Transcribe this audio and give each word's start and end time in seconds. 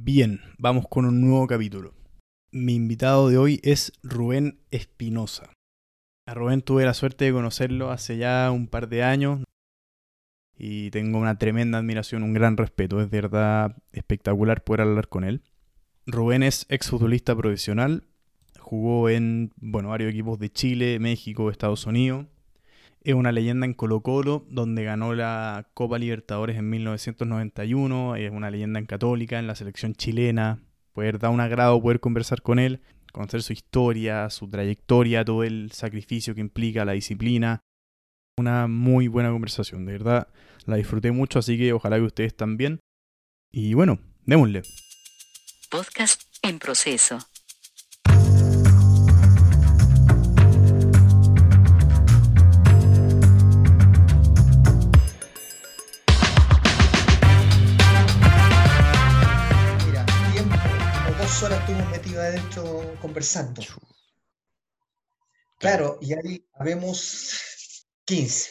Bien, 0.00 0.40
vamos 0.58 0.86
con 0.88 1.06
un 1.06 1.20
nuevo 1.20 1.46
capítulo. 1.46 1.94
Mi 2.50 2.74
invitado 2.74 3.28
de 3.28 3.38
hoy 3.38 3.60
es 3.62 3.92
Rubén 4.02 4.58
Espinosa. 4.70 5.50
A 6.26 6.34
Rubén 6.34 6.62
tuve 6.62 6.84
la 6.84 6.94
suerte 6.94 7.24
de 7.24 7.32
conocerlo 7.32 7.90
hace 7.90 8.16
ya 8.18 8.50
un 8.50 8.66
par 8.66 8.88
de 8.88 9.04
años 9.04 9.44
y 10.58 10.90
tengo 10.90 11.18
una 11.18 11.38
tremenda 11.38 11.78
admiración, 11.78 12.22
un 12.22 12.34
gran 12.34 12.56
respeto. 12.56 13.00
Es 13.00 13.10
de 13.10 13.20
verdad 13.20 13.76
espectacular 13.92 14.64
poder 14.64 14.82
hablar 14.82 15.08
con 15.08 15.24
él. 15.24 15.42
Rubén 16.06 16.42
es 16.42 16.66
exfutbolista 16.68 17.34
profesional, 17.36 18.04
jugó 18.58 19.08
en 19.08 19.52
bueno, 19.56 19.90
varios 19.90 20.10
equipos 20.10 20.38
de 20.38 20.50
Chile, 20.50 20.98
México, 20.98 21.50
Estados 21.50 21.86
Unidos. 21.86 22.26
Es 23.04 23.14
una 23.14 23.32
leyenda 23.32 23.66
en 23.66 23.74
Colo 23.74 24.00
Colo, 24.00 24.46
donde 24.48 24.82
ganó 24.82 25.12
la 25.12 25.68
Copa 25.74 25.98
Libertadores 25.98 26.56
en 26.56 26.70
1991. 26.70 28.16
Es 28.16 28.30
una 28.32 28.50
leyenda 28.50 28.80
en 28.80 28.86
Católica, 28.86 29.38
en 29.38 29.46
la 29.46 29.54
selección 29.54 29.94
chilena. 29.94 30.62
Poder 30.94 31.18
dar 31.18 31.30
un 31.30 31.40
agrado 31.40 31.82
poder 31.82 32.00
conversar 32.00 32.40
con 32.40 32.58
él, 32.58 32.80
conocer 33.12 33.42
su 33.42 33.52
historia, 33.52 34.30
su 34.30 34.48
trayectoria, 34.48 35.22
todo 35.22 35.44
el 35.44 35.70
sacrificio 35.72 36.34
que 36.34 36.40
implica 36.40 36.86
la 36.86 36.92
disciplina. 36.92 37.60
Una 38.38 38.68
muy 38.68 39.08
buena 39.08 39.30
conversación, 39.30 39.84
de 39.84 39.92
verdad 39.92 40.28
la 40.64 40.76
disfruté 40.76 41.12
mucho, 41.12 41.38
así 41.38 41.58
que 41.58 41.74
ojalá 41.74 41.96
que 41.96 42.04
ustedes 42.04 42.34
también. 42.34 42.80
Y 43.52 43.74
bueno, 43.74 43.98
démosle. 44.24 44.62
Podcast 45.70 46.22
en 46.42 46.58
proceso. 46.58 47.18
Metidos 62.14 62.24
adentro 62.24 62.98
conversando. 63.00 63.62
Claro, 65.58 65.98
y 66.00 66.12
ahí 66.12 66.46
habemos 66.54 67.86
15 68.04 68.50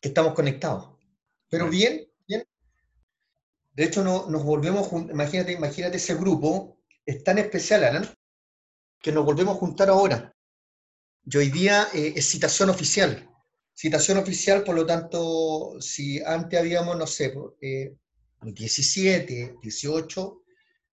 que 0.00 0.08
estamos 0.08 0.34
conectados. 0.34 0.98
Pero 1.48 1.68
bien, 1.68 2.08
bien. 2.26 2.44
De 3.74 3.84
hecho, 3.84 4.02
no, 4.02 4.28
nos 4.28 4.42
volvemos, 4.42 4.90
imagínate, 4.92 5.52
imagínate 5.52 5.96
ese 5.96 6.14
grupo, 6.14 6.78
es 7.04 7.22
tan 7.22 7.38
especial, 7.38 7.84
Alan, 7.84 8.08
que 9.00 9.12
nos 9.12 9.24
volvemos 9.24 9.56
a 9.56 9.58
juntar 9.58 9.88
ahora. 9.88 10.34
Y 11.24 11.36
hoy 11.36 11.50
día 11.50 11.88
eh, 11.94 12.14
es 12.16 12.28
citación 12.28 12.70
oficial. 12.70 13.28
Citación 13.74 14.18
oficial, 14.18 14.64
por 14.64 14.74
lo 14.74 14.86
tanto, 14.86 15.80
si 15.80 16.20
antes 16.22 16.58
habíamos, 16.58 16.96
no 16.96 17.06
sé, 17.06 17.34
eh, 17.60 17.94
17, 18.42 19.56
18, 19.62 20.41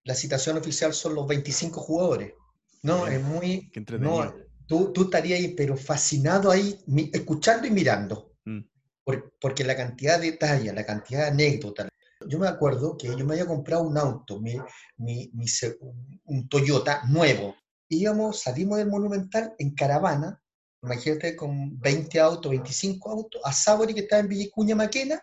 la 0.10 0.16
citación 0.16 0.58
oficial 0.58 0.92
son 0.92 1.14
los 1.14 1.28
25 1.28 1.80
jugadores. 1.82 2.34
No, 2.82 3.06
Bien, 3.06 3.14
es 3.14 3.24
muy... 3.24 3.70
qué 3.72 3.78
entretenido. 3.80 4.26
No, 4.26 4.34
tú, 4.66 4.92
tú 4.92 5.04
estarías 5.04 5.40
ahí, 5.40 5.50
pero 5.54 5.78
fascinado 5.78 6.50
ahí, 6.50 6.76
escuchando 7.14 7.68
y 7.68 7.72
mirando 7.72 8.34
Mm. 8.46 8.62
por- 9.04 9.34
porque 9.40 9.64
la 9.64 9.76
cantidad 9.76 10.20
de 10.20 10.32
detalles, 10.32 10.74
la 10.74 10.84
cantidad 10.86 11.22
de 11.26 11.28
anécdotas. 11.28 11.90
Yo 12.28 12.40
me 12.40 12.48
acuerdo 12.48 12.98
que 12.98 13.08
yo 13.16 13.24
me 13.26 13.34
había 13.34 13.46
comprado 13.46 13.84
un 13.84 13.98
auto, 14.00 14.40
mi, 14.40 14.56
mi- 14.98 15.30
mi 15.34 15.46
un 16.24 16.50
Toyota 16.50 17.04
nuevo. 17.08 17.56
Íbamos, 17.90 18.42
salimos 18.42 18.78
del 18.80 18.88
Monumental 18.90 19.54
en 19.60 19.76
caravana, 19.76 20.42
imagínate 20.82 21.36
con 21.36 21.80
20 21.80 22.20
autos, 22.20 22.50
25 22.50 23.12
autos, 23.12 23.42
a 23.46 23.54
Sabori 23.54 23.94
que 23.94 24.02
estaba 24.02 24.22
en 24.22 24.30
Villicuña 24.30 24.76
Maquena. 24.76 25.22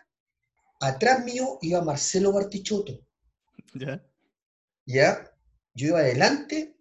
Atrás 0.79 1.25
mío 1.25 1.57
iba 1.61 1.81
Marcelo 1.81 2.31
Bartichotto, 2.31 2.93
¿Ya? 3.73 4.01
¿Ya? 4.87 5.31
Yo 5.75 5.87
iba 5.87 5.99
adelante 5.99 6.75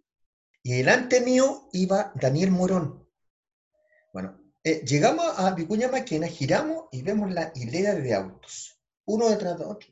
y 0.63 0.79
delante 0.79 1.21
mío 1.21 1.69
iba 1.73 2.13
Daniel 2.15 2.51
Morón. 2.51 3.07
Bueno, 4.13 4.41
eh, 4.65 4.83
llegamos 4.87 5.27
a 5.39 5.51
Vicuña 5.51 5.89
Maquena, 5.89 6.29
giramos 6.29 6.87
y 6.93 7.03
vemos 7.03 7.31
la 7.31 7.53
hilera 7.55 7.95
de 7.95 8.15
autos, 8.15 8.81
uno 9.05 9.29
detrás 9.29 9.59
de 9.59 9.65
otro. 9.67 9.89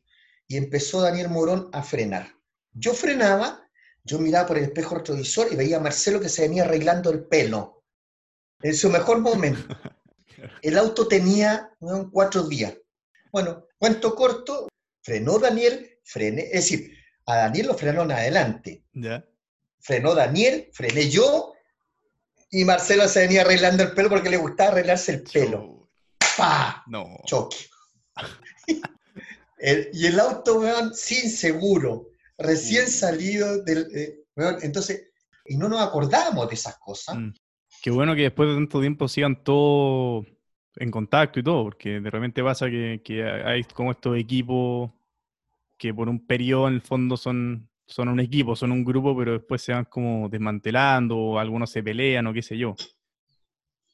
Y 0.47 0.57
empezó 0.57 1.03
Daniel 1.03 1.29
Morón 1.29 1.69
a 1.73 1.83
frenar. 1.83 2.35
Yo 2.73 2.95
frenaba, 2.95 3.69
yo 4.05 4.19
miraba 4.19 4.47
por 4.47 4.59
el 4.59 4.65
espejo 4.65 4.95
retrovisor 4.95 5.53
y 5.53 5.57
veía 5.57 5.77
a 5.77 5.81
Marcelo 5.81 6.21
que 6.21 6.29
se 6.29 6.43
venía 6.43 6.65
arreglando 6.65 7.11
el 7.11 7.25
pelo. 7.27 7.85
En 8.63 8.75
su 8.75 8.89
mejor 8.89 9.21
momento. 9.21 9.69
El 10.61 10.77
auto 10.77 11.09
tenía 11.09 11.71
cuatro 12.11 12.43
días. 12.43 12.75
Bueno, 13.33 13.67
cuento 13.79 14.15
corto, 14.15 14.69
frenó 15.03 15.39
Daniel, 15.39 15.99
frené, 16.03 16.43
es 16.47 16.53
decir, 16.53 16.95
a 17.27 17.37
Daniel 17.37 17.69
lo 17.69 17.75
frenaron 17.75 18.13
adelante. 18.13 18.83
Frenó 19.81 20.15
Daniel, 20.15 20.69
frené 20.73 21.09
yo 21.11 21.53
y 22.51 22.65
Marcelo 22.65 23.07
se 23.09 23.21
venía 23.21 23.43
arreglando 23.43 23.83
el 23.83 23.93
pelo 23.93 24.09
porque 24.09 24.31
le 24.31 24.37
gustaba 24.37 24.71
arreglarse 24.71 25.13
el 25.13 25.23
pelo. 25.25 25.89
¡Pah! 26.37 26.83
No. 26.87 27.07
choque. 27.27 27.57
El- 29.59 29.89
y 29.93 30.07
el 30.07 30.21
auto, 30.21 30.61
weón, 30.61 30.95
sin 30.95 31.31
seguro, 31.31 32.09
recién 32.37 32.85
Mm. 32.85 32.89
salido 32.89 33.63
del... 33.63 33.87
eh, 33.95 34.19
weón, 34.37 34.57
entonces, 34.63 35.11
y 35.47 35.57
no 35.57 35.69
nos 35.69 35.81
acordábamos 35.81 36.49
de 36.49 36.55
esas 36.55 36.77
cosas. 36.79 37.17
Mm. 37.17 37.33
Qué 37.83 37.91
bueno 37.91 38.15
que 38.15 38.23
después 38.23 38.49
de 38.49 38.55
tanto 38.57 38.81
tiempo 38.81 39.09
sigan 39.09 39.43
todos 39.43 40.27
en 40.77 40.91
contacto 40.91 41.39
y 41.41 41.43
todo, 41.45 41.65
porque 41.65 42.01
de 42.01 42.11
repente 42.11 42.43
pasa 42.43 42.67
que, 42.67 43.01
que 43.05 43.23
hay 43.25 43.63
como 43.65 43.93
estos 43.93 44.17
equipos 44.19 44.91
que 45.77 45.93
por 45.93 46.09
un 46.09 46.27
periodo 46.27 46.69
en 46.69 46.75
el 46.75 46.81
fondo 46.83 47.17
son, 47.17 47.69
son 47.87 48.09
un 48.09 48.21
equipo, 48.21 48.57
son 48.57 48.73
un 48.73 48.85
grupo, 48.85 49.17
pero 49.17 49.33
después 49.33 49.63
se 49.63 49.73
van 49.73 49.85
como 49.87 50.29
desmantelando, 50.29 51.17
o 51.17 51.39
algunos 51.39 51.71
se 51.71 51.83
pelean 51.83 52.27
o 52.27 52.33
qué 52.33 52.43
sé 52.43 52.57
yo. 52.57 52.75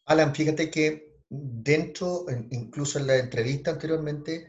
Alan, 0.07 0.35
fíjate 0.35 0.71
que 0.71 1.19
dentro, 1.29 2.29
en- 2.29 2.49
incluso 2.51 2.99
en 2.99 3.07
la 3.07 3.17
entrevista 3.17 3.71
anteriormente, 3.73 4.49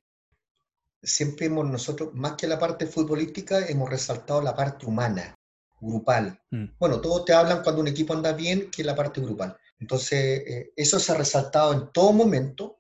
siempre 1.04 1.48
hemos 1.48 1.70
nosotros, 1.70 2.14
más 2.14 2.34
que 2.34 2.48
la 2.48 2.60
parte 2.60 2.86
futbolística, 2.88 3.66
hemos 3.68 3.90
resaltado 3.90 4.42
la 4.42 4.56
parte 4.56 4.86
humana, 4.86 5.36
grupal. 5.80 6.40
Mm. 6.52 6.66
Bueno, 6.80 7.02
todos 7.02 7.26
te 7.26 7.34
hablan 7.34 7.64
cuando 7.64 7.82
un 7.82 7.88
equipo 7.88 8.14
anda 8.14 8.34
bien, 8.34 8.70
que 8.70 8.82
es 8.82 8.86
la 8.86 8.96
parte 8.96 9.22
grupal. 9.22 9.58
Entonces, 9.80 10.44
eh, 10.46 10.74
eso 10.76 11.00
se 11.00 11.12
ha 11.12 11.16
resaltado 11.18 11.74
en 11.74 11.92
todo 11.92 12.14
momento. 12.14 12.78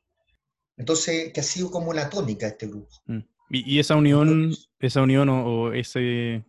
Entonces, 0.77 1.33
que 1.33 1.39
ha 1.39 1.43
sido 1.43 1.71
como 1.71 1.89
una 1.89 2.09
tónica 2.09 2.47
este 2.47 2.67
grupo. 2.67 2.95
Mm. 3.05 3.19
Y, 3.51 3.75
y 3.75 3.79
esa 3.79 3.95
unión, 3.95 4.53
esa 4.79 5.01
unión 5.01 5.29
o, 5.29 5.45
o 5.45 5.73
ese 5.73 6.43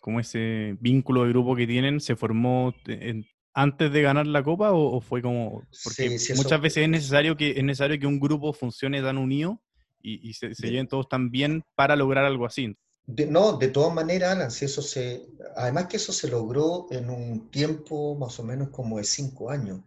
como 0.00 0.20
ese 0.20 0.76
vínculo 0.80 1.24
de 1.24 1.30
grupo 1.30 1.56
que 1.56 1.66
tienen, 1.66 2.00
¿se 2.00 2.14
formó 2.16 2.72
en- 2.86 3.26
antes 3.54 3.90
de 3.90 4.02
ganar 4.02 4.26
la 4.26 4.42
copa 4.44 4.70
o, 4.72 4.96
o 4.96 5.00
fue 5.00 5.20
como 5.22 5.66
porque 5.82 6.10
Sí, 6.10 6.18
sí, 6.18 6.32
eso- 6.32 6.42
muchas 6.42 6.60
veces 6.60 6.84
es 6.84 6.88
necesario 6.88 7.36
que 7.36 7.50
es 7.52 7.64
necesario 7.64 7.98
que 7.98 8.06
un 8.06 8.20
grupo 8.20 8.52
funcione 8.52 9.02
tan 9.02 9.18
unido 9.18 9.60
y, 10.02 10.28
y 10.28 10.34
se, 10.34 10.54
se 10.54 10.70
lleven 10.70 10.86
todos 10.86 11.08
tan 11.08 11.30
bien 11.30 11.64
para 11.74 11.96
lograr 11.96 12.24
algo 12.24 12.46
así. 12.46 12.76
De- 13.06 13.26
no, 13.26 13.56
de 13.56 13.68
todas 13.68 13.94
maneras, 13.94 14.32
Alan, 14.36 14.50
si 14.50 14.64
eso 14.66 14.82
se, 14.82 15.26
además 15.56 15.86
que 15.86 15.96
eso 15.96 16.12
se 16.12 16.28
logró 16.28 16.86
en 16.90 17.08
un 17.10 17.50
tiempo 17.50 18.16
más 18.16 18.38
o 18.38 18.44
menos 18.44 18.68
como 18.70 18.98
de 18.98 19.04
cinco 19.04 19.50
años. 19.50 19.80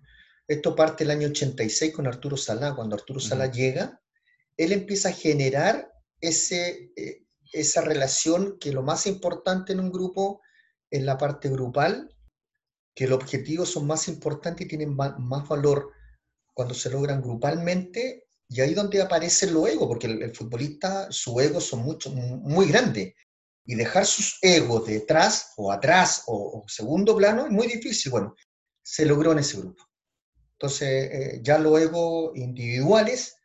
Esto 0.48 0.76
parte 0.76 1.04
el 1.04 1.12
año 1.12 1.28
86 1.28 1.94
con 1.94 2.08
Arturo 2.08 2.36
Salá. 2.38 2.74
Cuando 2.76 2.96
Arturo 2.96 3.20
Salá 3.20 3.46
Ujú. 3.46 3.54
llega, 3.56 4.02
él 4.58 4.72
empieza 4.72 5.10
a 5.10 5.14
generar 5.14 5.92
ese, 6.22 6.92
eh, 6.96 7.26
esa 7.52 7.82
relación 7.82 8.58
que 8.60 8.72
lo 8.72 8.84
más 8.84 9.08
importante 9.08 9.74
en 9.74 9.80
un 9.80 9.92
grupo 9.92 10.42
es 10.90 11.04
la 11.04 11.18
parte 11.18 11.50
grupal, 11.50 12.16
que 12.96 13.08
los 13.08 13.20
objetivos 13.20 13.70
son 13.70 13.88
más 13.88 14.08
importantes 14.08 14.66
y 14.66 14.70
tienen 14.70 14.96
más 14.96 15.48
valor 15.48 15.92
cuando 16.54 16.74
se 16.74 16.90
logran 16.90 17.22
grupalmente, 17.22 18.28
y 18.50 18.62
ahí 18.62 18.74
donde 18.74 19.02
aparece 19.02 19.50
lo 19.52 19.68
ego, 19.68 19.88
porque 19.88 20.08
el, 20.08 20.36
futbolista, 20.36 21.12
su 21.12 21.40
ego 21.40 21.62
son 21.62 21.82
mucho, 21.82 22.12
muy 22.12 22.68
grandes, 22.68 23.14
y 23.66 23.76
dejar 23.76 24.06
sus 24.06 24.40
egos 24.42 24.88
detrás 24.88 25.54
o 25.58 25.72
atrás 25.72 26.24
o, 26.26 26.60
o 26.60 26.68
segundo 26.68 27.16
plano 27.16 27.46
es 27.46 27.52
muy 27.52 27.68
difícil. 27.68 28.12
Bueno, 28.12 28.36
se 28.82 29.06
logró 29.06 29.32
en 29.32 29.40
ese 29.40 29.58
grupo. 29.58 29.84
Entonces, 30.54 31.10
eh, 31.12 31.40
ya 31.44 31.60
los 31.60 31.80
egos 31.80 32.36
individuales 32.36 33.36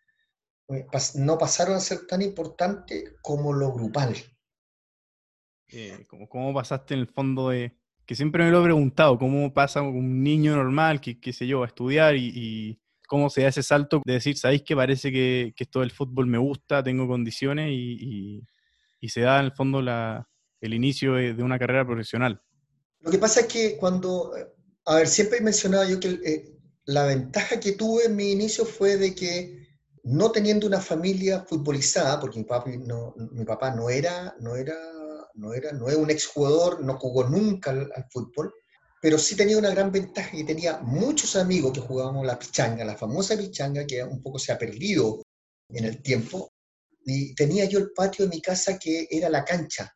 no 1.17 1.39
pasaron 1.39 1.77
a 1.77 1.81
ser 1.81 2.07
tan 2.07 2.23
importantes 2.23 3.15
como 3.23 3.53
lo 3.53 3.73
grupal. 3.73 4.15
Eh, 5.69 6.05
como, 6.09 6.29
¿Cómo 6.29 6.55
pasaste 6.55 6.95
en 6.95 7.01
el 7.01 7.09
fondo 7.09 7.51
de... 7.51 7.77
Que 8.07 8.15
siempre 8.15 8.45
me 8.45 8.51
lo 8.51 8.61
he 8.61 8.65
preguntado, 8.65 9.19
¿cómo 9.19 9.55
pasa 9.55 9.81
un 9.81 10.23
niño 10.23 10.55
normal, 10.55 11.01
que, 11.01 11.19
qué 11.19 11.33
sé 11.33 11.47
yo, 11.47 11.63
a 11.63 11.67
estudiar 11.67 12.17
y, 12.17 12.31
y 12.35 12.81
cómo 13.09 13.31
se 13.31 13.43
da 13.43 13.49
ese 13.49 13.63
salto 13.63 14.03
de 14.05 14.13
decir, 14.13 14.37
¿sabéis 14.37 14.63
que 14.63 14.77
parece 14.77 15.11
que, 15.11 15.55
que 15.57 15.65
esto 15.65 15.81
del 15.81 15.91
fútbol 15.91 16.27
me 16.27 16.37
gusta, 16.37 16.83
tengo 16.83 17.09
condiciones 17.09 17.71
y, 17.71 17.97
y- 17.99 18.43
y 19.01 19.09
se 19.09 19.23
da 19.23 19.39
en 19.41 19.47
el 19.47 19.53
fondo 19.53 19.81
la, 19.81 20.29
el 20.61 20.75
inicio 20.75 21.15
de, 21.15 21.33
de 21.33 21.43
una 21.43 21.59
carrera 21.59 21.87
profesional? 21.87 22.43
Lo 23.01 23.11
que 23.11 23.19
pasa 23.19 23.41
es 23.41 23.47
que 23.47 23.77
cuando, 23.79 24.37
eh, 24.37 24.49
a 24.85 24.97
ver, 24.97 25.09
siempre 25.09 25.39
he 25.39 25.43
mencionado 25.43 25.89
yo 25.89 25.99
que 25.99 26.09
eh, 26.09 26.59
la 26.85 27.07
ventaja 27.07 27.59
que 27.59 27.73
tuve 27.73 28.05
en 28.05 28.17
mi 28.17 28.33
inicio 28.33 28.67
fue 28.67 28.99
de 28.99 29.15
que 29.15 29.64
no 30.05 30.31
teniendo 30.31 30.67
una 30.67 30.81
familia 30.81 31.45
futbolizada, 31.49 32.21
porque 32.21 32.39
mi 32.39 32.45
papá 32.45 32.71
no, 32.71 33.15
mi 33.17 33.45
papá 33.45 33.75
no 33.75 33.89
era, 33.89 34.35
no 34.41 34.57
era 34.57 34.75
no, 35.35 35.53
era, 35.53 35.73
no 35.73 35.89
es 35.89 35.97
un 35.97 36.11
exjugador, 36.11 36.83
no 36.83 36.97
jugó 36.99 37.25
nunca 37.25 37.71
al, 37.71 37.91
al, 37.95 38.07
fútbol, 38.11 38.53
pero 39.01 39.19
sí 39.19 39.37
tenía 39.37 39.59
una 39.59 39.71
gran 39.71 39.91
ventaja 39.91 40.31
que 40.31 40.45
tenía 40.45 40.79
muchos 40.79 41.37
amigos 41.37 41.73
que 41.73 41.81
jugábamos 41.81 42.25
la 42.25 42.39
pichanga, 42.39 42.85
la 42.85 42.97
famosa 42.97 43.37
pichanga 43.37 43.87
que 43.87 44.03
un 44.03 44.23
poco 44.23 44.39
se 44.39 44.53
ha 44.53 44.59
perdido 44.59 45.23
en 45.71 45.85
el 45.85 46.03
tiempo, 46.03 46.53
y 47.05 47.35
tenía 47.35 47.65
yo 47.67 47.79
el 47.79 47.93
patio 47.93 48.25
de 48.25 48.31
mi 48.31 48.41
casa 48.41 48.79
que 48.79 49.07
era 49.11 49.29
la 49.29 49.45
cancha. 49.45 49.95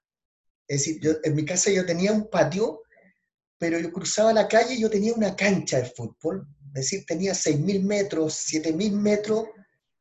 Es 0.67 0.85
decir, 0.85 1.21
en 1.23 1.35
mi 1.35 1.45
casa 1.45 1.71
yo 1.71 1.87
tenía 1.87 2.13
un 2.13 2.29
patio, 2.29 2.83
pero 3.57 3.79
yo 3.79 3.91
cruzaba 3.91 4.33
la 4.33 4.47
calle 4.47 4.75
y 4.75 4.81
yo 4.81 4.91
tenía 4.91 5.15
una 5.15 5.35
cancha 5.35 5.79
de 5.79 5.87
fútbol, 5.87 6.47
es 6.75 6.83
decir, 6.83 7.05
tenía 7.07 7.33
6.000 7.33 7.83
metros, 7.83 8.47
7.000 8.53 8.93
metros, 8.93 9.45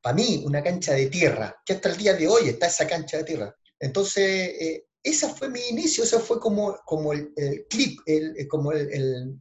para 0.07 0.15
mí, 0.15 0.41
una 0.45 0.63
cancha 0.63 0.93
de 0.93 1.07
tierra, 1.07 1.61
que 1.65 1.73
hasta 1.73 1.89
el 1.89 1.97
día 1.97 2.13
de 2.13 2.29
hoy 2.29 2.47
está 2.47 2.67
esa 2.67 2.87
cancha 2.87 3.17
de 3.17 3.25
tierra. 3.25 3.53
Entonces, 3.77 4.23
eh, 4.23 4.85
ese 5.03 5.27
fue 5.27 5.49
mi 5.49 5.59
inicio, 5.69 6.05
eso 6.05 6.21
fue 6.21 6.39
como, 6.39 6.77
como 6.85 7.11
el, 7.11 7.33
el 7.35 7.67
clip, 7.67 7.99
el, 8.05 8.47
como 8.47 8.71
el, 8.71 9.37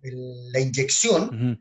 la 0.50 0.58
inyección 0.58 1.22
uh 1.22 1.30
-huh. 1.30 1.60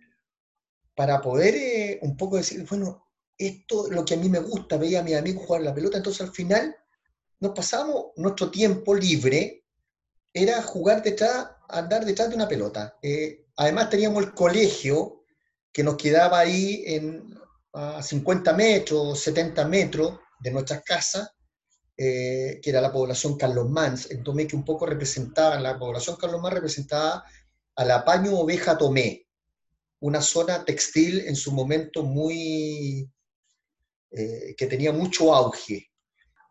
para 0.96 1.22
poder 1.22 1.54
eh, 1.54 2.00
un 2.02 2.18
poco 2.18 2.38
decir, 2.38 2.66
bueno, 2.68 3.07
esto 3.38 3.86
es 3.86 3.94
lo 3.94 4.04
que 4.04 4.16
a 4.16 4.18
mí 4.18 4.28
me 4.28 4.40
gusta, 4.40 4.78
veía 4.78 5.02
a 5.02 5.04
mis 5.04 5.16
amigos 5.16 5.46
jugar 5.46 5.62
la 5.62 5.75
pelota, 5.75 5.98
entonces 5.98 6.22
al 6.22 6.34
final 6.34 6.75
nos 7.42 7.51
pasábamos 7.51 8.06
nuestro 8.16 8.50
tiempo 8.50 8.96
libre, 8.96 9.66
era 10.34 10.63
jugar 10.63 11.04
detrás, 11.04 11.48
andar 11.69 12.06
detrás 12.06 12.30
de 12.30 12.36
una 12.38 12.48
pelota. 12.48 12.98
Eh, 13.04 13.46
además 13.56 13.92
teníamos 13.92 14.24
el 14.24 14.34
colegio 14.34 15.24
que 15.72 15.84
nos 15.84 15.96
quedaba 15.96 16.40
ahí 16.40 16.84
en, 16.88 17.36
a 17.75 18.01
50 18.01 18.54
metros, 18.54 19.19
70 19.19 19.68
metros 19.68 20.19
de 20.39 20.51
nuestras 20.51 20.81
casas, 20.81 21.30
eh, 21.98 22.60
que 22.62 22.69
era 22.69 22.80
la 22.80 22.92
población 22.92 23.38
Carlos 23.38 23.69
Mans, 23.69 24.10
en 24.12 24.24
Tomé, 24.24 24.48
que 24.48 24.56
un 24.56 24.63
poco 24.63 24.86
representaba, 24.86 25.60
la 25.60 25.77
población 25.77 26.16
Carlos 26.16 26.42
Mans 26.42 26.56
representaba 26.56 27.24
a 27.75 27.86
la 27.86 28.06
Paño 28.06 28.39
Oveja 28.39 28.77
Tomé, 28.77 29.27
una 30.00 30.22
zona 30.22 30.63
textil 30.63 31.19
en 31.27 31.36
su 31.36 31.51
momento 31.51 32.04
muy, 32.04 33.10
eh, 34.12 34.56
que 34.57 34.68
tenía 34.68 34.94
mucho 34.94 35.36
auge. 35.36 35.92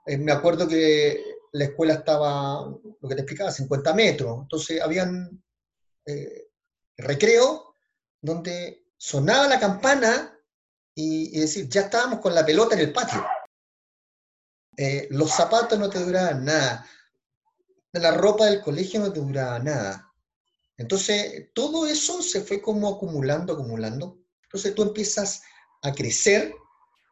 Eh, 0.06 0.18
me 0.18 0.32
acuerdo 0.32 0.68
que 0.68 1.24
la 1.52 1.64
escuela 1.64 1.94
estaba, 1.94 2.66
lo 3.00 3.08
que 3.08 3.14
te 3.14 3.22
explicaba, 3.22 3.50
50 3.50 3.94
metros, 3.94 4.42
entonces 4.42 4.80
habían 4.80 5.42
recreo 6.98 7.74
donde 8.20 8.84
sonaba 8.98 9.48
la 9.48 9.58
campana 9.58 10.33
y, 10.94 11.38
decir, 11.38 11.69
ya 11.69 11.82
estábamos 11.82 12.20
con 12.20 12.35
la 12.35 12.46
pelota 12.46 12.75
en 12.75 12.81
el 12.82 12.93
patio. 12.93 13.25
Eh, 14.76 15.08
los 15.11 15.31
zapatos 15.31 15.79
no 15.79 15.88
te 15.88 16.05
duraban 16.05 16.44
nada, 16.44 16.87
la 17.93 18.11
ropa 18.12 18.46
del 18.46 18.61
colegio 18.61 19.00
no 19.00 19.12
te 19.12 19.20
duraba 19.20 19.58
nada. 19.58 20.12
Entonces, 20.76 21.50
todo 21.55 21.87
eso 21.87 22.23
se 22.23 22.41
fue 22.41 22.61
como 22.61 22.88
acumulando, 22.88 23.52
acumulando. 23.52 24.19
Entonces 24.43 24.75
tú 24.75 24.82
empiezas 24.82 25.43
a 25.82 25.93
crecer 25.93 26.52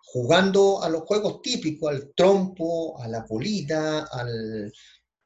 jugando 0.05 0.83
a 0.83 0.89
los 0.89 1.03
juegos 1.03 1.41
típicos, 1.41 1.91
al 1.91 2.13
trompo, 2.15 3.01
a 3.01 3.09
la 3.09 3.21
bolita, 3.21 4.07
al, 4.11 4.73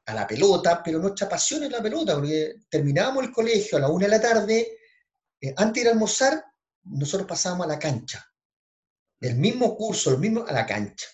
a 0.05 0.13
la 0.13 0.25
pelota, 0.25 0.81
pero 0.83 0.99
nuestra 0.99 1.27
pasión 1.27 1.63
es 1.63 1.71
la 1.71 1.81
pelota, 1.81 2.15
porque 2.15 2.55
terminábamos 2.69 3.25
el 3.25 3.31
colegio 3.31 3.77
a 3.77 3.81
la 3.81 3.89
una 3.89 4.05
de 4.05 4.11
la 4.11 4.21
tarde, 4.21 4.77
eh, 5.41 5.53
antes 5.57 5.73
de 5.73 5.81
ir 5.81 5.87
a 5.87 5.91
almorzar, 5.91 6.43
nosotros 6.83 7.27
pasábamos 7.27 7.65
a 7.65 7.69
la 7.69 7.79
cancha. 7.79 8.25
El 9.19 9.35
mismo 9.35 9.75
curso, 9.75 10.11
el 10.11 10.19
mismo 10.19 10.45
a 10.47 10.51
la 10.51 10.65
cancha. 10.65 11.07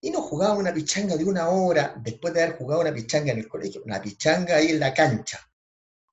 Y 0.00 0.10
nos 0.10 0.24
jugábamos 0.24 0.60
una 0.60 0.74
pichanga 0.74 1.16
de 1.16 1.24
una 1.24 1.48
hora, 1.48 1.94
después 2.02 2.34
de 2.34 2.42
haber 2.42 2.56
jugado 2.56 2.82
una 2.82 2.92
pichanga 2.92 3.32
en 3.32 3.38
el 3.38 3.48
colegio, 3.48 3.82
una 3.84 4.02
pichanga 4.02 4.56
ahí 4.56 4.68
en 4.68 4.80
la 4.80 4.92
cancha, 4.92 5.40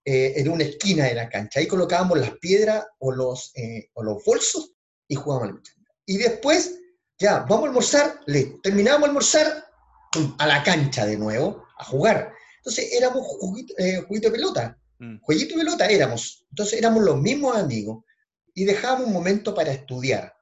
eh, 0.05 0.33
en 0.37 0.49
una 0.49 0.63
esquina 0.63 1.05
de 1.05 1.15
la 1.15 1.29
cancha. 1.29 1.59
Ahí 1.59 1.67
colocábamos 1.67 2.19
las 2.19 2.37
piedras 2.37 2.85
o 2.99 3.11
los, 3.11 3.51
eh, 3.55 3.89
o 3.93 4.03
los 4.03 4.23
bolsos 4.23 4.73
y 5.07 5.15
jugábamos 5.15 5.49
la 5.49 5.61
pichanga. 5.61 5.91
Y 6.05 6.17
después 6.17 6.75
ya, 7.17 7.39
vamos 7.41 7.65
a 7.65 7.67
almorzar, 7.67 8.19
le 8.25 8.57
terminamos 8.63 9.01
de 9.01 9.07
almorzar, 9.07 9.65
a 10.39 10.47
la 10.47 10.63
cancha 10.63 11.05
de 11.05 11.17
nuevo, 11.17 11.65
a 11.77 11.85
jugar. 11.85 12.33
Entonces 12.57 12.91
éramos 12.93 13.25
juguito, 13.25 13.73
eh, 13.77 14.03
juguito 14.07 14.29
de 14.29 14.33
pelota, 14.33 14.77
mm. 14.99 15.17
jueguito 15.21 15.55
de 15.55 15.63
pelota 15.63 15.85
éramos. 15.87 16.45
Entonces 16.49 16.79
éramos 16.79 17.03
los 17.03 17.19
mismos 17.19 17.55
amigos 17.55 18.03
y 18.53 18.65
dejábamos 18.65 19.07
un 19.07 19.13
momento 19.13 19.53
para 19.55 19.71
estudiar. 19.71 20.33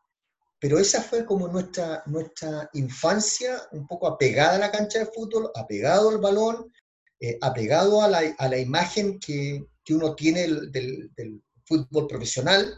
Pero 0.59 0.77
esa 0.77 1.01
fue 1.01 1.25
como 1.25 1.47
nuestra, 1.47 2.03
nuestra 2.05 2.69
infancia, 2.73 3.61
un 3.71 3.87
poco 3.87 4.07
apegada 4.07 4.55
a 4.55 4.59
la 4.59 4.71
cancha 4.71 4.99
de 4.99 5.05
fútbol, 5.05 5.49
apegado 5.55 6.09
al 6.09 6.17
balón, 6.17 6.71
eh, 7.19 7.37
apegado 7.41 8.01
a 8.01 8.09
la, 8.09 8.35
a 8.37 8.47
la, 8.49 8.57
imagen 8.57 9.19
que, 9.19 9.65
que 9.83 9.93
uno 9.93 10.15
tiene 10.15 10.41
del, 10.41 10.71
del, 10.71 11.11
del 11.15 11.43
fútbol 11.65 12.07
profesional, 12.07 12.77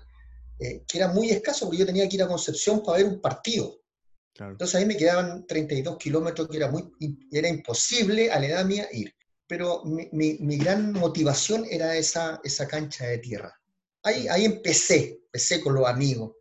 eh, 0.59 0.83
que 0.87 0.99
era 0.99 1.07
muy 1.07 1.31
escaso, 1.31 1.65
porque 1.65 1.79
yo 1.79 1.85
tenía 1.87 2.07
que 2.07 2.17
ir 2.17 2.23
a 2.23 2.27
Concepción 2.27 2.83
para 2.83 2.99
ver 2.99 3.07
un 3.07 3.19
partido. 3.21 3.81
Claro. 4.33 4.51
Entonces 4.51 4.75
ahí 4.75 4.85
me 4.85 4.97
quedaban 4.97 5.47
32 5.47 5.97
kilómetros, 5.97 6.47
que 6.49 6.57
era, 6.57 6.69
muy, 6.69 6.91
era 7.31 7.47
imposible 7.47 8.31
a 8.31 8.39
la 8.39 8.45
edad 8.45 8.65
mía 8.65 8.87
ir. 8.91 9.13
Pero 9.47 9.83
mi, 9.85 10.07
mi, 10.11 10.37
mi 10.39 10.57
gran 10.57 10.93
motivación 10.93 11.65
era 11.69 11.95
esa, 11.95 12.39
esa 12.43 12.67
cancha 12.67 13.07
de 13.07 13.17
tierra. 13.17 13.59
Ahí, 14.03 14.27
ahí 14.27 14.45
empecé, 14.45 15.21
empecé 15.25 15.61
con 15.61 15.73
los 15.73 15.87
amigos, 15.87 16.33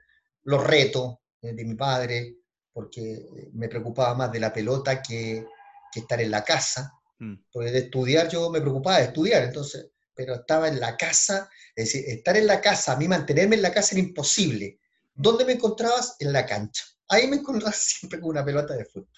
los 0.44 0.62
retos 0.64 1.19
de 1.40 1.64
mi 1.64 1.74
padre, 1.74 2.36
porque 2.72 3.26
me 3.52 3.68
preocupaba 3.68 4.14
más 4.14 4.32
de 4.32 4.40
la 4.40 4.52
pelota 4.52 5.02
que, 5.02 5.46
que 5.92 6.00
estar 6.00 6.20
en 6.20 6.30
la 6.30 6.44
casa. 6.44 6.92
Mm. 7.18 7.34
Porque 7.52 7.70
de 7.70 7.78
estudiar 7.80 8.28
yo 8.28 8.50
me 8.50 8.60
preocupaba 8.60 8.98
de 8.98 9.04
estudiar, 9.04 9.42
entonces, 9.42 9.90
pero 10.14 10.34
estaba 10.34 10.68
en 10.68 10.80
la 10.80 10.96
casa, 10.96 11.48
es 11.74 11.92
decir, 11.92 12.04
estar 12.08 12.36
en 12.36 12.46
la 12.46 12.60
casa, 12.60 12.92
a 12.92 12.96
mí 12.96 13.08
mantenerme 13.08 13.56
en 13.56 13.62
la 13.62 13.72
casa 13.72 13.94
era 13.94 14.06
imposible. 14.06 14.78
¿Dónde 15.14 15.44
me 15.44 15.52
encontrabas? 15.52 16.16
En 16.18 16.32
la 16.32 16.46
cancha 16.46 16.84
ahí 17.10 17.26
me 17.26 17.36
encontraba 17.36 17.72
siempre 17.74 18.20
con 18.20 18.30
una 18.30 18.44
pelota 18.44 18.74
de 18.74 18.84
fútbol. 18.86 19.08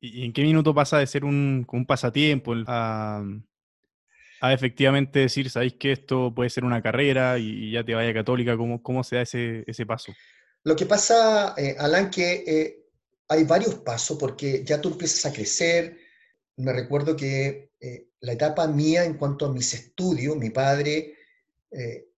¿Y 0.00 0.24
en 0.24 0.32
qué 0.32 0.42
minuto 0.42 0.74
pasa 0.74 0.98
de 0.98 1.06
ser 1.06 1.24
un, 1.24 1.66
un 1.68 1.86
pasatiempo 1.86 2.54
a, 2.66 3.24
a, 4.40 4.52
efectivamente 4.52 5.20
decir, 5.20 5.50
sabéis 5.50 5.74
que 5.74 5.92
esto 5.92 6.32
puede 6.34 6.50
ser 6.50 6.64
una 6.64 6.82
carrera 6.82 7.38
y, 7.38 7.72
ya 7.72 7.82
te 7.82 7.94
vaya 7.94 8.12
católica? 8.12 8.56
¿Cómo, 8.56 8.82
cómo 8.82 9.02
se 9.02 9.16
da 9.16 9.22
ese, 9.22 9.64
ese 9.66 9.86
paso? 9.86 10.12
Lo 10.66 10.74
que 10.74 10.84
pasa, 10.84 11.54
eh, 11.56 11.76
Alan, 11.78 12.10
que 12.10 12.42
eh, 12.44 12.86
hay 13.28 13.44
varios 13.44 13.76
pasos 13.76 14.18
porque 14.18 14.64
ya 14.64 14.80
tú 14.80 14.88
empiezas 14.88 15.24
a 15.24 15.32
crecer. 15.32 15.96
Me 16.56 16.72
recuerdo 16.72 17.14
que 17.14 17.70
eh, 17.78 18.08
la 18.18 18.32
etapa 18.32 18.66
mía 18.66 19.04
en 19.04 19.14
cuanto 19.14 19.46
a 19.46 19.52
mis 19.52 19.72
estudios, 19.72 20.36
mi 20.36 20.50
padre 20.50 21.14
eh, 21.70 22.08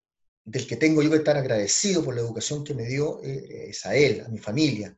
del 0.43 0.65
que 0.65 0.77
tengo 0.77 1.03
yo 1.03 1.11
que 1.11 1.17
estar 1.17 1.37
agradecido 1.37 2.03
por 2.03 2.15
la 2.15 2.21
educación 2.21 2.63
que 2.63 2.73
me 2.73 2.87
dio 2.87 3.21
eh, 3.23 3.69
es 3.69 3.85
a 3.85 3.95
él, 3.95 4.23
a 4.25 4.29
mi 4.29 4.39
familia. 4.39 4.97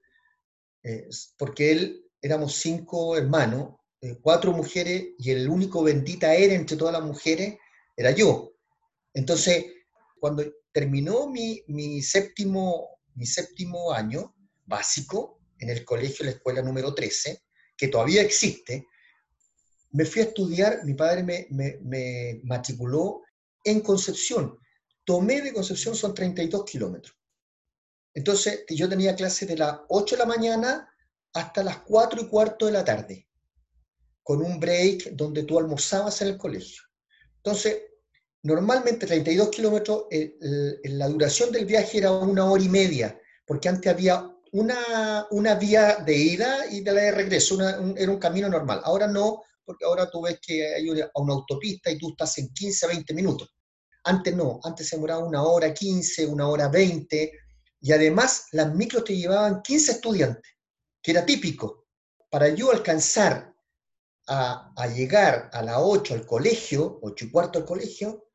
Eh, 0.82 1.10
porque 1.38 1.72
él, 1.72 2.06
éramos 2.22 2.56
cinco 2.56 3.18
hermanos, 3.18 3.76
cuatro 4.22 4.54
mujeres, 4.54 5.10
y 5.20 5.30
el 5.30 5.50
único 5.50 5.84
bendita 5.84 6.34
era 6.34 6.54
entre 6.54 6.78
todas 6.78 6.94
las 6.94 7.04
mujeres, 7.04 7.58
era 7.98 8.12
yo. 8.12 8.54
Entonces, 9.14 9.66
cuando 10.20 10.44
terminó 10.72 11.28
mi, 11.28 11.62
mi, 11.68 12.02
séptimo, 12.02 13.01
mi 13.16 13.26
séptimo 13.26 13.92
año 13.94 14.36
básico 14.66 15.40
en 15.60 15.70
el 15.70 15.86
colegio, 15.86 16.26
la 16.26 16.32
escuela 16.32 16.62
número 16.62 16.94
13, 16.94 17.44
que 17.78 17.88
todavía 17.88 18.22
existe, 18.22 18.88
me 19.92 20.06
fui 20.06 20.22
a 20.22 20.26
estudiar, 20.26 20.86
mi 20.86 20.94
padre 20.94 21.24
me, 21.24 22.40
matriculó 22.44 23.24
en 23.64 23.82
Concepción, 23.82 24.58
Tomé 25.04 25.42
de 25.42 25.54
Concepción 25.54 25.96
son 25.96 26.14
32 26.14 26.64
kilómetros. 26.66 27.16
Entonces, 28.14 28.66
yo 28.70 28.88
tenía 28.88 29.16
clases 29.16 29.48
de 29.48 29.58
las 29.58 29.80
8 29.90 30.16
de 30.16 30.20
la 30.20 30.26
mañana 30.26 30.94
hasta 31.34 31.64
las 31.64 31.80
4 31.80 32.22
y 32.22 32.28
cuarto 32.28 32.66
de 32.66 32.72
la 32.74 32.86
tarde, 32.86 33.28
con 34.24 34.42
un 34.42 34.60
break 34.60 35.12
donde 35.12 35.44
tú 35.44 35.58
almorzabas 35.58 36.22
en 36.22 36.30
el 36.30 36.38
colegio. 36.38 36.84
Entonces, 37.38 37.82
normalmente 38.44 39.06
32 39.06 39.50
kilómetros, 39.50 40.06
la 40.84 41.08
duración 41.08 41.52
del 41.52 41.66
viaje 41.66 42.00
era 42.00 42.12
una 42.12 42.46
hora 42.46 42.64
y 42.64 42.70
media, 42.70 43.20
porque 43.46 43.70
antes 43.70 43.92
había 43.92 44.32
una, 44.52 45.28
una 45.32 45.56
vía 45.56 45.98
de 46.06 46.16
ida 46.16 46.66
y 46.70 46.82
de 46.82 46.92
la 46.92 47.02
de 47.02 47.12
regreso, 47.12 47.56
un, 47.56 47.96
era 47.98 48.12
un 48.12 48.20
camino 48.20 48.50
normal. 48.50 48.82
Ahora 48.84 49.08
no, 49.08 49.44
porque 49.64 49.86
ahora 49.86 50.10
tú 50.10 50.22
ves 50.22 50.40
que 50.46 50.76
hay 50.76 50.90
una, 50.90 51.10
una 51.16 51.34
autopista 51.34 51.90
y 51.90 51.98
tú 51.98 52.10
estás 52.10 52.38
en 52.38 52.50
15 52.54 52.86
a 52.86 52.90
20 52.90 53.14
minutos. 53.14 53.50
Antes 54.04 54.36
no, 54.36 54.60
antes 54.64 54.90
se 54.90 54.96
demoraba 54.96 55.24
una 55.24 55.44
hora 55.44 55.74
15, 55.74 56.26
una 56.26 56.48
hora 56.48 56.68
20, 56.68 57.32
y 57.82 57.92
además 57.92 58.48
las 58.52 58.74
micros 58.74 59.04
te 59.04 59.16
llevaban 59.16 59.62
15 59.62 59.92
estudiantes, 59.92 60.52
que 61.02 61.12
era 61.12 61.26
típico. 61.26 61.88
Para 62.30 62.50
yo 62.50 62.72
alcanzar 62.72 63.54
a, 64.28 64.74
a 64.76 64.88
llegar 64.88 65.50
a 65.54 65.62
las 65.62 65.78
8 65.80 66.14
al 66.16 66.26
colegio, 66.26 67.00
8 67.02 67.26
y 67.26 67.32
cuarto 67.32 67.60
al 67.60 67.66
colegio, 67.66 68.31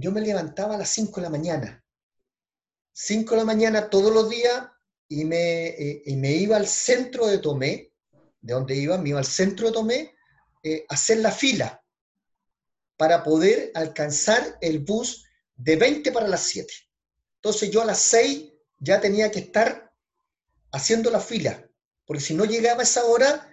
yo 0.00 0.10
me 0.10 0.22
levantaba 0.22 0.74
a 0.74 0.78
las 0.78 0.88
5 0.88 1.16
de 1.16 1.22
la 1.22 1.30
mañana. 1.30 1.84
5 2.92 3.30
de 3.30 3.36
la 3.36 3.44
mañana 3.44 3.90
todos 3.90 4.12
los 4.12 4.28
días 4.28 4.66
y 5.08 5.24
me, 5.24 5.68
eh, 5.68 6.02
y 6.06 6.16
me 6.16 6.32
iba 6.32 6.56
al 6.56 6.66
centro 6.66 7.26
de 7.26 7.38
Tomé, 7.38 7.92
de 8.40 8.54
donde 8.54 8.74
iba, 8.74 8.96
me 8.96 9.10
iba 9.10 9.18
al 9.18 9.26
centro 9.26 9.66
de 9.66 9.72
Tomé 9.72 10.14
eh, 10.62 10.86
a 10.88 10.94
hacer 10.94 11.18
la 11.18 11.30
fila 11.30 11.84
para 12.96 13.22
poder 13.22 13.72
alcanzar 13.74 14.58
el 14.60 14.78
bus 14.78 15.26
de 15.54 15.76
20 15.76 16.12
para 16.12 16.28
las 16.28 16.42
7. 16.44 16.72
Entonces 17.36 17.70
yo 17.70 17.82
a 17.82 17.86
las 17.86 17.98
6 17.98 18.52
ya 18.78 19.00
tenía 19.00 19.30
que 19.30 19.40
estar 19.40 19.92
haciendo 20.72 21.10
la 21.10 21.20
fila, 21.20 21.68
porque 22.06 22.22
si 22.22 22.34
no 22.34 22.44
llegaba 22.44 22.80
a 22.80 22.84
esa 22.84 23.04
hora, 23.04 23.50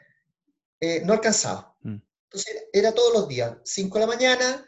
eh, 0.79 1.01
no 1.03 1.13
alcanzaba. 1.13 1.75
Mm. 1.81 1.97
Entonces 2.23 2.67
era 2.71 2.93
todos 2.93 3.13
los 3.13 3.27
días, 3.27 3.57
5 3.63 3.99
de 3.99 4.05
la 4.05 4.11
mañana, 4.11 4.66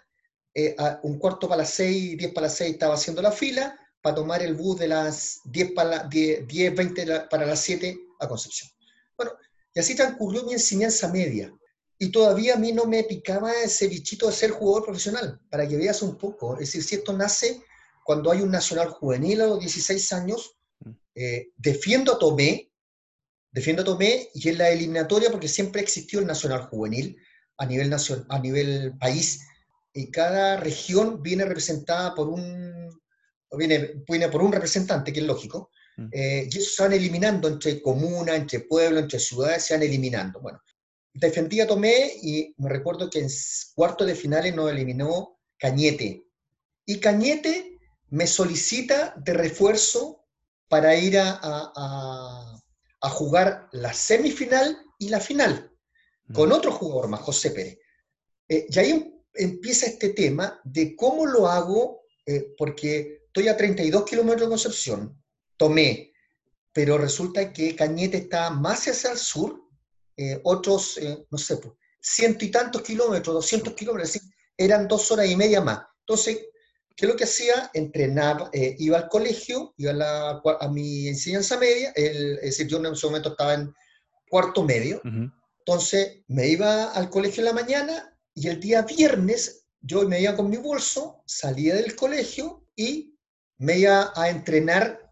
eh, 0.53 0.75
a 0.77 0.99
un 1.03 1.17
cuarto 1.19 1.47
para 1.47 1.61
las 1.61 1.69
6, 1.71 2.17
10 2.17 2.33
para 2.33 2.47
las 2.47 2.55
6 2.55 2.71
estaba 2.73 2.95
haciendo 2.95 3.21
la 3.21 3.31
fila 3.31 3.79
para 4.01 4.15
tomar 4.15 4.41
el 4.41 4.55
bus 4.55 4.79
de 4.79 4.87
las 4.87 5.41
10, 5.45 5.71
para 5.73 5.89
la, 5.89 6.03
10, 6.05 6.47
10 6.47 6.73
20 6.75 7.05
la- 7.05 7.29
para 7.29 7.45
las 7.45 7.59
7 7.61 7.97
a 8.19 8.27
Concepción. 8.27 8.69
Bueno, 9.17 9.33
y 9.73 9.79
así 9.79 9.95
transcurrió 9.95 10.43
mi 10.43 10.53
enseñanza 10.53 11.07
media. 11.09 11.53
Y 11.97 12.09
todavía 12.11 12.53
a 12.53 12.57
mí 12.57 12.71
no 12.71 12.85
me 12.85 13.03
picaba 13.03 13.51
ese 13.61 13.87
bichito 13.89 14.27
de 14.27 14.33
ser 14.33 14.51
jugador 14.51 14.85
profesional, 14.85 15.39
para 15.49 15.67
que 15.67 15.75
veas 15.75 16.01
un 16.01 16.17
poco. 16.17 16.53
Es 16.53 16.59
decir, 16.71 16.83
si 16.83 16.95
esto 16.95 17.11
nace 17.11 17.61
cuando 18.05 18.31
hay 18.31 18.41
un 18.41 18.49
nacional 18.51 18.87
juvenil 18.89 19.41
a 19.41 19.47
los 19.47 19.59
16 19.59 20.11
años, 20.13 20.55
Mm. 20.79 20.91
eh, 21.15 21.49
defiendo 21.57 22.13
a 22.13 22.19
Tomé, 22.19 22.71
defiendo 23.51 23.81
a 23.81 23.85
Tomé 23.85 24.29
y 24.33 24.47
en 24.47 24.57
la 24.59 24.69
eliminatoria, 24.69 25.29
porque 25.29 25.49
siempre 25.49 25.81
existió 25.81 26.19
el 26.21 26.25
nacional 26.25 26.61
juvenil 26.61 27.17
a 27.57 27.65
nivel, 27.65 27.89
nacion- 27.91 28.25
a 28.29 28.39
nivel 28.39 28.97
país, 28.97 29.41
y 29.93 30.11
cada 30.11 30.57
región 30.57 31.21
viene 31.21 31.45
representada 31.45 32.13
por 32.15 32.27
un, 32.29 32.89
viene, 33.57 34.03
viene 34.07 34.29
por 34.29 34.41
un 34.41 34.51
representante, 34.51 35.11
que 35.13 35.19
es 35.21 35.25
lógico, 35.25 35.71
Mm. 35.97 36.07
eh, 36.13 36.49
y 36.49 36.57
eso 36.59 36.69
se 36.75 36.83
van 36.83 36.93
eliminando 36.93 37.47
entre 37.49 37.81
comunas, 37.81 38.35
entre 38.35 38.61
pueblos, 38.61 39.03
entre 39.03 39.19
ciudades, 39.19 39.65
se 39.65 39.73
van 39.73 39.83
eliminando. 39.83 40.39
Bueno, 40.39 40.61
defendí 41.13 41.59
a 41.59 41.67
Tomé 41.67 42.13
y 42.21 42.53
me 42.57 42.69
recuerdo 42.69 43.09
que 43.09 43.19
en 43.19 43.27
cuartos 43.75 44.07
de 44.07 44.15
finales 44.15 44.55
nos 44.55 44.71
eliminó 44.71 45.39
Cañete. 45.57 46.23
Y 46.85 46.99
Cañete 46.99 47.77
me 48.11 48.27
solicita 48.27 49.13
de 49.17 49.33
refuerzo 49.33 50.25
para 50.69 50.95
ir 50.95 51.17
a, 51.19 51.31
a- 51.31 51.73
a- 51.75 52.61
a 53.01 53.09
jugar 53.09 53.67
la 53.73 53.91
semifinal 53.93 54.77
y 54.99 55.09
la 55.09 55.19
final 55.19 55.69
con 56.33 56.49
Mm. 56.49 56.53
otro 56.53 56.71
jugador 56.71 57.09
más, 57.09 57.21
José 57.21 57.51
Pérez. 57.51 57.77
Eh, 58.47 58.67
y 58.69 58.79
ahí 58.79 59.18
empieza 59.33 59.85
este 59.85 60.09
tema 60.09 60.59
de 60.63 60.95
cómo 60.95 61.25
lo 61.25 61.47
hago, 61.47 62.01
eh, 62.25 62.53
porque 62.57 63.23
estoy 63.27 63.47
a 63.47 63.57
32 63.57 64.05
kilómetros 64.05 64.41
de 64.41 64.49
Concepción, 64.49 65.23
tomé, 65.57 66.13
pero 66.73 66.97
resulta 66.97 67.51
que 67.51 67.75
Cañete 67.75 68.17
está 68.17 68.49
más 68.49 68.87
hacia 68.87 69.11
el 69.11 69.17
sur, 69.17 69.61
eh, 70.17 70.39
otros, 70.43 70.97
eh, 70.97 71.25
no 71.29 71.37
sé, 71.37 71.57
pues, 71.57 71.73
ciento 72.01 72.45
y 72.45 72.51
tantos 72.51 72.81
kilómetros, 72.81 73.35
200 73.35 73.73
kilómetros, 73.73 74.09
es 74.09 74.13
decir, 74.13 74.33
eran 74.57 74.87
dos 74.87 75.09
horas 75.11 75.27
y 75.27 75.35
media 75.35 75.61
más. 75.61 75.81
Entonces, 76.01 76.37
¿qué 76.95 77.05
es 77.05 77.11
lo 77.11 77.15
que 77.15 77.23
hacía? 77.23 77.71
Entrenaba, 77.73 78.49
eh, 78.51 78.75
iba 78.79 78.97
al 78.97 79.09
colegio, 79.09 79.73
iba 79.77 79.91
a, 79.91 79.95
la 79.95 80.41
a 80.59 80.67
mi 80.69 81.07
enseñanza 81.07 81.57
media, 81.57 81.91
el, 81.95 82.37
es 82.39 82.57
decir, 82.57 82.67
yo 82.67 82.77
en 82.77 82.87
ese 82.87 83.07
momento 83.07 83.29
estaba 83.29 83.53
en 83.53 83.73
cuarto 84.29 84.63
medio, 84.63 84.97
Ujú. 85.05 85.31
entonces 85.59 86.19
me 86.27 86.47
iba 86.47 86.91
al 86.91 87.09
colegio 87.09 87.41
en 87.41 87.45
la 87.45 87.53
mañana 87.53 88.18
y 88.39 88.47
el 88.47 88.61
día 88.61 88.83
viernes 88.83 89.65
yo 89.81 90.07
me 90.07 90.21
iba 90.21 90.33
con 90.33 90.49
mi 90.49 90.55
bolso, 90.55 91.23
salía 91.25 91.75
del 91.75 91.93
colegio 91.93 92.65
y 92.73 93.13
me 93.57 93.79
iba 93.79 94.13
a 94.15 94.29
entrenar 94.29 95.11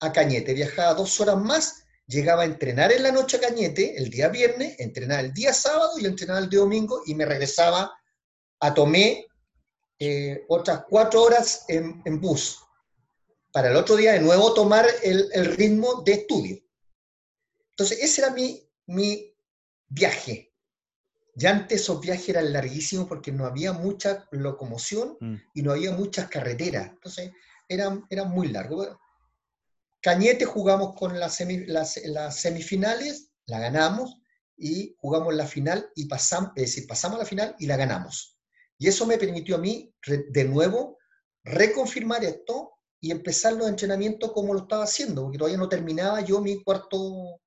a 0.00 0.10
Cañete. 0.10 0.54
Viajaba 0.54 0.94
dos 0.94 1.20
horas 1.20 1.36
más, 1.36 1.84
llegaba 2.06 2.42
a 2.42 2.46
entrenar 2.46 2.90
en 2.90 3.02
la 3.02 3.12
noche 3.12 3.36
a 3.36 3.40
Cañete 3.40 3.98
el 3.98 4.08
día 4.08 4.28
viernes, 4.28 4.80
entrenaba 4.80 5.20
el 5.20 5.34
día 5.34 5.52
sábado 5.52 5.98
y 5.98 6.06
entrenaba 6.06 6.38
el 6.38 6.48
día 6.48 6.60
domingo 6.60 7.02
y 7.04 7.14
me 7.14 7.26
regresaba 7.26 7.92
a 8.60 8.72
Tomé 8.72 9.26
eh, 9.98 10.46
otras 10.48 10.84
cuatro 10.88 11.22
horas 11.22 11.66
en, 11.68 12.02
bus 12.18 12.60
para 13.52 13.68
el 13.68 13.76
otro 13.76 13.96
día 13.96 14.14
de 14.14 14.20
nuevo 14.20 14.54
tomar 14.54 14.86
el, 15.02 15.28
el 15.34 15.54
ritmo 15.54 16.02
de 16.02 16.12
estudio. 16.14 16.58
Entonces 17.72 17.98
ese 18.00 18.22
era 18.22 18.30
mi, 18.30 18.66
mi 18.86 19.36
viaje. 19.88 20.53
Ya 21.36 21.50
antes 21.50 21.80
esos 21.82 22.00
viajes 22.00 22.28
eran 22.28 22.52
larguísimos 22.52 23.06
porque 23.08 23.32
no 23.32 23.44
había 23.46 23.72
mucha 23.72 24.26
locomoción 24.30 25.16
Mm. 25.20 25.34
y 25.54 25.62
no 25.62 25.72
había 25.72 25.92
muchas 25.92 26.28
carreteras. 26.28 26.88
Entonces 26.90 27.32
eran, 27.68 28.04
eran 28.10 28.30
muy 28.30 28.48
largos. 28.48 28.88
Cañete 30.00 30.44
jugamos 30.44 30.94
con 30.96 31.18
las, 31.18 31.40
semi- 31.40 31.66
las- 31.66 32.00
las 32.04 32.36
semifinales, 32.36 33.30
la 33.46 33.58
ganamos 33.58 34.20
y 34.56 34.94
jugamos 34.98 35.34
la 35.34 35.46
final 35.46 35.88
y 35.94 36.06
pasamos, 36.06 36.52
es 36.56 36.62
decir, 36.64 36.86
pasamos 36.86 37.16
a 37.16 37.22
la 37.22 37.26
final 37.28 37.56
y 37.58 37.66
la 37.66 37.76
ganamos. 37.76 38.38
Y 38.78 38.88
eso 38.88 39.06
me 39.06 39.18
permitió 39.18 39.56
a 39.56 39.58
mí 39.58 39.92
de 40.06 40.44
nuevo 40.44 40.98
reconfirmar 41.42 42.24
esto 42.24 42.72
y 43.00 43.10
empezar 43.10 43.54
los 43.54 43.68
entrenamientos 43.68 44.32
como 44.32 44.52
lo 44.54 44.60
estaba 44.60 44.84
haciendo, 44.84 45.22
porque 45.22 45.38
todavía 45.38 45.58
no 45.58 45.68
terminaba 45.68 46.20
yo 46.20 46.40
mi 46.40 46.62
cuarto, 46.62 47.40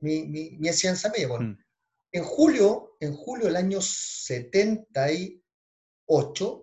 mi, 0.00 0.26
mi, 0.26 0.50
mi 0.58 0.68
enseñanza 0.68 1.08
media. 1.10 1.28
Bueno, 1.28 1.48
Mm. 1.48 1.58
En 2.16 2.24
julio, 2.24 2.96
en 3.00 3.14
julio 3.14 3.46
del 3.46 3.56
año 3.56 3.80
78, 3.82 6.62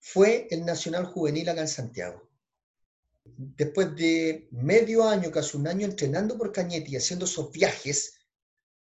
fue 0.00 0.48
el 0.50 0.64
Nacional 0.64 1.04
Juvenil 1.06 1.48
acá 1.48 1.60
en 1.62 1.68
Santiago. 1.68 2.28
Después 3.24 3.94
de 3.96 4.48
medio 4.50 5.08
año, 5.08 5.30
casi 5.30 5.56
un 5.56 5.66
año 5.68 5.86
entrenando 5.86 6.36
por 6.36 6.52
Cañete 6.52 6.90
y 6.90 6.96
haciendo 6.96 7.24
esos 7.24 7.50
viajes, 7.52 8.18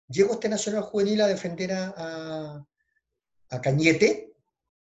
llego 0.07 0.31
a 0.31 0.35
este 0.35 0.47
Nacional 0.49 0.83
Juvenil 0.83 1.19
a 1.21 1.27
defender 1.27 1.73
a, 1.73 1.93
a, 1.97 2.65
a 3.49 3.61
Cañete. 3.61 4.27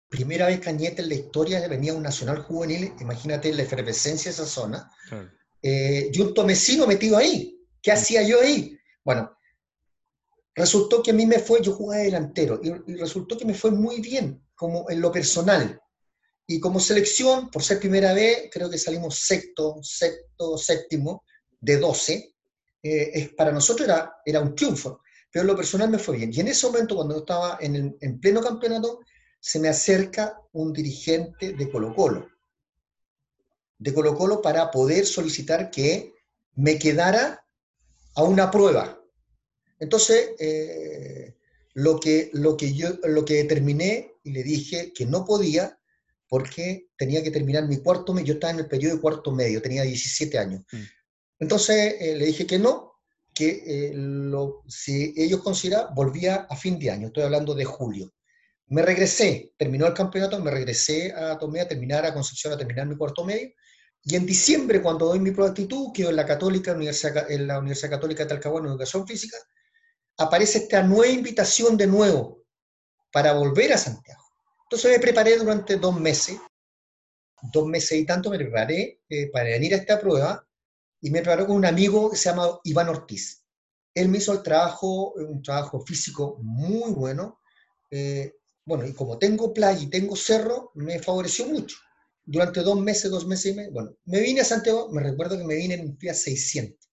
Primera 0.09 0.47
vez 0.47 0.61
Cañete 0.61 1.03
en 1.03 1.09
la 1.09 1.15
historia 1.17 1.67
venía 1.69 1.93
un 1.93 2.03
Nacional 2.05 2.43
Juvenil, 2.43 2.95
imagínate 3.01 3.53
la 3.53 3.63
efervescencia 3.63 4.31
de 4.31 4.35
esa 4.35 4.47
zona 4.47 4.91
Claro. 5.09 5.29
eh, 5.61 6.09
y 6.13 6.21
un 6.21 6.33
tomecino 6.33 6.87
metido 6.87 7.17
ahí. 7.19 7.61
¿Qué 7.83 7.91
hacía 7.93 8.23
yo 8.23 8.41
ahí? 8.41 8.79
Bueno, 9.05 9.34
resultó 10.55 11.03
que 11.03 11.11
a 11.11 11.15
mí 11.15 11.27
me 11.27 11.39
fue, 11.39 11.63
yo 11.63 11.73
jugaba 11.73 11.99
de 11.99 12.07
delantero, 12.07 12.61
y, 12.63 12.95
resultó 12.95 13.37
que 13.37 13.45
me 13.45 13.55
fue 13.55 13.71
muy 13.71 14.01
bien, 14.01 14.43
como 14.55 14.89
en 14.91 15.01
lo 15.01 15.11
personal. 15.11 15.81
Y 16.47 16.61
como 16.61 16.79
selección, 16.79 17.51
por 17.51 17.63
ser 17.63 17.81
primera 17.81 18.13
vez, 18.13 18.49
creo 18.53 18.69
que 18.69 18.79
salimos 18.79 19.19
sexto, 19.19 19.77
sexto, 19.83 20.59
séptimo, 20.59 21.25
de 21.61 21.79
12. 21.79 22.35
Eh, 22.83 23.11
es, 23.15 23.29
para 23.31 23.51
nosotros 23.51 23.89
era, 23.89 24.17
era 24.25 24.41
un 24.41 24.55
triunfo, 24.55 25.01
pero 25.31 25.43
en 25.43 25.47
lo 25.47 25.57
personal 25.57 25.91
me 25.91 25.99
fue 25.99 26.17
bien. 26.17 26.31
Y 26.33 26.41
en 26.41 26.49
ese 26.49 26.67
momento, 26.67 26.97
cuando 26.97 27.15
yo 27.15 27.21
estaba 27.21 27.59
en, 27.61 27.97
en 27.99 28.21
pleno 28.21 28.43
campeonato, 28.43 29.01
se 29.41 29.59
me 29.59 29.69
acerca 29.69 30.39
un 30.53 30.73
dirigente 30.73 31.55
de 31.55 31.71
Colo 31.71 31.95
Colo 31.95 32.29
de 33.79 33.93
Colo 33.93 34.15
Colo 34.15 34.41
para 34.41 34.71
poder 34.71 35.05
solicitar 35.05 35.71
que 35.71 36.15
me 36.55 36.79
quedara 36.79 37.45
a 38.15 38.23
una 38.23 38.51
prueba. 38.51 38.99
Entonces, 39.85 40.31
eh, 40.39 41.35
lo, 41.75 42.01
que, 42.01 42.31
lo, 42.33 42.57
que 42.57 42.73
yo, 42.73 42.89
lo 43.03 43.23
que 43.23 43.35
determiné 43.35 44.15
y 44.23 44.33
le 44.33 44.43
dije 44.43 44.95
que 44.95 45.05
no 45.05 45.27
podía 45.27 45.79
porque 46.27 46.89
tenía 46.97 47.23
que 47.23 47.31
terminar 47.31 47.69
mi 47.69 47.77
cuarto 47.77 48.15
medio, 48.15 48.29
yo 48.29 48.35
estaba 48.35 48.55
en 48.55 48.61
el 48.61 48.67
periodo 48.67 48.95
de 48.95 49.01
cuarto 49.03 49.31
medio, 49.31 49.61
tenía 49.61 49.83
17 49.83 50.39
años. 50.39 50.63
Mm. 50.73 50.83
Entonces 51.41 51.97
eh, 52.01 52.17
le 52.17 52.25
dije 52.25 52.47
que 52.47 52.59
no, 52.59 52.95
que 53.35 53.63
eh, 53.67 53.93
lo, 53.95 54.63
si 54.67 55.13
ellos 55.19 55.43
consideraban, 55.43 55.95
volvía 55.95 56.47
a 56.49 56.57
fin 56.57 56.79
de 56.79 56.91
año, 56.91 57.09
estoy 57.09 57.25
hablando 57.25 57.55
de 57.55 57.67
julio. 57.67 58.15
Me 58.69 58.81
regresé, 58.81 59.53
terminó 59.59 59.87
el 59.87 59.93
campeonato, 59.93 60.41
me 60.41 60.51
regresé 60.51 61.13
a 61.13 61.39
Tomé 61.39 61.61
a 61.61 61.69
terminar, 61.69 62.07
a 62.07 62.15
Concepción 62.15 62.55
a 62.55 62.57
terminar 62.57 62.87
mi 62.87 62.97
cuarto 62.97 63.23
medio, 63.23 63.51
y 64.03 64.17
en 64.17 64.25
diciembre, 64.25 64.81
cuando 64.81 65.07
doy 65.07 65.19
mi 65.19 65.31
prueba 65.31 65.51
de 65.51 65.63
actitud, 65.63 65.93
quedo 65.93 66.09
en 66.09 66.17
la, 66.17 66.25
Católica, 66.25 66.73
en 66.73 67.47
la 67.47 67.59
Universidad 67.59 67.91
Católica 67.91 68.23
de 68.23 68.31
Talcahuano 68.31 68.69
Educación 68.69 69.07
Física, 69.07 69.37
aparece 70.19 70.59
esta 70.59 70.83
nueva 70.83 71.13
invitación 71.13 71.77
de 71.77 71.87
nuevo 71.87 72.45
para 73.13 73.33
volver 73.33 73.73
a 73.73 73.79
Santiago. 73.79 74.23
Entonces 74.65 74.93
me 74.93 74.99
preparé 74.99 75.37
durante 75.37 75.77
dos 75.77 75.99
meses, 75.99 76.39
dos 77.53 77.67
meses 77.67 77.99
y 77.99 78.07
tanto 78.07 78.31
me 78.31 78.39
preparé 78.39 79.01
eh, 79.09 79.31
para 79.31 79.51
venir 79.51 79.75
a 79.75 79.79
esta 79.79 80.01
prueba 80.01 80.47
y 81.01 81.11
me 81.11 81.21
preparé 81.21 81.47
con 81.47 81.57
un 81.57 81.67
amigo 81.67 82.11
que 82.11 82.17
se 82.17 82.31
llama 82.31 82.59
Iván 82.65 82.89
Ortiz. 82.89 83.45
Él 83.95 84.09
me 84.09 84.19
hizo 84.19 84.33
el 84.33 84.43
trabajo, 84.43 85.13
un 85.13 85.43
trabajo 85.43 85.81
físico 85.81 86.39
muy 86.43 86.93
bueno. 86.93 87.41
Eh, 87.91 88.33
bueno, 88.65 88.87
y 88.87 88.93
como 88.95 89.19
tengo 89.19 89.53
playa 89.53 89.81
y 89.81 89.91
tengo 89.91 90.17
cerro, 90.17 90.73
me 90.75 90.99
favoreció 90.99 91.47
mucho. 91.47 91.77
Durante 92.25 92.63
dos 92.63 92.81
meses, 92.81 93.11
dos 93.11 93.27
meses 93.27 93.53
y 93.53 93.55
medio, 93.55 93.73
bueno, 93.73 93.95
me 94.07 94.21
vine 94.21 94.41
a 94.41 94.45
Santiago, 94.45 94.89
me 94.91 95.03
recuerdo 95.03 95.37
que 95.37 95.45
me 95.45 95.57
vine 95.57 95.75
en 95.75 95.91
un 95.91 95.99
Fiat 95.99 96.15
600. 96.15 96.91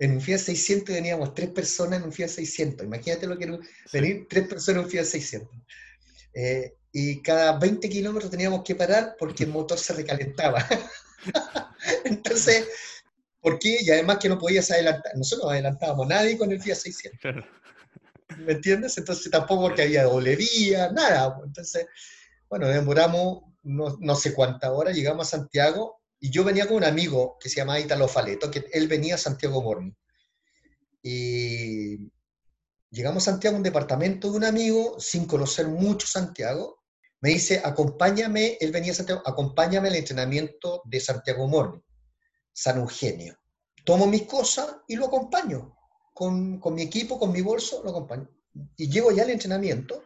En 0.00 0.12
un 0.12 0.20
Fiat 0.20 0.38
600 0.38 0.94
teníamos 0.94 1.34
tres 1.34 1.50
personas 1.50 2.00
en 2.00 2.06
un 2.06 2.12
Fiat 2.12 2.28
600. 2.28 2.86
Imagínate 2.86 3.26
lo 3.26 3.38
que 3.38 3.44
era 3.44 3.58
venir 3.92 4.26
tres 4.28 4.48
personas 4.48 4.80
en 4.80 4.84
un 4.84 4.90
Fiat 4.90 5.04
600. 5.04 5.48
Eh, 6.34 6.74
y 6.92 7.22
cada 7.22 7.58
20 7.58 7.88
kilómetros 7.88 8.30
teníamos 8.30 8.64
que 8.64 8.74
parar 8.74 9.14
porque 9.18 9.44
el 9.44 9.50
motor 9.50 9.78
se 9.78 9.92
recalentaba. 9.92 10.66
Entonces, 12.04 12.66
¿por 13.40 13.58
qué? 13.58 13.78
Y 13.80 13.90
además 13.90 14.18
que 14.18 14.28
no 14.28 14.38
podías 14.38 14.70
adelantar. 14.70 15.16
Nosotros 15.16 15.44
no 15.44 15.50
adelantábamos 15.52 16.08
nadie 16.08 16.36
con 16.36 16.50
el 16.50 16.60
Fiat 16.60 16.76
600. 16.76 17.20
Claro. 17.20 17.46
¿me 18.38 18.52
entiendes? 18.52 18.96
Entonces 18.98 19.30
tampoco 19.30 19.62
porque 19.62 19.82
había 19.82 20.04
doble 20.04 20.36
vía, 20.36 20.90
nada. 20.92 21.38
Entonces, 21.44 21.86
bueno, 22.48 22.68
demoramos 22.68 23.42
no, 23.62 23.96
no 24.00 24.14
sé 24.14 24.32
cuántas 24.32 24.70
horas, 24.70 24.96
llegamos 24.96 25.26
a 25.26 25.36
Santiago 25.36 25.99
y 26.20 26.30
yo 26.30 26.44
venía 26.44 26.66
con 26.66 26.76
un 26.76 26.84
amigo 26.84 27.38
que 27.40 27.48
se 27.48 27.56
llamaba 27.56 27.80
Italo 27.80 28.06
Faleto, 28.06 28.50
que 28.50 28.66
él 28.72 28.88
venía 28.88 29.14
a 29.14 29.18
Santiago 29.18 29.62
Morning. 29.62 29.92
Y 31.02 32.12
llegamos 32.90 33.26
a 33.26 33.32
Santiago, 33.32 33.56
un 33.56 33.62
departamento 33.62 34.30
de 34.30 34.36
un 34.36 34.44
amigo, 34.44 35.00
sin 35.00 35.24
conocer 35.24 35.66
mucho 35.68 36.06
Santiago. 36.06 36.82
Me 37.22 37.30
dice, 37.30 37.62
acompáñame, 37.64 38.58
él 38.60 38.70
venía 38.70 38.92
a 38.92 38.96
Santiago, 38.96 39.22
acompáñame 39.24 39.88
al 39.88 39.96
entrenamiento 39.96 40.82
de 40.84 41.00
Santiago 41.00 41.48
Morning, 41.48 41.80
San 42.52 42.78
Eugenio. 42.78 43.38
Tomo 43.84 44.06
mis 44.06 44.22
cosas 44.24 44.76
y 44.88 44.96
lo 44.96 45.06
acompaño. 45.06 45.74
Con, 46.12 46.60
con 46.60 46.74
mi 46.74 46.82
equipo, 46.82 47.18
con 47.18 47.32
mi 47.32 47.40
bolso, 47.40 47.82
lo 47.82 47.90
acompaño. 47.90 48.28
Y 48.76 48.90
llego 48.90 49.10
ya 49.10 49.22
al 49.22 49.30
entrenamiento 49.30 50.04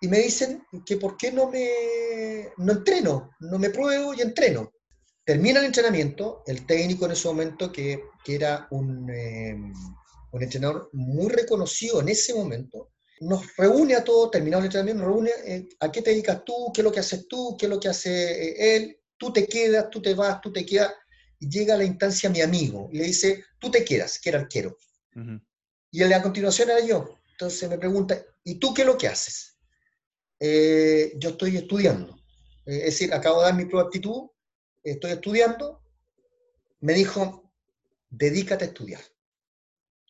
y 0.00 0.06
me 0.06 0.18
dicen 0.18 0.64
que 0.86 0.98
por 0.98 1.16
qué 1.16 1.32
no 1.32 1.48
me 1.48 2.50
no 2.58 2.72
entreno, 2.72 3.30
no 3.40 3.58
me 3.58 3.70
pruebo 3.70 4.14
y 4.14 4.20
entreno. 4.20 4.72
Termina 5.24 5.60
el 5.60 5.66
entrenamiento, 5.66 6.42
el 6.46 6.66
técnico 6.66 7.06
en 7.06 7.12
ese 7.12 7.28
momento, 7.28 7.70
que, 7.70 8.02
que 8.24 8.34
era 8.34 8.66
un, 8.70 9.08
eh, 9.10 9.54
un 10.32 10.42
entrenador 10.42 10.90
muy 10.92 11.28
reconocido 11.28 12.00
en 12.00 12.08
ese 12.08 12.34
momento, 12.34 12.90
nos 13.20 13.56
reúne 13.56 13.94
a 13.94 14.02
todos, 14.02 14.32
terminado 14.32 14.60
el 14.60 14.66
entrenamiento, 14.66 15.04
nos 15.04 15.12
reúne 15.12 15.30
eh, 15.46 15.68
a 15.78 15.92
qué 15.92 16.02
te 16.02 16.10
dedicas 16.10 16.44
tú, 16.44 16.72
qué 16.74 16.80
es 16.80 16.84
lo 16.84 16.90
que 16.90 17.00
haces 17.00 17.28
tú, 17.28 17.56
qué 17.56 17.66
es 17.66 17.70
lo 17.70 17.78
que 17.78 17.88
hace 17.88 18.10
eh, 18.10 18.76
él, 18.76 18.98
tú 19.16 19.32
te 19.32 19.46
quedas, 19.46 19.88
tú 19.90 20.02
te 20.02 20.14
vas, 20.14 20.40
tú 20.40 20.52
te 20.52 20.66
quedas, 20.66 20.92
y 21.38 21.48
llega 21.48 21.74
a 21.74 21.78
la 21.78 21.84
instancia 21.84 22.30
mi 22.30 22.40
amigo 22.40 22.88
y 22.92 22.98
le 22.98 23.04
dice, 23.04 23.44
tú 23.58 23.70
te 23.70 23.84
quedas, 23.84 24.18
que 24.18 24.30
era 24.30 24.40
arquero. 24.40 24.76
Ujú. 25.14 25.40
Y 25.90 26.02
él, 26.02 26.12
a 26.12 26.22
continuación 26.22 26.70
era 26.70 26.84
yo. 26.84 27.18
Entonces 27.32 27.68
me 27.68 27.78
pregunta, 27.78 28.20
¿y 28.44 28.56
tú 28.56 28.72
qué 28.72 28.82
es 28.82 28.86
lo 28.86 28.96
que 28.96 29.08
haces? 29.08 29.56
Eh, 30.38 31.12
yo 31.16 31.30
estoy 31.30 31.56
estudiando. 31.56 32.16
Eh, 32.66 32.78
es 32.78 32.84
decir, 32.84 33.12
acabo 33.12 33.40
de 33.40 33.46
dar 33.46 33.54
mi 33.54 33.64
prueba 33.66 33.84
de 33.84 33.86
aptitud, 33.88 34.30
estoy 34.82 35.12
estudiando. 35.12 35.82
Me 36.80 36.94
dijo, 36.94 37.52
dedícate 38.10 38.64
a 38.64 38.68
estudiar. 38.68 39.00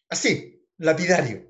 Así, 0.09 0.67
lapidario. 0.79 1.47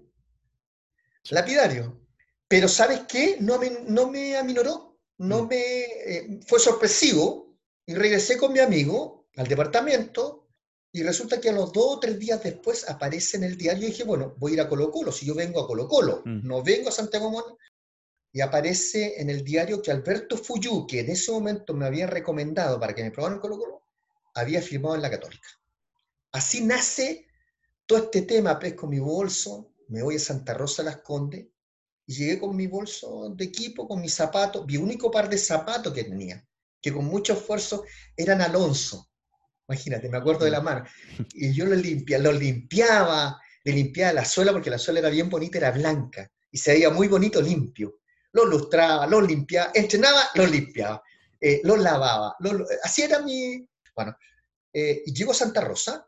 Lapidario. 1.31 2.01
Pero 2.49 2.69
¿sabes 2.69 3.01
qué? 3.09 3.37
No 3.41 3.59
me, 3.59 3.71
no 3.87 4.11
me 4.11 4.37
aminoró, 4.37 4.99
no 5.19 5.45
Mm. 5.45 5.49
me... 5.49 5.61
eh, 5.61 6.41
fue 6.47 6.59
sorpresivo 6.59 7.57
y 7.87 7.95
regresé 7.95 8.37
con 8.37 8.53
mi 8.53 8.59
amigo 8.59 9.29
al 9.37 9.47
departamento 9.47 10.49
y 10.93 11.03
resulta 11.03 11.41
que 11.41 11.49
a 11.49 11.53
los 11.53 11.73
dos 11.73 11.97
o 11.97 12.01
tres 12.01 12.19
días 12.19 12.43
después 12.43 12.89
aparece 12.89 13.39
en 13.39 13.45
el 13.45 13.57
diario 13.57 13.85
y 13.87 13.91
dije, 13.93 14.05
bueno, 14.05 14.35
voy 14.39 14.53
a 14.53 14.55
ir 14.55 14.61
a 14.61 14.69
Colo 14.69 14.91
Colo, 14.91 15.11
si 15.11 15.25
yo 15.25 15.35
vengo 15.35 15.61
a 15.63 15.67
Colo 15.67 15.89
Colo, 15.89 16.23
Mm. 16.25 16.47
no 16.47 16.63
vengo 16.63 16.89
a 16.91 16.93
Santiago 16.93 17.31
y 18.33 18.41
aparece 18.41 19.21
en 19.21 19.29
el 19.29 19.45
diario 19.45 19.83
que 19.83 19.91
Alberto 19.91 20.39
Fuyú, 20.39 20.87
que 20.87 21.01
en 21.01 21.11
ese 21.11 21.31
momento 21.31 21.75
me 21.75 21.87
había 21.87 22.07
recomendado 22.07 22.81
para 22.81 22.95
que 22.95 23.03
me 23.03 23.11
probaran 23.11 23.39
Colo 23.39 23.59
Colo, 23.59 23.83
había 24.35 24.63
firmado 24.63 24.95
en 24.95 25.03
la 25.03 25.11
Católica. 25.11 25.49
Así 26.33 26.65
nace 26.65 27.27
todo 27.85 27.99
este 27.99 28.23
tema, 28.23 28.59
pesco 28.59 28.87
mi 28.87 28.99
bolso, 28.99 29.75
me 29.89 30.03
voy 30.03 30.17
a 30.17 30.19
Santa 30.19 30.55
Rosa 30.55 30.83
Las 30.83 31.03
Condes 31.03 31.47
y 32.07 32.15
llegué 32.15 32.39
con 32.39 32.57
mi 32.57 32.67
bolso 32.67 33.35
de 33.37 33.45
equipo, 33.45 33.87
con 33.87 34.01
mis 34.01 34.15
zapatos, 34.15 34.65
mi 34.67 34.79
único 34.79 35.11
par 35.11 35.29
de 35.29 35.37
zapatos 35.37 35.93
que 35.93 36.05
tenía, 36.05 36.43
que 36.81 36.93
con 36.93 37.05
mucho 37.05 37.35
esfuerzo 37.35 37.85
eran 38.17 38.41
Alonso. 38.41 39.11
Imagínate, 39.69 40.09
me 40.09 40.17
acuerdo 40.17 40.47
de 40.47 40.51
la 40.51 40.61
mano. 40.63 40.85
Y 41.35 41.53
yo 41.53 41.67
los, 41.67 41.79
limpia, 41.79 42.19
los 42.19 42.39
limpiaba, 42.39 43.39
le 43.65 43.73
limpiaba 43.73 44.15
la 44.15 44.25
suela 44.25 44.53
porque 44.53 44.71
la 44.71 44.79
suela 44.79 45.01
era 45.01 45.11
bien 45.11 45.29
bonita, 45.29 45.59
era 45.59 45.71
blanca 45.71 46.31
y 46.51 46.59
se 46.59 46.73
veía 46.73 46.91
muy 46.91 47.09
bonito 47.09 47.41
limpio. 47.41 48.02
Los 48.33 48.49
lustraba, 48.49 49.07
los 49.07 49.27
limpiaba, 49.27 49.71
entrenaba, 49.75 50.23
los 50.35 50.51
limpiaba, 50.51 51.03
eh, 51.41 51.61
los 51.65 51.79
lavaba. 51.79 52.35
los- 52.41 52.63
así 52.83 53.03
era 53.03 53.21
mi... 53.21 53.67
Bueno, 53.95 54.17
eh, 54.73 55.03
y 55.05 55.13
llego 55.13 55.33
a 55.33 55.35
Santa 55.35 55.61
Rosa 55.61 56.07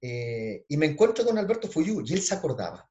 eh, 0.00 0.64
y 0.68 0.76
me 0.76 0.86
encuentro 0.86 1.24
con 1.24 1.38
Alberto 1.38 1.68
Fuyú 1.68 2.02
y 2.04 2.12
él 2.12 2.20
se 2.22 2.34
acordaba. 2.34 2.88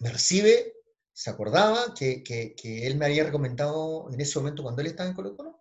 Me 0.00 0.10
recibe, 0.10 0.74
se 1.12 1.30
acordaba 1.30 1.94
que, 1.94 2.22
que- 2.24 2.54
que 2.56 2.86
él 2.86 2.96
me 2.96 3.06
había 3.06 3.24
recomendado 3.24 4.08
en 4.12 4.20
ese 4.20 4.38
momento 4.38 4.62
cuando 4.64 4.80
él 4.80 4.88
estaba 4.88 5.08
en 5.08 5.14
Colo 5.14 5.36
Colo. 5.36 5.60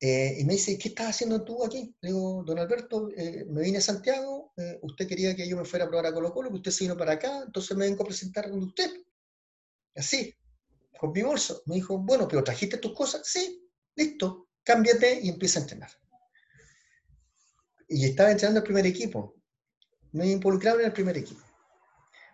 eh, 0.00 0.36
y 0.40 0.44
me 0.44 0.54
dice, 0.54 0.78
¿qué 0.78 0.88
estás 0.88 1.08
haciendo 1.10 1.42
tú 1.44 1.64
aquí? 1.64 1.94
Le 2.00 2.08
digo, 2.10 2.42
don 2.44 2.58
Alberto, 2.58 3.08
me 3.48 3.62
vine 3.62 3.78
a 3.78 3.80
Santiago, 3.80 4.52
usted 4.82 5.06
quería 5.08 5.34
que 5.36 5.48
yo 5.48 5.56
me 5.56 5.64
fuera 5.64 5.84
a 5.86 5.88
probar 5.88 6.06
a 6.06 6.12
Colo 6.12 6.32
Colo, 6.32 6.50
que 6.50 6.56
usted 6.56 6.70
se 6.72 6.84
vino 6.84 6.96
para 6.96 7.12
acá, 7.12 7.42
entonces 7.46 7.74
me 7.76 7.86
vengo 7.86 8.02
a 8.02 8.06
presentar 8.06 8.50
con 8.50 8.62
usted. 8.64 8.90
Así, 9.96 10.34
con 11.04 11.12
mi 11.12 11.22
bolso. 11.22 11.62
Me 11.66 11.74
dijo, 11.76 11.98
bueno, 11.98 12.26
pero 12.26 12.42
¿trajiste 12.42 12.78
tus 12.78 12.94
cosas? 12.94 13.22
Sí, 13.24 13.62
listo, 13.94 14.48
cámbiate 14.62 15.20
y 15.22 15.28
empieza 15.28 15.58
a 15.58 15.62
entrenar. 15.62 15.90
Y 17.88 18.06
estaba 18.06 18.30
entrenando 18.30 18.60
el 18.60 18.64
primer 18.64 18.86
equipo. 18.86 19.36
Me 20.12 20.26
involucraron 20.26 20.80
en 20.80 20.86
el 20.86 20.92
primer 20.92 21.16
equipo. 21.18 21.42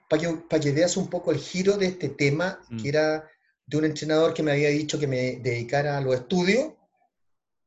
Para 0.09 0.23
que, 0.23 0.29
para 0.49 0.63
que 0.63 0.73
veas 0.73 0.97
un 0.97 1.09
poco 1.09 1.33
el 1.33 1.39
giro 1.39 1.77
de 1.77 1.87
este 1.87 2.11
tema, 2.11 2.65
Mm. 2.69 2.83
que 2.83 2.89
era 2.89 3.31
de 3.67 3.77
un 3.77 3.85
entrenador 3.85 4.35
que 4.35 4.43
me 4.43 4.53
había 4.53 4.69
dicho 4.69 4.99
que 4.99 5.07
me 5.07 5.37
dedicara 5.37 5.97
a 5.97 6.01
los 6.01 6.15
estudios. 6.15 6.73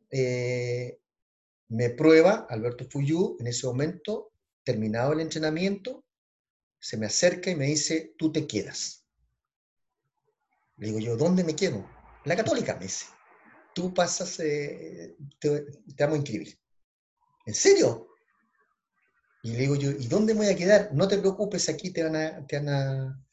Eh, 0.09 0.99
me 1.69 1.89
prueba 1.89 2.45
Alberto 2.49 2.85
Fuyú 2.89 3.37
en 3.39 3.47
ese 3.47 3.65
momento, 3.65 4.31
terminado 4.63 5.13
el 5.13 5.21
entrenamiento, 5.21 6.05
se 6.79 6.97
me 6.97 7.05
acerca 7.05 7.49
y 7.49 7.55
me 7.55 7.65
dice, 7.67 8.13
tú 8.17 8.31
te 8.31 8.45
quedas. 8.45 9.02
Le 10.77 10.87
digo 10.87 10.99
yo, 10.99 11.17
¿dónde 11.17 11.43
me 11.43 11.55
quedo? 11.55 11.87
La 12.25 12.35
católica, 12.35 12.75
me 12.75 12.85
dice. 12.85 13.05
Tú 13.73 13.93
pasas, 13.93 14.39
eh, 14.39 15.15
te, 15.39 15.61
te 15.61 16.03
vamos 16.03 16.15
a 16.15 16.19
inscribir. 16.19 16.57
¿En 17.45 17.53
serio? 17.53 18.07
Y 19.43 19.51
le 19.51 19.57
digo 19.59 19.75
yo, 19.75 19.91
¿y 19.91 20.07
dónde 20.07 20.33
me 20.33 20.45
voy 20.45 20.53
a 20.53 20.55
quedar? 20.55 20.89
No 20.93 21.07
te 21.07 21.17
preocupes, 21.17 21.67
aquí 21.67 21.89
te 21.91 22.03
van 22.03 22.15
a, 22.15 22.47
te 22.47 22.59
van 22.59 22.69
a, 22.69 23.25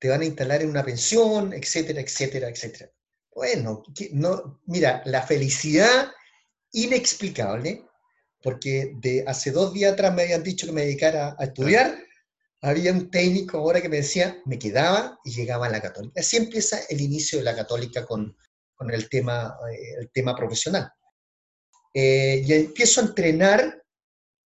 te 0.00 0.08
van 0.08 0.20
a 0.20 0.24
instalar 0.24 0.60
en 0.60 0.70
una 0.70 0.84
pensión, 0.84 1.52
etcétera, 1.52 2.00
etcétera, 2.00 2.48
etcétera. 2.48 2.90
Bueno, 3.32 3.84
no, 4.12 4.60
mira, 4.66 5.02
la 5.06 5.22
felicidad 5.22 6.10
inexplicable, 6.72 7.86
porque 8.42 8.92
de 8.96 9.24
hace 9.26 9.52
dos 9.52 9.72
días 9.72 9.92
atrás 9.92 10.12
me 10.12 10.22
habían 10.22 10.42
dicho 10.42 10.66
que 10.66 10.72
me 10.72 10.82
dedicara 10.82 11.36
a 11.38 11.44
estudiar, 11.44 11.96
había 12.62 12.92
un 12.92 13.10
técnico 13.10 13.58
ahora 13.58 13.82
que 13.82 13.88
me 13.88 13.96
decía, 13.96 14.40
me 14.46 14.58
quedaba 14.58 15.18
y 15.24 15.32
llegaba 15.32 15.66
a 15.66 15.70
la 15.70 15.82
católica. 15.82 16.20
Así 16.20 16.36
empieza 16.36 16.78
el 16.88 17.00
inicio 17.00 17.38
de 17.38 17.44
la 17.44 17.56
católica 17.56 18.06
con, 18.06 18.36
con 18.74 18.90
el, 18.90 19.08
tema, 19.08 19.56
eh, 19.70 19.96
el 20.00 20.10
tema 20.12 20.34
profesional. 20.36 20.90
Eh, 21.92 22.42
y 22.46 22.52
empiezo 22.52 23.00
a 23.00 23.04
entrenar 23.04 23.82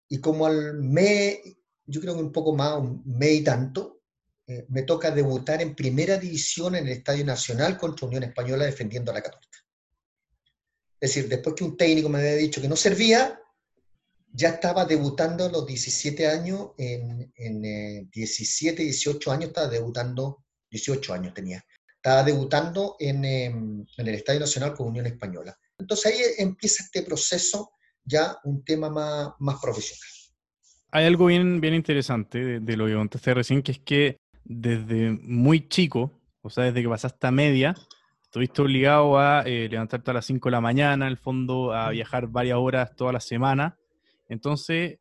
y 0.09 0.19
como 0.19 0.47
al 0.47 0.73
mes, 0.75 1.39
yo 1.85 2.01
creo 2.01 2.15
que 2.15 2.21
un 2.21 2.31
poco 2.31 2.55
más, 2.55 2.77
un 2.77 3.03
mes 3.05 3.33
y 3.33 3.43
tanto, 3.43 4.01
eh, 4.47 4.65
me 4.69 4.81
toca 4.81 5.11
debutar 5.11 5.61
en 5.61 5.75
primera 5.75 6.17
división 6.17 6.75
en 6.75 6.87
el 6.87 6.93
Estadio 6.93 7.23
Nacional 7.23 7.77
contra 7.77 8.07
Unión 8.07 8.23
Española 8.23 8.65
defendiendo 8.65 9.11
a 9.11 9.13
la 9.13 9.21
Católica. 9.21 9.59
Es 10.99 11.13
decir, 11.13 11.29
después 11.29 11.55
que 11.55 11.63
un 11.63 11.77
técnico 11.77 12.09
me 12.09 12.17
había 12.19 12.33
dicho 12.33 12.61
que 12.61 12.67
no 12.67 12.75
servía, 12.75 13.39
ya 14.37 14.49
estaba 14.49 14.85
debutando 14.85 15.45
a 15.45 15.49
los 15.49 15.65
17 15.65 16.27
años, 16.27 16.69
en, 16.77 17.33
en 17.35 17.65
eh, 17.65 18.07
17, 18.11 18.83
18 18.83 19.31
años 19.31 19.45
estaba 19.45 19.67
debutando, 19.67 20.43
18 20.69 21.11
años 21.11 21.33
tenía, 21.33 21.65
estaba 21.95 22.23
debutando 22.23 22.97
en, 22.99 23.25
eh, 23.25 23.45
en 23.45 23.87
el 23.97 24.13
Estadio 24.13 24.41
Nacional 24.41 24.75
con 24.75 24.89
Unión 24.89 25.07
Española. 25.07 25.57
Entonces 25.79 26.13
ahí 26.13 26.19
empieza 26.37 26.83
este 26.83 27.01
proceso, 27.01 27.71
ya 28.03 28.37
un 28.43 28.63
tema 28.63 28.91
más, 28.91 29.29
más 29.39 29.59
profesional. 29.59 30.07
Hay 30.91 31.05
algo 31.05 31.25
bien, 31.25 31.59
bien 31.59 31.73
interesante 31.73 32.37
de, 32.37 32.59
de 32.59 32.77
lo 32.77 32.85
que 32.85 32.93
contaste 32.93 33.33
recién, 33.33 33.63
que 33.63 33.71
es 33.71 33.79
que 33.79 34.17
desde 34.43 35.13
muy 35.13 35.67
chico, 35.67 36.11
o 36.43 36.51
sea, 36.51 36.65
desde 36.65 36.83
que 36.83 36.89
pasaste 36.89 37.25
a 37.25 37.31
media, 37.31 37.75
estuviste 38.21 38.61
obligado 38.61 39.17
a 39.17 39.41
eh, 39.47 39.67
levantarte 39.67 40.11
a 40.11 40.13
las 40.13 40.27
5 40.27 40.47
de 40.47 40.51
la 40.51 40.61
mañana, 40.61 41.07
en 41.07 41.11
el 41.11 41.17
fondo, 41.17 41.73
a 41.73 41.89
viajar 41.89 42.27
varias 42.27 42.59
horas 42.59 42.95
toda 42.95 43.11
la 43.11 43.19
semana. 43.19 43.75
Entonces, 44.29 44.99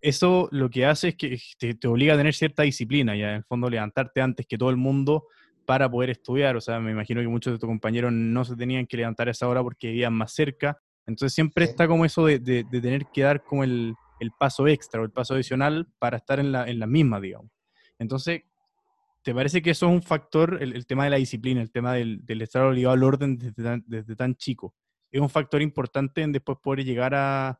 eso 0.00 0.48
lo 0.52 0.70
que 0.70 0.86
hace 0.86 1.08
es 1.08 1.16
que 1.16 1.38
te, 1.58 1.74
te 1.74 1.88
obliga 1.88 2.14
a 2.14 2.16
tener 2.16 2.34
cierta 2.34 2.62
disciplina 2.62 3.16
y 3.16 3.22
en 3.22 3.28
el 3.30 3.44
fondo 3.44 3.68
levantarte 3.68 4.20
antes 4.20 4.46
que 4.46 4.56
todo 4.58 4.70
el 4.70 4.76
mundo 4.76 5.26
para 5.66 5.90
poder 5.90 6.10
estudiar. 6.10 6.56
O 6.56 6.60
sea, 6.60 6.78
me 6.80 6.92
imagino 6.92 7.20
que 7.20 7.28
muchos 7.28 7.52
de 7.52 7.58
tus 7.58 7.68
compañeros 7.68 8.12
no 8.12 8.44
se 8.44 8.56
tenían 8.56 8.86
que 8.86 8.96
levantar 8.96 9.28
a 9.28 9.32
esa 9.32 9.48
hora 9.48 9.62
porque 9.62 9.88
vivían 9.88 10.14
más 10.14 10.32
cerca. 10.32 10.78
Entonces 11.06 11.34
siempre 11.34 11.64
Sí. 11.66 11.70
está 11.70 11.88
como 11.88 12.04
eso 12.04 12.24
de, 12.26 12.38
de- 12.38 12.64
de 12.64 12.80
tener 12.80 13.06
que 13.12 13.22
dar 13.22 13.42
como 13.44 13.64
el, 13.64 13.94
el 14.20 14.30
paso 14.38 14.68
extra 14.68 15.00
o 15.00 15.04
el 15.04 15.10
paso 15.10 15.34
adicional 15.34 15.86
para 15.98 16.18
estar 16.18 16.38
en 16.38 16.52
la, 16.52 16.68
en 16.68 16.78
la 16.78 16.86
misma, 16.86 17.20
digamos. 17.20 17.50
Entonces, 17.98 18.42
¿te 19.22 19.34
parece 19.34 19.60
que 19.62 19.70
eso 19.70 19.86
es 19.86 19.92
un 19.92 20.02
factor, 20.02 20.58
el, 20.62 20.74
el 20.74 20.86
tema 20.86 21.04
de 21.04 21.10
la 21.10 21.16
disciplina, 21.16 21.60
el 21.60 21.70
tema 21.72 21.94
del, 21.94 22.24
del 22.24 22.42
estar 22.42 22.62
obligado 22.62 22.94
al 22.94 23.02
orden 23.02 23.36
desde 23.36 23.62
tan, 23.62 23.84
desde 23.86 24.14
tan 24.16 24.36
chico? 24.36 24.74
¿Es 25.10 25.20
un 25.20 25.28
factor 25.30 25.60
importante 25.62 26.22
en 26.22 26.32
después 26.32 26.58
poder 26.62 26.84
llegar 26.84 27.14
a, 27.14 27.58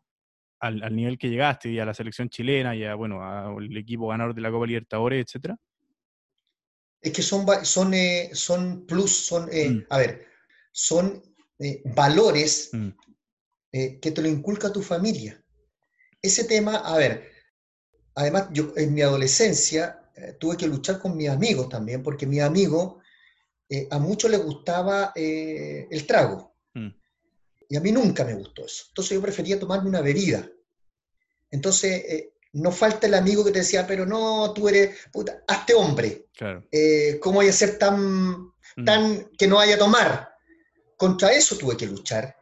al, 0.60 0.82
al 0.82 0.96
nivel 0.96 1.18
que 1.18 1.28
llegaste 1.28 1.70
y 1.70 1.78
a 1.78 1.84
la 1.84 1.94
selección 1.94 2.28
chilena 2.28 2.74
y 2.74 2.84
a, 2.84 2.94
bueno, 2.94 3.22
al 3.22 3.76
equipo 3.76 4.08
ganador 4.08 4.34
de 4.34 4.40
la 4.40 4.50
Copa 4.50 4.66
Libertadores, 4.66 5.24
etcétera? 5.24 5.56
Es 7.00 7.12
que 7.12 7.22
son, 7.22 7.46
son, 7.64 7.94
eh, 7.94 8.30
son 8.32 8.84
plus, 8.86 9.12
son, 9.26 9.48
eh, 9.52 9.70
Mm. 9.70 9.86
a 9.90 9.98
ver, 9.98 10.26
son 10.72 11.22
eh, 11.60 11.82
valores 11.84 12.70
Mm, 12.72 12.88
que 13.70 14.10
te 14.12 14.22
lo 14.22 14.28
inculca 14.28 14.72
tu 14.72 14.82
familia. 14.82 15.40
Ese 16.22 16.44
tema, 16.44 16.76
a 16.76 16.96
ver, 16.96 17.30
además 18.14 18.48
yo 18.52 18.72
en 18.76 18.94
mi 18.94 19.02
adolescencia 19.02 20.00
tuve 20.40 20.56
que 20.56 20.66
luchar 20.66 20.98
con 20.98 21.16
mis 21.16 21.28
amigos 21.28 21.68
también, 21.68 22.02
porque 22.02 22.26
mis 22.26 22.40
amigos, 22.40 22.96
a 23.90 23.98
muchos 23.98 24.30
les 24.30 24.42
gustaba 24.42 25.12
el 25.14 26.06
trago, 26.06 26.56
y 27.68 27.76
a 27.76 27.80
mí 27.80 27.92
nunca 27.92 28.24
me 28.24 28.34
gustó 28.34 28.64
eso. 28.64 28.84
Entonces 28.88 29.14
yo 29.14 29.22
prefería 29.22 29.60
tomarme 29.60 29.88
una 29.88 30.00
bebida. 30.00 30.48
Entonces, 31.50 32.04
eh, 32.08 32.32
no 32.52 32.72
falta 32.72 33.06
el 33.06 33.14
amigo 33.14 33.44
que 33.44 33.50
te 33.50 33.60
decía, 33.60 33.86
pero 33.86 34.06
no, 34.06 34.52
tú 34.54 34.68
eres, 34.68 34.96
puta, 35.12 35.42
hazte 35.46 35.74
hombre, 35.74 36.26
claro. 36.36 36.66
eh, 36.70 37.18
¿cómo 37.20 37.38
vaya 37.38 37.50
a 37.50 37.54
ser 37.54 37.78
tan, 37.78 38.52
Mm, 38.76 38.84
tan 38.84 39.30
que 39.38 39.46
no 39.46 39.56
vaya 39.56 39.74
a 39.74 39.78
tomar? 39.78 40.28
Contra 40.96 41.32
eso 41.32 41.56
tuve 41.56 41.76
que 41.76 41.86
luchar, 41.86 42.36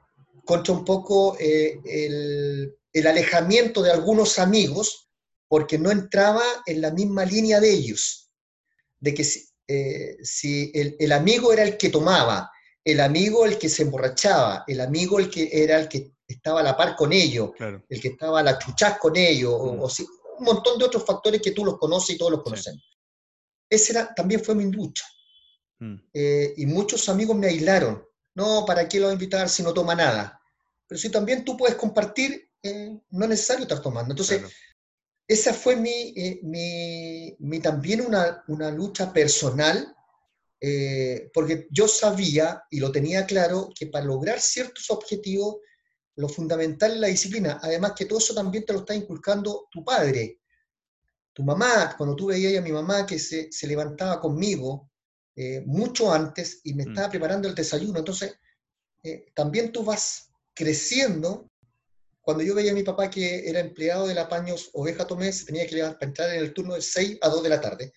contra 0.45 0.75
un 0.75 0.85
poco 0.85 1.37
eh, 1.39 1.79
el, 1.85 2.75
el 2.93 3.07
alejamiento 3.07 3.83
de 3.83 3.91
algunos 3.91 4.39
amigos, 4.39 5.09
porque 5.49 5.79
no 5.79 5.91
entraba 5.91 6.43
en 6.67 6.81
la 6.81 6.91
misma 6.91 7.25
línea 7.25 7.61
de 7.61 7.71
ellos, 7.71 8.31
de 9.01 9.15
que 9.15 9.25
si, 9.25 9.49
eh, 9.69 10.17
si 10.23 10.71
el, 10.75 10.97
el 10.99 11.13
amigo 11.13 11.53
era 11.53 11.63
el 11.63 11.77
que 11.77 11.91
tomaba, 11.91 12.51
el 12.87 13.01
amigo 13.01 13.45
el 13.45 13.59
que 13.59 13.69
se 13.69 13.83
emborrachaba, 13.83 14.65
el 14.67 14.81
amigo 14.81 15.19
el 15.19 15.29
que 15.29 15.51
era 15.53 15.79
el 15.81 15.89
que 15.89 16.13
estaba 16.27 16.61
a 16.61 16.63
la 16.63 16.77
par 16.77 16.95
con 16.97 17.13
ellos, 17.13 17.51
claro. 17.57 17.83
el 17.89 18.01
que 18.01 18.09
estaba 18.09 18.41
a 18.41 18.43
la 18.45 18.59
chuchás 18.59 18.99
con 18.99 19.17
ellos, 19.17 19.53
o- 19.55 19.75
Mm. 19.75 19.81
o, 19.83 19.89
si- 19.91 20.07
un 20.39 20.45
montón 20.45 20.79
de 20.79 20.85
otros 20.85 21.05
factores 21.05 21.41
que 21.43 21.51
tú 21.51 21.65
los 21.65 21.79
conoces 21.79 22.15
y 22.15 22.19
todos 22.19 22.31
los 22.33 22.41
Sí. 22.41 22.45
conocemos. 22.45 22.83
Ese 23.69 23.93
era, 23.93 24.15
también 24.15 24.43
fue 24.45 24.55
mi 24.55 24.71
lucha. 24.71 25.05
Mm, 25.81 25.97
Eh, 26.15 26.55
y 26.57 26.67
muchos 26.67 27.09
amigos 27.09 27.37
me 27.37 27.49
aislaron. 27.49 28.03
No, 28.35 28.65
¿para 28.65 28.89
qué 28.89 28.99
lo 28.99 29.07
voy 29.07 29.11
a 29.13 29.15
invitar 29.15 29.49
si 29.49 29.63
no 29.63 29.75
toma 29.75 29.95
nada? 29.95 30.41
Pero 30.87 30.99
si 30.99 31.11
también 31.11 31.45
tú 31.45 31.57
puedes 31.57 31.75
compartir, 31.77 32.49
eh, 32.63 32.97
no 33.11 33.25
es 33.25 33.29
necesario 33.31 33.63
estar 33.63 33.81
tomando. 33.83 34.13
Entonces, 34.13 34.39
claro. 34.39 34.55
esa 35.27 35.53
fue 35.53 35.75
mi, 35.77 36.13
eh, 36.17 36.39
mi- 36.45 37.35
mi 37.41 37.59
también 37.61 38.01
una, 38.03 38.45
una 38.49 38.71
lucha 38.71 39.13
personal, 39.13 39.96
eh, 40.61 41.31
porque 41.33 41.67
yo 41.71 41.87
sabía 41.87 42.63
y 42.71 42.81
lo 42.81 42.91
tenía 42.91 43.27
claro 43.27 43.71
que 43.75 43.87
para 43.87 44.05
lograr 44.05 44.41
ciertos 44.41 44.91
objetivos, 44.91 45.57
lo 46.17 46.29
fundamental 46.29 46.93
es 46.93 47.01
la 47.01 47.09
disciplina. 47.09 47.61
Además 47.63 47.93
que 47.97 48.07
todo 48.07 48.19
eso 48.19 48.35
también 48.35 48.65
te 48.65 48.73
lo 48.73 48.81
está 48.81 48.95
inculcando 48.95 49.69
tu 49.71 49.85
padre, 49.85 50.41
tu 51.33 51.43
mamá. 51.43 51.95
Cuando 51.97 52.17
tú 52.17 52.27
veías 52.27 52.59
a 52.59 52.63
mi 52.63 52.73
mamá 52.73 53.05
que 53.07 53.19
se, 53.19 53.53
se 53.53 53.67
levantaba 53.67 54.21
conmigo 54.21 54.91
eh, 55.35 55.63
mucho 55.67 56.11
antes 56.11 56.61
y 56.65 56.73
me 56.73 56.87
Mm. 56.87 56.89
estaba 56.89 57.11
preparando 57.11 57.49
el 57.49 57.55
desayuno, 57.55 57.99
entonces 57.99 58.39
eh, 59.03 59.27
también 59.35 59.71
tú 59.71 59.85
vas 59.85 60.31
creciendo 60.55 61.51
cuando 62.23 62.43
yo 62.43 62.57
veía 62.57 62.73
a 62.73 62.75
mi 62.75 62.83
papá 62.83 63.09
que 63.09 63.49
era 63.49 63.61
empleado 63.61 64.09
de 64.09 64.15
la 64.15 64.29
Paños 64.29 64.71
Oveja 64.73 65.07
Tomé, 65.07 65.33
se 65.33 65.45
tenía 65.45 65.65
que 65.65 65.77
levantar, 65.77 65.99
para 65.99 66.09
entrar 66.09 66.31
en 66.31 66.41
el 66.41 66.53
turno 66.53 66.75
de 66.75 66.83
6 66.83 67.19
a 67.21 67.29
2 67.29 67.41
de 67.41 67.49
la 67.49 67.61
tarde. 67.61 67.93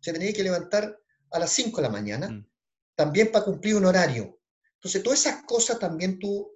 Se 0.00 0.10
tenía 0.10 0.32
que 0.32 0.42
levantar 0.42 0.98
a 1.30 1.38
las 1.38 1.50
5 1.52 1.76
de 1.76 1.82
la 1.82 1.92
mañana, 1.92 2.28
Mm. 2.28 2.46
también 2.94 3.30
para 3.30 3.44
cumplir 3.44 3.76
un 3.76 3.84
horario. 3.84 4.40
Entonces, 4.74 5.02
todas 5.02 5.20
esas 5.20 5.44
cosas 5.44 5.78
también 5.78 6.18
tú 6.18 6.50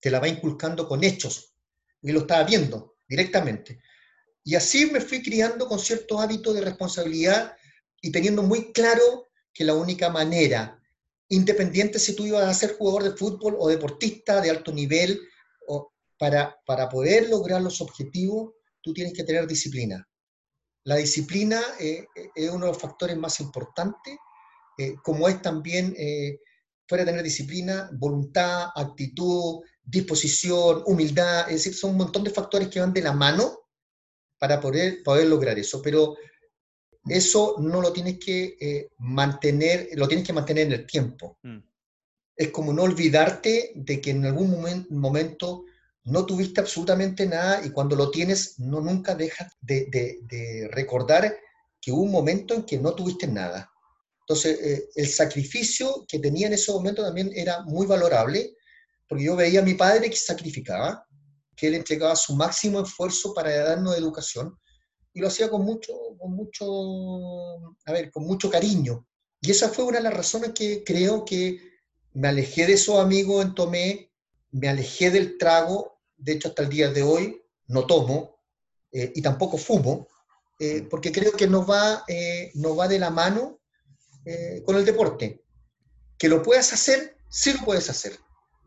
te 0.00 0.10
las 0.10 0.20
vas 0.20 0.30
inculcando 0.30 0.86
con 0.86 1.02
hechos, 1.02 1.54
y 2.02 2.12
lo 2.12 2.20
estaba 2.20 2.44
viendo 2.44 2.96
directamente. 3.08 3.80
Y 4.42 4.54
así 4.56 4.86
me 4.86 5.00
fui 5.00 5.22
criando 5.22 5.66
con 5.66 5.78
ciertos 5.78 6.20
hábitos 6.20 6.54
de 6.54 6.60
responsabilidad 6.60 7.56
y 8.00 8.12
teniendo 8.12 8.42
muy 8.42 8.72
claro 8.72 9.28
que 9.52 9.64
la 9.64 9.72
única 9.74 10.10
manera, 10.10 10.78
independiente 11.28 11.98
si 11.98 12.14
tú 12.14 12.26
ibas 12.26 12.44
a 12.46 12.52
ser 12.52 12.76
jugador 12.76 13.04
de 13.04 13.16
fútbol 13.16 13.56
o 13.58 13.68
deportista 13.68 14.42
de 14.42 14.50
alto 14.50 14.72
nivel, 14.72 15.18
o 15.66 15.92
para, 16.18 16.60
para 16.66 16.88
poder 16.90 17.30
lograr 17.30 17.62
los 17.62 17.80
objetivos, 17.80 18.52
tú 18.82 18.92
tienes 18.92 19.14
que 19.14 19.24
tener 19.24 19.46
disciplina. 19.46 20.06
La 20.84 20.96
disciplina 20.96 21.60
eh, 21.80 22.06
eh, 22.14 22.30
es 22.34 22.50
uno 22.50 22.66
de 22.66 22.72
los 22.72 22.80
factores 22.80 23.16
más 23.16 23.40
importantes, 23.40 24.16
eh, 24.78 24.94
como 25.02 25.28
es 25.28 25.40
también, 25.40 25.94
eh, 25.96 26.40
fuera 26.86 27.04
de 27.04 27.10
tener 27.10 27.24
disciplina, 27.24 27.88
voluntad, 27.94 28.68
actitud, 28.74 29.62
disposición, 29.82 30.82
humildad, 30.86 31.48
es 31.48 31.54
decir, 31.56 31.74
son 31.74 31.92
un 31.92 31.96
montón 31.98 32.24
de 32.24 32.30
factores 32.30 32.68
que 32.68 32.80
van 32.80 32.92
de 32.92 33.02
la 33.02 33.12
mano 33.12 33.60
para 34.38 34.60
poder, 34.60 35.02
poder 35.02 35.26
lograr 35.26 35.58
eso, 35.58 35.80
pero 35.80 36.16
eso 37.06 37.56
no 37.58 37.80
lo 37.80 37.92
tienes 37.92 38.18
que 38.18 38.88
mantener, 38.98 39.88
lo 39.94 40.06
tienes 40.08 40.26
que 40.26 40.32
mantener 40.32 40.66
en 40.66 40.72
el 40.72 40.86
tiempo. 40.86 41.38
Mm, 41.42 41.58
Es 42.36 42.50
como 42.50 42.72
no 42.72 42.82
olvidarte 42.82 43.72
de 43.74 44.00
que 44.00 44.10
en 44.10 44.26
algún 44.26 44.50
momen- 44.50 44.86
momento 44.90 45.64
no 46.04 46.26
tuviste 46.26 46.60
absolutamente 46.60 47.26
nada 47.26 47.64
y 47.64 47.70
cuando 47.70 47.96
lo 47.96 48.10
tienes 48.10 48.58
no 48.58 48.80
nunca 48.80 49.14
dejas 49.14 49.52
de, 49.60 50.68
recordar 50.70 51.36
que 51.80 51.92
hubo 51.92 52.02
un 52.02 52.12
momento 52.12 52.54
en 52.54 52.64
que 52.64 52.78
no 52.78 52.94
tuviste 52.94 53.26
nada. 53.26 53.70
Entonces, 54.20 54.58
eh, 54.60 54.88
el 54.94 55.08
sacrificio 55.08 56.04
que 56.08 56.18
tenía 56.18 56.46
en 56.46 56.54
ese 56.54 56.72
momento 56.72 57.02
también 57.02 57.30
era 57.34 57.62
muy 57.64 57.86
valorable, 57.86 58.56
porque 59.08 59.24
yo 59.24 59.36
veía 59.36 59.60
a 59.60 59.64
mi 59.64 59.74
padre 59.74 60.08
que 60.08 60.16
sacrificaba, 60.16 61.06
que 61.56 61.68
él 61.68 61.74
entregaba 61.74 62.16
su 62.16 62.34
máximo 62.34 62.80
esfuerzo 62.80 63.34
para 63.34 63.54
darnos 63.64 63.96
educación, 63.96 64.58
y 65.12 65.20
lo 65.20 65.28
hacía 65.28 65.48
con 65.48 65.62
mucho, 65.62 65.92
con 66.18 66.32
mucho, 66.32 66.64
a 67.86 67.92
ver, 67.92 68.10
con 68.10 68.24
mucho 68.24 68.50
cariño. 68.50 69.06
Y 69.40 69.50
esa 69.50 69.68
fue 69.68 69.84
una 69.84 69.98
de 69.98 70.04
las 70.04 70.14
razones 70.14 70.52
que 70.54 70.82
creo 70.84 71.24
que 71.24 71.60
me 72.14 72.28
alejé 72.28 72.66
de 72.66 72.74
esos 72.74 72.98
amigos 72.98 73.44
en 73.44 73.54
Tomé, 73.54 74.10
me 74.50 74.68
alejé 74.68 75.10
del 75.10 75.36
trago, 75.36 75.93
de 76.16 76.32
hecho 76.32 76.48
hasta 76.48 76.62
el 76.62 76.68
día 76.68 76.90
de 76.90 77.02
hoy 77.02 77.42
no 77.66 77.86
tomo 77.86 78.40
eh, 78.92 79.12
y 79.14 79.22
tampoco 79.22 79.58
fumo, 79.58 80.08
eh, 80.58 80.86
porque 80.88 81.10
creo 81.10 81.32
que 81.32 81.46
no 81.46 81.66
va, 81.66 82.04
eh, 82.08 82.50
no 82.54 82.76
va 82.76 82.86
de 82.88 82.98
la 82.98 83.10
mano 83.10 83.60
eh, 84.24 84.62
con 84.64 84.76
el 84.76 84.84
deporte. 84.84 85.42
Que 86.16 86.28
lo 86.28 86.42
puedas 86.42 86.72
hacer, 86.72 87.16
sí 87.28 87.52
lo 87.52 87.64
puedes 87.64 87.90
hacer, 87.90 88.16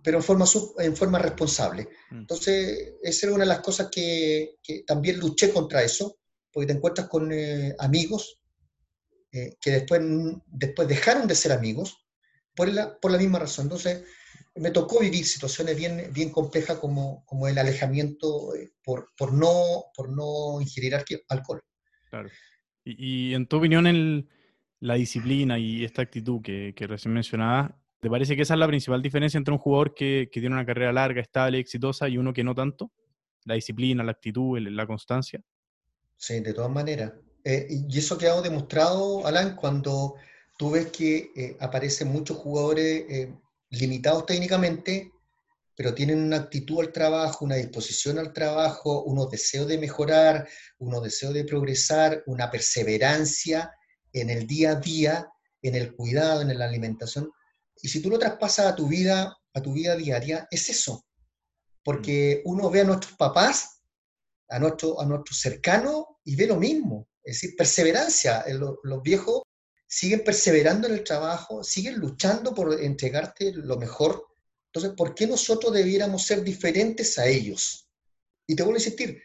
pero 0.03 0.17
en 0.17 0.23
forma, 0.23 0.45
sub- 0.45 0.75
en 0.79 0.95
forma 0.95 1.19
responsable. 1.19 1.89
Mm. 2.11 2.17
Entonces, 2.19 2.93
esa 3.01 3.27
era 3.27 3.35
una 3.35 3.45
de 3.45 3.49
las 3.49 3.61
cosas 3.61 3.89
que, 3.89 4.57
que 4.61 4.83
también 4.83 5.17
luché 5.19 5.51
contra 5.53 5.81
eso, 5.83 6.19
porque 6.51 6.67
te 6.67 6.73
encuentras 6.73 7.07
con 7.07 7.31
amigos 7.79 8.39
que 9.31 9.71
después, 9.71 10.01
después 10.47 10.87
dejaron 10.87 11.27
de 11.27 11.35
ser 11.35 11.51
amigos 11.51 12.07
por 12.55 12.67
la, 12.69 12.97
por 12.99 13.11
la 13.11 13.19
misma 13.19 13.37
razón. 13.37 13.65
Entonces, 13.65 14.03
me 14.59 14.71
tocó 14.71 14.99
vivir 14.99 15.25
situaciones 15.25 15.75
bien, 15.77 16.09
bien 16.13 16.29
complejas 16.31 16.77
como, 16.77 17.23
como 17.25 17.47
el 17.47 17.57
alejamiento 17.57 18.55
eh, 18.55 18.71
por, 18.83 19.09
por, 19.17 19.33
no, 19.33 19.85
por 19.95 20.09
no 20.09 20.59
ingerir 20.61 20.95
alcohol. 21.29 21.61
Claro. 22.09 22.29
Y, 22.83 23.29
y 23.31 23.33
en 23.33 23.47
tu 23.47 23.57
opinión, 23.57 23.87
el- 23.87 24.27
la 24.79 24.93
disciplina 24.93 25.57
y 25.57 25.83
esta 25.83 26.03
actitud 26.03 26.41
que, 26.41 26.73
que 26.75 26.85
recién 26.85 27.13
mencionabas, 27.13 27.71
¿te 27.99 28.09
parece 28.09 28.35
que 28.35 28.43
esa 28.43 28.53
es 28.53 28.59
la 28.59 28.67
principal 28.67 29.01
diferencia 29.01 29.37
entre 29.39 29.51
un 29.51 29.57
jugador 29.59 29.95
que, 29.95 30.29
que 30.31 30.39
tiene 30.39 30.55
una 30.55 30.65
carrera 30.65 30.93
larga, 30.93 31.19
estable, 31.19 31.57
exitosa 31.57 32.07
y 32.07 32.17
uno 32.17 32.31
que 32.31 32.43
no 32.43 32.53
tanto? 32.53 32.91
La 33.45 33.55
disciplina, 33.55 34.03
la 34.03 34.11
actitud, 34.11 34.57
el- 34.57 34.75
la 34.75 34.85
constancia. 34.85 35.41
Sí, 36.15 36.39
de 36.41 36.53
todas 36.53 36.71
maneras. 36.71 37.13
Eh, 37.43 37.67
y 37.69 37.97
eso 37.97 38.17
quedado 38.17 38.41
demostrado, 38.41 39.25
Alan, 39.25 39.55
cuando 39.55 40.15
tú 40.57 40.71
ves 40.71 40.87
que 40.87 41.31
eh, 41.35 41.57
aparecen 41.59 42.09
muchos 42.09 42.37
jugadores 42.37 43.05
eh, 43.09 43.33
limitados 43.69 44.25
técnicamente, 44.25 45.11
pero 45.75 45.93
tienen 45.93 46.23
una 46.23 46.37
actitud 46.37 46.79
al 46.79 46.91
trabajo, 46.91 47.45
una 47.45 47.55
disposición 47.55 48.17
al 48.17 48.33
trabajo, 48.33 49.03
unos 49.03 49.29
deseos 49.29 49.67
de 49.67 49.77
mejorar, 49.77 50.47
unos 50.79 51.03
deseos 51.03 51.33
de 51.33 51.43
progresar, 51.43 52.23
una 52.25 52.49
perseverancia 52.49 53.71
en 54.11 54.29
el 54.29 54.47
día 54.47 54.71
a 54.71 54.75
día, 54.75 55.27
en 55.61 55.75
el 55.75 55.93
cuidado, 55.95 56.41
en 56.41 56.57
la 56.57 56.65
alimentación. 56.65 57.31
Y 57.81 57.89
si 57.89 58.01
tú 58.01 58.09
lo 58.09 58.17
traspasas 58.17 58.65
a 58.67 58.75
tu 58.75 58.87
vida, 58.87 59.37
a 59.53 59.61
tu 59.61 59.73
vida 59.73 59.95
diaria, 59.95 60.47
es 60.49 60.69
eso. 60.69 61.05
Porque 61.83 62.41
uno 62.45 62.69
ve 62.69 62.81
a 62.81 62.85
nuestros 62.85 63.13
papás, 63.15 63.81
a 64.49 64.59
nuestros 64.59 64.95
a 64.99 65.05
nuestro 65.05 65.35
cercanos 65.35 66.05
y 66.23 66.35
ve 66.35 66.47
lo 66.47 66.55
mismo. 66.55 67.07
Es 67.23 67.35
decir, 67.41 67.55
perseverancia. 67.55 68.41
Eh, 68.47 68.53
lo- 68.55 68.79
Los 68.83 69.01
viejos 69.03 69.43
siguen 69.87 70.23
perseverando 70.23 70.87
en 70.87 70.95
el 70.95 71.03
trabajo, 71.03 71.63
siguen 71.63 71.97
luchando 71.97 72.53
por 72.53 72.81
entregarte 72.81 73.53
lo 73.53 73.77
mejor. 73.77 74.27
Entonces, 74.67 74.95
¿por 74.95 75.15
qué 75.15 75.25
nosotros 75.25 75.73
debiéramos 75.73 76.23
ser 76.23 76.43
diferentes 76.43 77.17
a 77.17 77.25
ellos? 77.25 77.89
Y 78.45 78.55
te 78.55 78.63
vuelvo 78.63 78.77
a 78.77 78.79
insistir, 78.79 79.21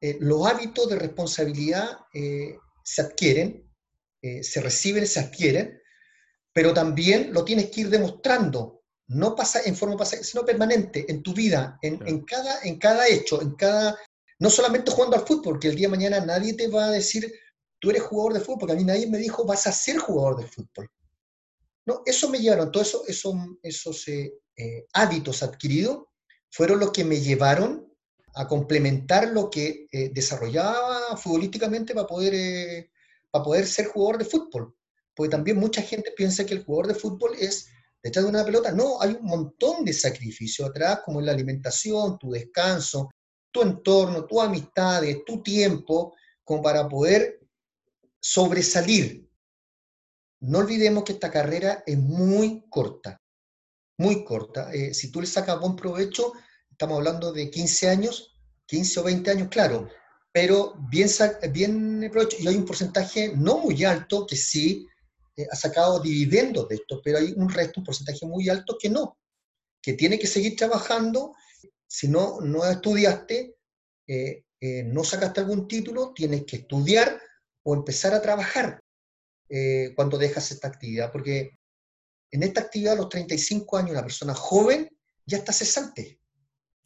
eh, 0.00 0.16
los 0.20 0.46
hábitos 0.46 0.88
de 0.88 0.96
responsabilidad 0.96 1.98
eh, 2.12 2.56
se 2.82 3.02
adquieren, 3.02 3.70
eh, 4.22 4.42
se 4.42 4.60
reciben, 4.60 5.06
se 5.06 5.20
adquieren, 5.20 5.80
pero 6.52 6.74
también 6.74 7.32
lo 7.32 7.44
tienes 7.44 7.70
que 7.70 7.82
ir 7.82 7.90
demostrando, 7.90 8.82
no 9.08 9.36
pasa 9.36 9.60
en 9.64 9.76
forma 9.76 9.96
pasajera, 9.96 10.24
sino 10.24 10.44
permanente 10.44 11.04
en 11.08 11.22
tu 11.22 11.34
vida, 11.34 11.78
en, 11.82 12.00
en 12.06 12.24
cada, 12.24 12.62
en 12.62 12.78
cada 12.78 13.06
hecho, 13.08 13.40
en 13.42 13.54
cada, 13.54 13.98
no 14.38 14.50
solamente 14.50 14.90
jugando 14.90 15.16
al 15.16 15.26
fútbol, 15.26 15.58
que 15.58 15.68
el 15.68 15.76
día 15.76 15.86
de 15.86 15.96
mañana 15.96 16.24
nadie 16.24 16.54
te 16.54 16.68
va 16.68 16.86
a 16.86 16.90
decir 16.90 17.32
tú 17.82 17.90
eres 17.90 18.02
jugador 18.02 18.34
de 18.34 18.40
fútbol, 18.40 18.60
porque 18.60 18.72
a 18.74 18.76
mí 18.76 18.84
nadie 18.84 19.08
me 19.08 19.18
dijo, 19.18 19.44
vas 19.44 19.66
a 19.66 19.72
ser 19.72 19.98
jugador 19.98 20.40
de 20.40 20.46
fútbol. 20.46 20.88
No, 21.84 22.02
eso 22.06 22.30
me 22.30 22.38
llevaron, 22.38 22.70
todos 22.70 22.86
eso, 22.86 23.02
eso, 23.08 23.58
esos 23.60 24.06
eh, 24.06 24.32
eh, 24.56 24.86
hábitos 24.92 25.42
adquiridos 25.42 26.04
fueron 26.48 26.78
los 26.78 26.92
que 26.92 27.04
me 27.04 27.20
llevaron 27.20 27.92
a 28.34 28.46
complementar 28.46 29.28
lo 29.28 29.50
que 29.50 29.88
eh, 29.90 30.10
desarrollaba 30.14 31.16
futbolísticamente 31.16 31.92
para 31.92 32.06
poder, 32.06 32.88
para 33.32 33.44
poder 33.44 33.66
ser 33.66 33.86
jugador 33.86 34.18
de 34.18 34.26
fútbol. 34.26 34.76
Porque 35.12 35.30
también 35.30 35.56
mucha 35.56 35.82
gente 35.82 36.12
piensa 36.16 36.46
que 36.46 36.54
el 36.54 36.64
jugador 36.64 36.86
de 36.86 37.00
fútbol 37.00 37.32
es 37.36 37.66
detrás 38.00 38.24
de 38.24 38.30
una 38.30 38.44
pelota. 38.44 38.70
No, 38.70 39.02
hay 39.02 39.18
un 39.20 39.26
montón 39.26 39.84
de 39.84 39.92
sacrificios 39.92 40.70
atrás, 40.70 41.00
como 41.04 41.20
la 41.20 41.32
alimentación, 41.32 42.16
tu 42.16 42.30
descanso, 42.30 43.10
tu 43.50 43.62
entorno, 43.62 44.24
tu 44.24 44.40
amistades, 44.40 45.24
tu 45.26 45.42
tiempo, 45.42 46.14
como 46.44 46.62
para 46.62 46.88
poder 46.88 47.41
sobresalir. 48.22 49.28
No 50.40 50.58
olvidemos 50.58 51.04
que 51.04 51.12
esta 51.12 51.30
carrera 51.30 51.82
es 51.84 51.98
muy 51.98 52.64
corta, 52.70 53.20
muy 53.98 54.24
corta. 54.24 54.72
Eh, 54.72 54.94
si 54.94 55.10
tú 55.10 55.20
le 55.20 55.26
sacas 55.26 55.60
buen 55.60 55.76
provecho, 55.76 56.32
estamos 56.70 56.98
hablando 56.98 57.32
de 57.32 57.50
15 57.50 57.88
años, 57.88 58.36
15 58.66 59.00
o 59.00 59.02
20 59.02 59.30
años, 59.30 59.48
claro, 59.48 59.88
pero 60.32 60.74
bien, 60.88 61.08
bien 61.50 62.08
provecho. 62.10 62.36
Y 62.40 62.46
hay 62.46 62.56
un 62.56 62.64
porcentaje 62.64 63.32
no 63.36 63.58
muy 63.58 63.84
alto 63.84 64.26
que 64.26 64.36
sí 64.36 64.86
eh, 65.36 65.46
ha 65.50 65.56
sacado 65.56 66.00
dividendos 66.00 66.68
de 66.68 66.76
esto, 66.76 67.00
pero 67.04 67.18
hay 67.18 67.34
un 67.36 67.48
resto, 67.48 67.80
un 67.80 67.86
porcentaje 67.86 68.24
muy 68.24 68.48
alto 68.48 68.76
que 68.80 68.88
no, 68.88 69.18
que 69.80 69.94
tiene 69.94 70.18
que 70.18 70.28
seguir 70.28 70.56
trabajando. 70.56 71.34
Si 71.86 72.08
no, 72.08 72.40
no 72.40 72.64
estudiaste, 72.64 73.56
eh, 74.06 74.44
no 74.86 75.04
sacaste 75.04 75.40
algún 75.40 75.66
título, 75.68 76.12
tienes 76.14 76.44
que 76.44 76.56
estudiar 76.56 77.20
o 77.62 77.74
empezar 77.74 78.14
a 78.14 78.22
trabajar 78.22 78.82
cuando 79.94 80.16
dejas 80.16 80.50
esta 80.50 80.68
actividad, 80.68 81.12
porque 81.12 81.58
en 82.30 82.42
esta 82.42 82.62
actividad 82.62 82.94
a 82.94 82.96
los 82.96 83.10
35 83.10 83.76
años 83.76 83.90
una 83.90 84.02
persona 84.02 84.34
joven 84.34 84.88
ya 85.26 85.38
está 85.38 85.52
cesante. 85.52 86.18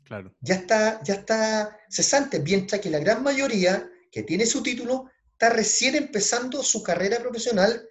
Claro. 0.02 0.34
Ya 0.40 0.56
está, 0.56 1.00
ya 1.02 1.14
está 1.14 1.78
cesante, 1.88 2.40
mientras 2.40 2.80
que 2.80 2.90
la 2.90 2.98
gran 2.98 3.22
mayoría 3.22 3.88
que 4.10 4.22
tiene 4.24 4.46
su 4.46 4.62
título 4.62 5.10
está 5.32 5.50
recién 5.50 5.94
empezando 5.94 6.62
su 6.62 6.82
carrera 6.82 7.18
profesional 7.18 7.88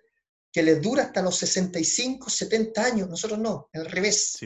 que 0.51 0.63
les 0.63 0.81
dura 0.81 1.03
hasta 1.03 1.21
los 1.21 1.37
65, 1.37 2.29
70 2.29 2.83
años, 2.83 3.09
nosotros 3.09 3.39
no, 3.39 3.69
al 3.73 3.85
revés. 3.85 4.37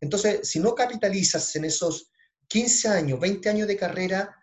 Entonces, 0.00 0.48
si 0.48 0.58
no 0.60 0.74
capitalizas 0.74 1.54
en 1.56 1.64
esos 1.64 2.10
15 2.48 2.88
años, 2.88 3.20
20 3.20 3.48
años 3.48 3.68
de 3.68 3.76
carrera, 3.76 4.39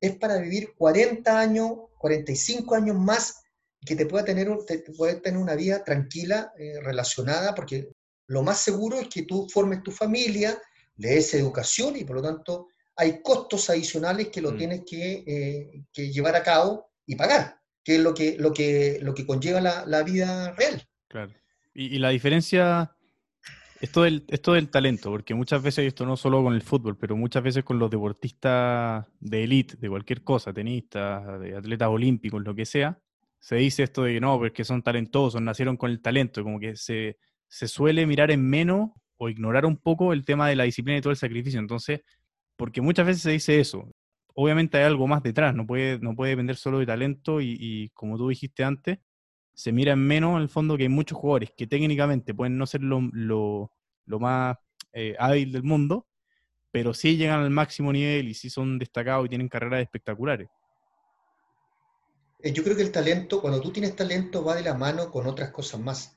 es 0.00 0.16
para 0.16 0.38
vivir 0.38 0.74
40 0.76 1.38
años, 1.38 1.72
45 1.98 2.74
años 2.74 2.96
más, 2.96 3.42
y 3.80 3.86
que 3.86 3.96
te 3.96 4.06
pueda 4.06 4.24
tener, 4.24 4.48
te, 4.66 4.78
tener 4.78 5.40
una 5.40 5.54
vida 5.54 5.84
tranquila, 5.84 6.52
eh, 6.58 6.80
relacionada, 6.82 7.54
porque 7.54 7.90
lo 8.26 8.42
más 8.42 8.60
seguro 8.60 8.98
es 8.98 9.08
que 9.08 9.22
tú 9.22 9.48
formes 9.48 9.82
tu 9.82 9.90
familia, 9.90 10.60
le 10.96 11.10
des 11.10 11.34
educación 11.34 11.96
y 11.96 12.04
por 12.04 12.16
lo 12.16 12.22
tanto 12.22 12.68
hay 12.96 13.22
costos 13.22 13.70
adicionales 13.70 14.28
que 14.28 14.42
lo 14.42 14.52
mm. 14.52 14.56
tienes 14.56 14.82
que, 14.86 15.24
eh, 15.26 15.84
que 15.92 16.10
llevar 16.10 16.36
a 16.36 16.42
cabo 16.42 16.90
y 17.06 17.16
pagar 17.16 17.60
que 17.84 17.96
es 17.96 18.00
lo 18.00 18.14
que, 18.14 18.36
lo 18.38 18.52
que, 18.52 18.98
lo 19.02 19.14
que 19.14 19.26
conlleva 19.26 19.60
la, 19.60 20.02
vida 20.02 20.52
real. 20.52 20.82
Claro. 21.08 21.32
Y, 21.74 21.98
la 21.98 22.10
diferencia 22.10 22.94
es 23.80 23.90
todo, 23.92 24.04
el, 24.04 24.24
es 24.28 24.42
del 24.42 24.68
talento, 24.70 25.10
porque 25.10 25.34
muchas 25.34 25.62
veces, 25.62 25.86
esto 25.86 26.04
no 26.04 26.16
solo 26.16 26.42
con 26.42 26.54
el 26.54 26.62
fútbol, 26.62 26.96
pero 26.98 27.16
muchas 27.16 27.42
veces 27.42 27.64
con 27.64 27.78
los 27.78 27.90
deportistas 27.90 29.06
de 29.20 29.44
élite, 29.44 29.76
de 29.76 29.88
cualquier 29.88 30.22
cosa, 30.22 30.52
tenistas, 30.52 31.40
de 31.40 31.56
atletas 31.56 31.88
olímpicos, 31.88 32.42
lo 32.42 32.54
que 32.54 32.66
sea, 32.66 32.98
se 33.38 33.56
dice 33.56 33.84
esto 33.84 34.02
de 34.02 34.14
que 34.14 34.20
no, 34.20 34.38
porque 34.38 34.64
son 34.64 34.82
talentosos, 34.82 35.40
nacieron 35.40 35.76
con 35.78 35.90
el 35.90 36.02
talento, 36.02 36.44
como 36.44 36.60
que 36.60 36.76
se, 36.76 37.18
se 37.48 37.68
suele 37.68 38.06
mirar 38.06 38.30
en 38.30 38.46
menos 38.48 38.90
o 39.16 39.28
ignorar 39.30 39.64
un 39.64 39.78
poco 39.78 40.12
el 40.12 40.24
tema 40.24 40.48
de 40.48 40.56
la 40.56 40.64
disciplina 40.64 40.98
y 40.98 41.00
todo 41.00 41.10
el 41.10 41.16
sacrificio. 41.16 41.58
Entonces, 41.58 42.00
porque 42.56 42.82
muchas 42.82 43.06
veces 43.06 43.22
se 43.22 43.30
dice 43.30 43.60
eso, 43.60 43.90
obviamente 44.34 44.78
hay 44.78 44.84
algo 44.84 45.06
más 45.06 45.22
detrás, 45.22 45.54
no 45.54 45.66
puede, 45.66 45.98
no 45.98 46.14
puede 46.14 46.30
depender 46.30 46.56
solo 46.56 46.78
de 46.78 46.86
talento 46.86 47.40
y, 47.40 47.90
como 47.94 48.18
tú 48.18 48.28
dijiste 48.28 48.64
antes, 48.64 48.98
se 49.54 49.72
mira 49.72 49.92
en 49.92 50.06
menos 50.06 50.36
en 50.36 50.42
el 50.42 50.48
fondo 50.48 50.76
que 50.76 50.84
hay 50.84 50.88
muchos 50.88 51.18
jugadores 51.18 51.50
que 51.56 51.66
técnicamente 51.66 52.34
pueden 52.34 52.56
no 52.56 52.66
ser 52.66 52.82
lo, 52.82 53.00
más 54.06 54.56
eh, 54.92 55.14
hábil 55.18 55.52
del 55.52 55.62
mundo, 55.62 56.06
pero 56.70 56.94
sí 56.94 57.16
llegan 57.16 57.40
al 57.40 57.50
máximo 57.50 57.92
nivel 57.92 58.28
y 58.28 58.34
sí 58.34 58.48
son 58.50 58.78
destacados 58.78 59.26
y 59.26 59.28
tienen 59.28 59.48
carreras 59.48 59.82
espectaculares. 59.82 60.48
Eh, 62.42 62.52
yo 62.52 62.62
creo 62.64 62.76
que 62.76 62.82
el 62.82 62.92
talento, 62.92 63.40
cuando 63.40 63.60
tú 63.60 63.70
tienes 63.70 63.94
talento, 63.94 64.44
va 64.44 64.54
de 64.54 64.62
la 64.62 64.74
mano 64.74 65.10
con 65.10 65.26
otras 65.26 65.50
cosas 65.50 65.80
más. 65.80 66.16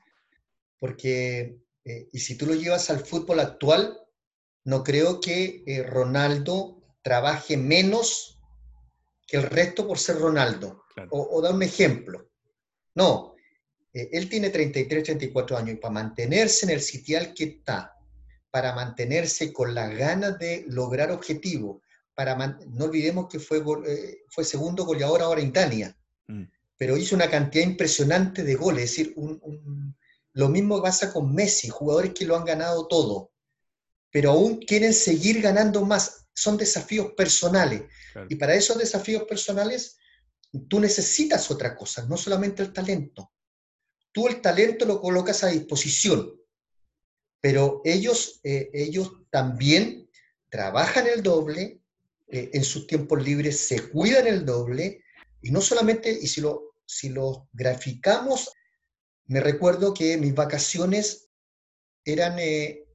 Porque, 0.78 1.58
eh, 1.84 2.08
y 2.12 2.18
si 2.18 2.36
tú 2.36 2.46
lo 2.46 2.54
llevas 2.54 2.90
al 2.90 3.00
fútbol 3.00 3.40
actual, 3.40 3.98
no 4.64 4.82
creo 4.82 5.20
que 5.20 5.62
Ronaldo 5.86 6.82
trabaje 7.02 7.58
menos 7.58 8.34
que 9.26 9.36
el 9.36 9.44
resto 9.44 9.86
por 9.86 9.98
ser 9.98 10.18
Ronaldo. 10.18 10.84
O, 11.10 11.40
da 11.42 11.52
un 11.52 11.62
ejemplo. 11.62 12.30
No, 12.94 13.34
eh, 13.92 14.08
él 14.12 14.28
tiene 14.28 14.50
33, 14.50 15.04
34 15.04 15.56
años 15.56 15.74
y 15.74 15.78
para 15.78 15.94
mantenerse 15.94 16.66
en 16.66 16.72
el 16.72 16.80
sitial 16.80 17.34
que 17.34 17.44
está, 17.44 17.96
para 18.50 18.74
mantenerse 18.74 19.52
con 19.52 19.74
las 19.74 19.94
ganas 19.96 20.38
de 20.38 20.64
lograr 20.68 21.10
objetivos, 21.10 21.82
para 22.14 22.36
no 22.36 22.84
olvidemos 22.84 23.28
que 23.28 23.40
fue, 23.40 23.58
eh, 23.86 24.18
fue 24.28 24.44
segundo 24.44 24.84
goleador 24.84 25.22
ahora 25.22 25.40
en 25.40 25.48
Italia, 25.48 25.96
mm. 26.28 26.44
pero 26.76 26.96
hizo 26.96 27.16
una 27.16 27.28
cantidad 27.28 27.64
impresionante 27.64 28.44
de 28.44 28.54
goles, 28.54 28.84
es 28.84 28.90
decir, 28.90 29.14
lo 30.32 30.48
mismo 30.48 30.82
pasa 30.82 31.12
con 31.12 31.34
Messi, 31.34 31.68
jugadores 31.68 32.12
que 32.12 32.24
lo 32.24 32.36
han 32.36 32.44
ganado 32.44 32.86
todo, 32.86 33.32
pero 34.10 34.30
aún 34.30 34.58
quieren 34.58 34.94
seguir 34.94 35.40
ganando 35.40 35.84
más 35.84 36.24
son 36.34 36.56
desafíos 36.56 37.12
personales. 37.16 37.82
Y 38.28 38.34
para 38.34 38.54
esos 38.54 38.78
desafíos 38.78 39.22
personales, 39.24 39.98
tú 40.60 40.80
necesitas 40.80 41.50
otra 41.50 41.76
cosa, 41.76 42.06
no 42.06 42.16
solamente 42.16 42.62
el 42.62 42.72
talento. 42.72 43.32
Tú 44.12 44.28
el 44.28 44.40
talento 44.40 44.84
lo 44.84 45.00
colocas 45.00 45.42
a 45.42 45.48
disposición, 45.48 46.32
pero 47.40 47.82
ellos, 47.84 48.40
eh, 48.44 48.70
ellos 48.72 49.12
también 49.30 50.08
trabajan 50.48 51.06
el 51.06 51.22
doble, 51.22 51.80
eh, 52.28 52.50
en 52.52 52.64
sus 52.64 52.86
tiempos 52.86 53.22
libres 53.22 53.60
se 53.60 53.90
cuidan 53.90 54.26
el 54.26 54.46
doble, 54.46 55.02
y 55.42 55.50
no 55.50 55.60
solamente, 55.60 56.10
y 56.10 56.26
si 56.26 56.40
lo, 56.40 56.76
si 56.86 57.08
lo 57.10 57.48
graficamos, 57.52 58.50
me 59.26 59.40
recuerdo 59.40 59.92
que 59.92 60.16
mis 60.16 60.34
vacaciones 60.34 61.28
eran, 62.04 62.38
eh, 62.38 62.86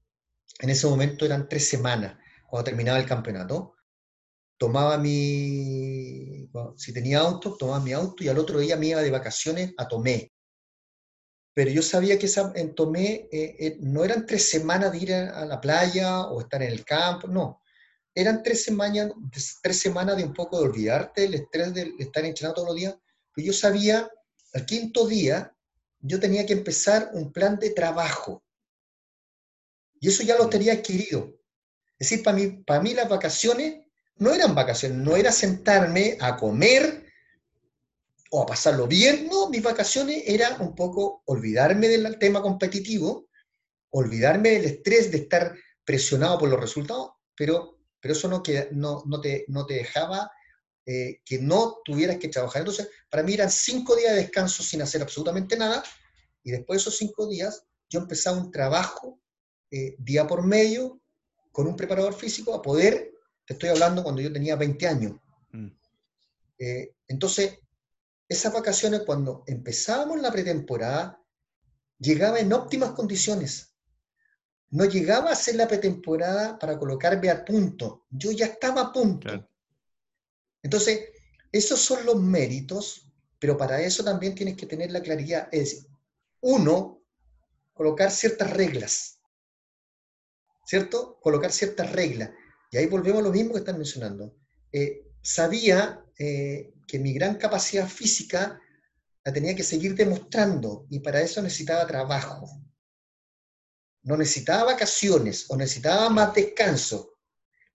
en 0.60 0.70
ese 0.70 0.88
momento 0.88 1.26
eran 1.26 1.50
tres 1.50 1.68
semanas 1.68 2.18
cuando 2.48 2.66
terminaba 2.66 3.00
el 3.00 3.06
campeonato, 3.06 3.76
tomaba 4.60 4.98
mi, 4.98 6.50
si 6.76 6.94
tenía 6.94 7.20
auto, 7.20 7.56
tomaba 7.58 7.80
mi 7.80 7.94
auto 7.94 8.24
y 8.24 8.28
al 8.28 8.38
otro 8.38 8.60
día 8.60 8.76
me 8.76 8.88
iba 8.88 9.02
de 9.02 9.10
vacaciones 9.10 9.74
a 9.78 9.88
Tomé. 9.88 10.34
Pero 11.54 11.72
yo 11.72 11.82
sabía 11.82 12.20
que 12.20 12.30
en 12.56 12.76
Tomé 12.76 13.30
eh, 13.32 13.56
eh, 13.58 13.78
no 13.80 14.04
eran 14.04 14.26
tres 14.26 14.50
semanas 14.50 14.92
de 14.92 14.98
ir 14.98 15.14
a, 15.14 15.46
la 15.46 15.62
playa 15.62 16.24
o 16.24 16.42
estar 16.42 16.62
en 16.62 16.72
el 16.72 16.84
campo, 16.84 17.28
no. 17.28 17.62
Eran 18.14 18.44
tres 18.44 18.66
semanas, 18.66 19.12
tres 19.64 19.80
semanas 19.80 20.18
de 20.18 20.26
un 20.26 20.34
poco 20.34 20.60
de 20.60 20.66
olvidarte 20.66 21.22
del 21.22 21.36
estrés 21.36 21.74
de 21.74 21.94
estar 21.98 22.26
entrenando 22.26 22.56
todos 22.56 22.68
los 22.68 22.76
días. 22.76 22.96
Pero 23.34 23.48
yo 23.48 23.54
sabía, 23.54 24.10
al 24.54 24.66
quinto 24.66 25.08
día, 25.08 25.56
yo 26.00 26.20
tenía 26.20 26.46
que 26.46 26.54
empezar 26.54 27.12
un 27.14 27.32
plan 27.32 27.58
de 27.58 27.70
trabajo. 27.70 28.44
Y 30.02 30.10
eso 30.10 30.24
ya 30.24 30.38
lo 30.38 30.48
mm. 30.48 30.50
tenía 30.50 30.74
adquirido. 30.74 31.34
Es 31.98 32.10
decir, 32.10 32.24
para 32.24 32.36
mí, 32.36 32.48
para 32.66 32.82
mí 32.82 32.94
las 32.94 33.08
vacaciones 33.08 33.89
no 34.20 34.34
eran 34.34 34.54
vacaciones, 34.54 34.98
no 34.98 35.16
era 35.16 35.32
sentarme 35.32 36.18
a 36.20 36.38
comer 36.38 37.06
o 38.32 38.44
a 38.44 38.46
pasarlo 38.46 38.86
bien, 38.88 39.28
no, 39.28 39.50
mis 39.50 39.64
vacaciones 39.64 40.24
era 40.28 40.58
un 40.60 40.76
poco 40.76 41.24
olvidarme 41.26 41.88
del 41.88 42.20
tema 42.20 42.42
competitivo, 42.42 43.28
olvidarme 43.90 44.52
del 44.52 44.66
estrés 44.66 45.12
de 45.12 45.18
estar 45.18 45.56
presionado 45.84 46.38
por 46.38 46.50
los 46.50 46.60
resultados, 46.60 47.12
pero, 47.36 47.80
pero 48.00 48.14
eso 48.14 48.28
no, 48.28 48.44
que, 48.44 48.70
no, 48.72 49.04
no, 49.08 49.20
te, 49.20 49.46
no 49.48 49.66
te 49.66 49.76
dejaba 49.76 50.32
eh, 50.86 51.22
que 51.26 51.40
no 51.40 51.78
tuvieras 51.84 52.18
que 52.18 52.28
trabajar. 52.28 52.62
Entonces, 52.62 52.90
para 53.10 53.24
mí 53.24 53.34
eran 53.34 53.50
cinco 53.50 53.96
días 53.96 54.14
de 54.14 54.22
descanso 54.22 54.62
sin 54.62 54.82
hacer 54.82 55.02
absolutamente 55.02 55.58
nada, 55.58 55.84
y 56.44 56.52
después 56.52 56.78
de 56.78 56.82
esos 56.82 56.98
cinco 56.98 57.28
días 57.28 57.64
yo 57.90 58.00
empezaba 58.00 58.38
un 58.38 58.52
trabajo 58.52 59.20
eh, 59.72 59.96
día 59.98 60.28
por 60.28 60.46
medio, 60.46 61.02
con 61.52 61.68
un 61.68 61.76
preparador 61.76 62.14
físico 62.14 62.54
a 62.54 62.62
poder, 62.62 63.12
te 63.50 63.54
estoy 63.54 63.70
hablando 63.70 64.04
cuando 64.04 64.22
yo 64.22 64.32
tenía 64.32 64.56
20 64.56 64.88
años. 64.88 65.14
Mm. 65.54 65.70
Eh, 66.60 66.94
entonces, 67.08 67.58
esas 68.28 68.54
vacaciones, 68.54 69.02
cuando 69.08 69.44
empezábamos 69.48 70.22
la 70.22 70.32
pretemporada, 70.32 71.20
llegaba 71.98 72.40
en 72.40 72.54
óptimas 72.54 72.92
condiciones. 72.92 73.74
No 74.70 74.86
llegaba 74.86 75.32
a 75.32 75.36
ser 75.36 75.56
la 75.56 75.68
pretemporada 75.68 76.60
para 76.60 76.78
colocarme 76.78 77.32
a 77.32 77.44
punto. 77.44 78.06
Yo 78.12 78.32
ya 78.32 78.46
estaba 78.46 78.82
a 78.82 78.94
punto. 78.94 79.50
Entonces, 80.62 81.06
esos 81.52 81.80
son 81.82 82.06
los 82.06 82.22
méritos 82.22 83.08
Pero 83.40 83.58
para 83.58 83.82
eso 83.82 84.04
también 84.04 84.36
tienes 84.36 84.58
que 84.58 84.68
tener 84.68 84.92
la 84.92 85.02
claridad. 85.02 85.50
Es 85.52 85.88
uno, 86.42 87.02
colocar 87.74 88.12
ciertas 88.12 88.52
reglas. 88.52 89.20
¿Cierto? 90.66 91.20
Colocar 91.20 91.52
ciertas 91.52 91.92
reglas. 91.94 92.30
Y 92.72 92.78
ahí 92.78 92.86
volvemos 92.88 93.22
a 93.22 93.24
lo 93.24 93.32
mismo 93.32 93.54
que 93.54 93.60
están 93.60 93.78
mencionando. 93.78 94.36
Eh, 94.72 95.06
sabía 95.22 96.04
eh, 96.18 96.74
que 96.88 97.00
mi 97.00 97.14
gran 97.14 97.36
capacidad 97.36 97.88
física 97.88 98.60
la 99.24 99.34
tenía 99.34 99.56
que 99.56 99.64
seguir 99.64 99.96
demostrando 99.96 100.86
y 100.90 101.00
para 101.00 101.22
eso 101.22 101.42
necesitaba 101.42 101.86
trabajo. 101.88 102.48
No 104.04 104.16
necesitaba 104.18 104.66
vacaciones 104.74 105.46
o 105.50 105.58
necesitaba 105.58 106.10
más 106.10 106.34
descanso. 106.34 107.14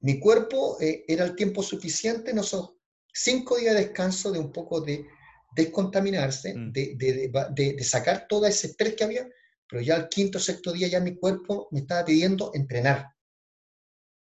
Mi 0.01 0.19
cuerpo 0.21 0.79
eh, 0.81 1.05
era 1.07 1.25
el 1.25 1.35
tiempo 1.37 1.63
suficiente, 1.63 2.33
no 2.33 2.43
son 2.43 2.71
cinco 3.13 3.57
días 3.57 3.75
de 3.75 3.83
descanso 3.85 4.33
de 4.33 4.39
un 4.39 4.53
poco 4.53 4.81
de 4.81 5.07
descontaminarse, 5.55 6.55
Mm. 6.55 6.73
de, 6.73 6.95
de- 6.97 7.31
de- 7.55 7.73
de 7.75 7.85
sacar 7.85 8.27
todo 8.29 8.47
ese 8.47 8.69
estrés 8.69 8.95
que 8.95 9.05
había, 9.05 9.29
pero 9.69 9.83
ya 9.83 9.97
el 9.97 10.09
quinto 10.09 10.39
o 10.39 10.41
sexto 10.41 10.73
día 10.73 10.89
ya 10.89 11.01
mi 11.01 11.17
cuerpo 11.17 11.69
me 11.71 11.81
estaba 11.81 12.05
pidiendo 12.05 12.51
entrenar. 12.55 13.14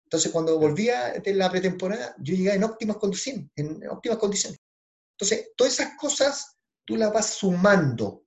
Entonces, 0.06 0.30
cuando 0.30 0.58
volvía 0.58 1.12
de 1.12 1.34
la 1.34 1.50
pretemporada, 1.50 2.14
yo 2.18 2.34
llegaba 2.34 2.56
en 2.56 2.64
óptimas 2.64 2.96
condiciones, 2.96 3.50
en 3.56 3.88
óptimas 3.88 4.18
condiciones. 4.18 4.60
Entonces, 5.18 5.50
todas 5.56 5.72
esas 5.74 5.96
cosas 5.98 6.56
tú 6.84 6.96
las 6.96 7.12
vas 7.12 7.26
sumando, 7.30 8.24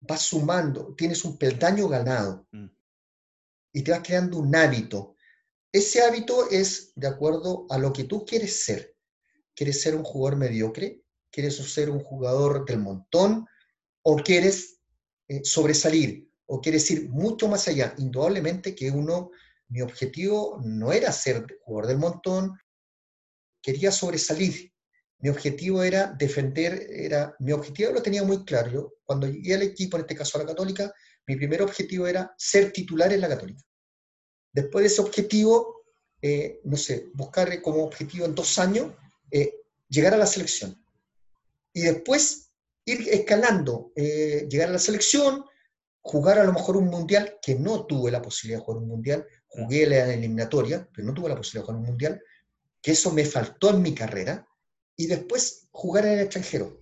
vas 0.00 0.22
sumando, 0.22 0.94
tienes 0.94 1.24
un 1.24 1.36
peldaño 1.36 1.88
ganado 1.88 2.46
Mm. 2.52 2.66
y 3.72 3.82
te 3.82 3.90
vas 3.90 4.00
creando 4.04 4.38
un 4.38 4.54
hábito. 4.54 5.16
Ese 5.72 6.02
hábito 6.02 6.48
es 6.50 6.92
de 6.94 7.08
acuerdo 7.08 7.66
a 7.68 7.78
lo 7.78 7.92
que 7.92 8.04
tú 8.04 8.24
quieres 8.24 8.64
ser. 8.64 8.94
¿Quieres 9.54 9.80
ser 9.80 9.96
un 9.96 10.04
jugador 10.04 10.38
mediocre? 10.38 11.02
¿Quieres 11.30 11.56
ser 11.56 11.90
un 11.90 12.00
jugador 12.00 12.64
del 12.64 12.78
montón? 12.78 13.46
¿O 14.02 14.16
quieres 14.16 14.78
eh, 15.28 15.40
sobresalir? 15.44 16.30
¿O 16.46 16.60
quieres 16.60 16.88
ir 16.90 17.08
mucho 17.08 17.48
más 17.48 17.66
allá? 17.66 17.94
Indudablemente 17.98 18.74
que 18.74 18.90
uno, 18.90 19.30
mi 19.68 19.80
objetivo 19.80 20.60
no 20.64 20.92
era 20.92 21.12
ser 21.12 21.46
jugador 21.60 21.88
del 21.88 21.98
montón, 21.98 22.58
quería 23.62 23.90
sobresalir. 23.90 24.72
Mi 25.18 25.28
objetivo 25.28 25.82
era 25.82 26.14
defender, 26.18 26.86
era, 26.90 27.34
mi 27.40 27.52
objetivo 27.52 27.92
lo 27.92 28.02
tenía 28.02 28.22
muy 28.22 28.44
claro. 28.44 28.70
Yo, 28.70 28.94
cuando 29.04 29.26
llegué 29.26 29.54
al 29.54 29.62
equipo, 29.62 29.96
en 29.96 30.02
este 30.02 30.14
caso 30.14 30.38
a 30.38 30.42
la 30.42 30.48
Católica, 30.48 30.92
mi 31.26 31.36
primer 31.36 31.62
objetivo 31.62 32.06
era 32.06 32.32
ser 32.38 32.72
titular 32.72 33.12
en 33.12 33.20
la 33.20 33.28
Católica. 33.28 33.62
Después 34.52 34.82
de 34.82 34.86
ese 34.86 35.02
objetivo, 35.02 35.84
eh, 36.22 36.60
no 36.64 36.76
sé, 36.76 37.08
buscar 37.14 37.60
como 37.62 37.84
objetivo 37.84 38.26
en 38.26 38.34
dos 38.34 38.58
años 38.58 38.92
eh, 39.30 39.52
llegar 39.88 40.14
a 40.14 40.18
la 40.18 40.26
selección. 40.26 40.82
Y 41.72 41.82
después 41.82 42.52
ir 42.84 43.08
escalando, 43.08 43.92
eh, 43.96 44.46
llegar 44.48 44.68
a 44.68 44.72
la 44.72 44.78
selección, 44.78 45.44
jugar 46.00 46.38
a 46.38 46.44
lo 46.44 46.52
mejor 46.52 46.76
un 46.76 46.86
mundial, 46.86 47.38
que 47.42 47.56
no 47.56 47.84
tuve 47.84 48.10
la 48.10 48.22
posibilidad 48.22 48.60
de 48.60 48.64
jugar 48.64 48.82
un 48.82 48.88
mundial, 48.88 49.26
jugué 49.56 49.86
la 49.86 50.12
eliminatoria, 50.12 50.88
pero 50.92 51.06
no 51.06 51.14
tuve 51.14 51.28
la 51.30 51.36
posibilidad 51.36 51.62
de 51.62 51.66
jugar 51.66 51.80
un 51.80 51.86
mundial, 51.86 52.22
que 52.82 52.92
eso 52.92 53.12
me 53.12 53.24
faltó 53.24 53.70
en 53.70 53.82
mi 53.82 53.94
carrera, 53.94 54.46
y 54.96 55.06
después 55.06 55.68
jugar 55.70 56.06
en 56.06 56.12
el 56.12 56.20
extranjero. 56.20 56.78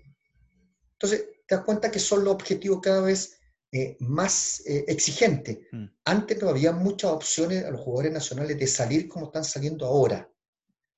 Entonces, 0.92 1.26
te 1.46 1.54
das 1.54 1.64
cuenta 1.64 1.90
que 1.90 1.98
son 1.98 2.24
los 2.24 2.34
objetivos 2.34 2.80
cada 2.80 3.00
vez 3.02 3.38
eh, 3.72 3.96
más 4.00 4.62
eh, 4.66 4.84
exigentes. 4.86 5.58
Mm. 5.72 5.86
Antes 6.04 6.40
no 6.40 6.48
había 6.48 6.72
muchas 6.72 7.10
opciones 7.10 7.64
a 7.64 7.70
los 7.70 7.80
jugadores 7.80 8.12
nacionales 8.12 8.58
de 8.58 8.66
salir 8.66 9.08
como 9.08 9.26
están 9.26 9.44
saliendo 9.44 9.86
ahora. 9.86 10.30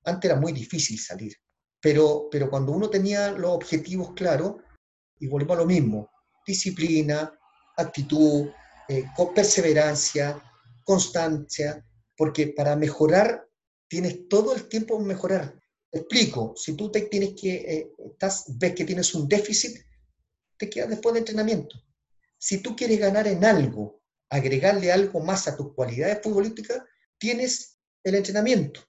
Antes 0.05 0.29
era 0.29 0.39
muy 0.39 0.53
difícil 0.53 0.99
salir. 0.99 1.33
Pero, 1.81 2.27
pero 2.31 2.49
cuando 2.49 2.71
uno 2.71 2.89
tenía 2.89 3.31
los 3.31 3.51
objetivos 3.51 4.13
claros, 4.13 4.55
y 5.19 5.27
volvemos 5.27 5.57
a 5.57 5.61
lo 5.61 5.65
mismo, 5.65 6.11
disciplina, 6.45 7.31
actitud, 7.75 8.49
eh, 8.87 9.05
perseverancia, 9.33 10.41
constancia, 10.87 11.85
porque 12.15 12.47
para 12.47 12.77
mejorar 12.77 13.45
tienes 13.89 14.29
todo 14.29 14.55
el 14.55 14.69
tiempo 14.69 14.97
mejorar. 14.99 15.59
Te 15.91 15.99
explico, 15.99 16.53
si 16.55 16.77
tú 16.77 16.89
te 16.89 17.01
tienes 17.01 17.33
que, 17.39 17.55
eh, 17.55 17.91
estás, 18.11 18.45
ves 18.57 18.73
que 18.73 18.85
tienes 18.85 19.13
un 19.13 19.27
déficit, 19.27 19.77
te 20.57 20.69
quedas 20.69 20.89
después 20.89 21.11
de 21.13 21.19
entrenamiento. 21.19 21.75
Si 22.37 22.61
tú 22.61 22.73
quieres 22.75 22.99
ganar 22.99 23.27
en 23.27 23.43
algo, 23.43 24.01
agregarle 24.29 24.91
algo 24.91 25.19
más 25.19 25.47
a 25.47 25.57
tus 25.57 25.73
cualidades 25.73 26.21
futbolísticas, 26.23 26.81
tienes 27.17 27.77
el 28.03 28.15
entrenamiento. 28.15 28.79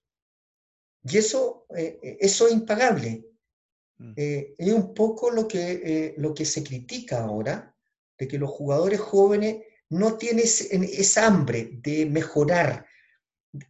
Y 1.03 1.19
eso, 1.19 1.67
eh, 1.77 1.99
eso 2.21 2.47
es 2.47 2.53
impagable. 2.53 3.25
Mm. 3.99 4.13
Eh, 4.17 4.55
es 4.57 4.73
un 4.73 4.95
poco 4.95 5.31
lo 5.31 5.49
que, 5.49 5.73
eh, 5.73 6.15
lo 6.19 6.33
que 6.33 6.45
se 6.45 6.63
critica 6.63 7.25
ahora, 7.25 7.75
de 8.17 8.29
que 8.29 8.39
los 8.39 8.51
jugadores 8.51 9.01
jóvenes 9.01 9.65
no 9.91 10.19
en- 10.21 10.85
esa 10.85 11.27
hambre 11.27 11.71
de 11.73 12.07
mejorar, 12.07 12.87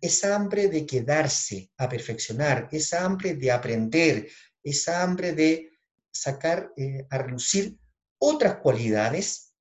esa 0.00 0.34
hambre 0.34 0.68
de 0.68 0.84
quedarse 0.84 1.70
a 1.76 1.88
perfeccionar, 1.88 2.68
esa 2.72 3.04
hambre 3.04 3.34
de 3.34 3.50
aprender, 3.50 4.28
esa 4.62 5.02
hambre 5.02 5.32
de 5.32 5.70
sacar 6.10 6.72
eh, 6.76 7.06
a 7.10 7.18
relucir 7.18 7.78
otras 8.18 8.56
cualidades 8.56 9.54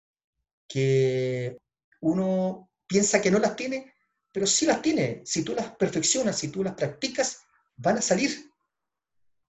que 0.67 1.57
uno 2.01 2.71
piensa 2.87 3.21
que 3.21 3.31
no 3.31 3.39
las 3.39 3.55
tiene, 3.55 3.93
pero 4.31 4.47
sí 4.47 4.65
las 4.65 4.81
tiene. 4.81 5.21
Si 5.25 5.43
tú 5.43 5.53
las 5.53 5.71
perfeccionas, 5.75 6.37
si 6.37 6.49
tú 6.49 6.63
las 6.63 6.73
practicas, 6.73 7.41
van 7.75 7.97
a 7.97 8.01
salir. 8.01 8.51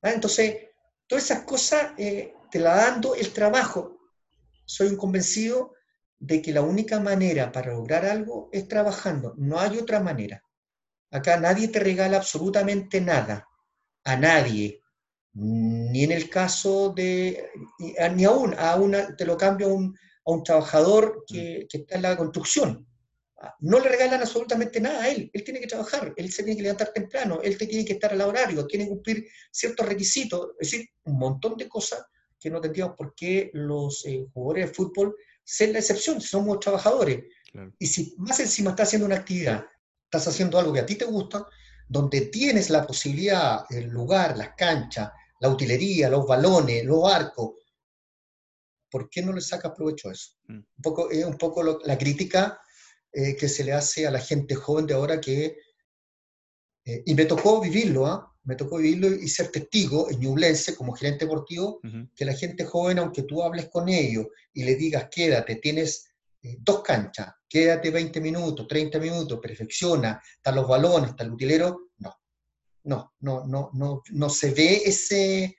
¿Ah? 0.03 0.13
Entonces, 0.13 0.69
todas 1.07 1.25
esas 1.25 1.41
cosas 1.45 1.93
eh, 1.99 2.35
te 2.51 2.59
las 2.59 2.77
dando 2.77 3.15
el 3.15 3.33
trabajo. 3.33 3.99
Soy 4.67 4.89
un 4.89 4.97
convencido 4.97 5.75
de 6.19 6.43
que 6.43 6.53
la 6.53 6.63
única 6.63 7.01
manera 7.01 7.53
para 7.53 7.73
lograr 7.73 8.05
algo 8.05 8.49
es 8.53 8.67
trabajando. 8.69 9.35
No 9.37 9.59
hay 9.59 9.79
otra 9.79 10.01
manera. 10.01 10.43
Acá 11.11 11.39
nadie 11.39 11.69
te 11.69 11.79
regala 11.79 12.17
absolutamente 12.17 13.01
nada. 13.01 13.47
A 14.05 14.17
nadie. 14.17 14.81
Ni 15.35 16.05
en 16.05 16.13
el 16.13 16.29
caso 16.29 16.91
de, 16.91 17.51
ni 18.15 18.25
aún, 18.25 18.55
a 18.59 18.77
una, 18.77 19.15
te 19.15 19.25
lo 19.25 19.37
cambio 19.37 19.69
a 19.69 19.73
un, 19.75 19.97
a 20.27 20.31
un 20.33 20.43
trabajador 20.43 21.25
que, 21.27 21.67
que 21.69 21.79
está 21.79 21.97
en 21.97 22.03
la 22.03 22.17
construcción. 22.17 22.87
Ah, 23.41 23.55
No 23.61 23.79
le 23.79 23.89
regalan 23.89 24.21
absolutamente 24.21 24.81
nada 24.81 25.03
a 25.05 25.09
él. 25.09 25.31
Él 25.33 25.45
tiene 25.45 25.61
que 25.61 25.69
trabajar, 25.69 26.13
él 26.17 26.33
se 26.33 26.43
tiene 26.43 26.57
que 26.57 26.65
levantar 26.65 26.93
temprano, 26.93 27.41
él 27.43 27.57
te 27.57 27.67
tiene 27.67 27.85
que 27.85 27.93
estar 27.93 28.13
al 28.13 28.21
horario, 28.23 28.67
tiene 28.67 28.85
que 28.87 28.91
cumplir 28.91 29.29
ciertos 29.53 29.87
requisitos. 29.87 30.49
Es 30.59 30.73
decir, 30.73 30.89
un 31.05 31.19
montón 31.19 31.57
de 31.57 31.69
cosas 31.69 32.05
que 32.41 32.51
no 32.51 32.61
tendríamos 32.61 32.97
por 32.97 33.15
qué 33.15 33.51
los 33.53 34.05
eh, 34.07 34.27
jugadores 34.33 34.69
de 34.69 34.75
fútbol 34.75 35.17
ser 35.51 35.71
la 35.71 35.79
excepción, 35.79 36.21
somos 36.21 36.61
trabajadores. 36.61 37.25
Claro. 37.51 37.73
Y 37.79 37.87
si 37.87 38.15
más 38.19 38.39
encima 38.41 38.71
estás 38.71 38.89
haciendo 38.89 39.07
una 39.07 39.17
actividad, 39.17 39.65
estás 40.05 40.29
haciendo 40.29 40.59
algo 40.59 40.73
que 40.75 40.81
a 40.81 40.87
ti 40.87 40.97
te 40.97 41.07
gusta, 41.07 41.47
donde 41.89 42.21
tienes 42.27 42.69
la 42.69 42.87
posibilidad, 42.87 43.65
el 43.71 43.87
lugar, 43.89 44.37
las 44.37 44.51
canchas, 44.55 45.11
la 45.41 45.49
utilería, 45.49 46.11
los 46.11 46.27
balones, 46.27 46.85
los 46.85 47.11
arcos, 47.11 47.53
¿por 48.91 49.09
qué 49.09 49.23
no 49.23 49.33
le 49.33 49.41
sacas 49.41 49.73
provecho 49.75 50.11
a 50.11 50.13
eso? 50.13 50.33
Mm. 50.49 50.55
Un 50.59 50.83
poco, 50.83 51.11
es 51.11 51.25
un 51.25 51.39
poco 51.39 51.63
lo- 51.63 51.81
la 51.85 51.97
crítica 51.97 52.61
eh, 53.13 53.35
que 53.37 53.49
se 53.49 53.65
le 53.65 53.73
hace 53.73 54.07
a 54.07 54.11
la 54.11 54.21
gente 54.21 54.55
joven 54.55 54.87
de 54.87 54.95
ahora 54.95 55.19
que... 55.19 55.57
eh, 56.85 57.03
y 57.07 57.15
me 57.15 57.25
tocó 57.25 57.59
vivirlo, 57.61 58.07
¿ah? 58.07 58.35
Me 58.49 58.57
tocó 58.57 58.79
vivirlo 58.79 59.09
y 59.09 59.29
ser 59.29 59.51
testigo 59.51 60.11
en 60.11 60.21
Ñublense 60.21 60.75
como 60.75 60.95
gerente 60.95 61.27
deportivo 61.27 61.81
que 62.17 62.25
la 62.25 62.33
gente 62.33 62.65
joven, 62.65 62.99
aunque 62.99 63.25
tú 63.25 63.43
hables 63.43 63.69
con 63.69 63.91
ellos 63.91 64.29
y 64.55 64.65
le 64.65 64.75
digas, 64.75 65.09
quédate, 65.11 65.57
tienes 65.57 66.07
eh, 66.41 66.57
dos 66.59 66.83
canchas, 66.83 67.29
quédate 67.47 67.91
20 67.91 68.23
minutos, 68.23 68.67
30 68.67 68.99
minutos, 69.01 69.39
perfecciona, 69.39 70.19
están 70.35 70.55
los 70.55 70.67
balones, 70.67 71.11
está 71.11 71.25
el 71.25 71.33
utilero, 71.33 71.91
no, 71.99 72.19
no, 72.85 73.13
no, 73.21 73.45
no, 73.47 73.71
no, 73.75 74.03
no 74.13 74.31
se 74.31 74.53
ve 74.53 74.81
ese... 74.83 75.59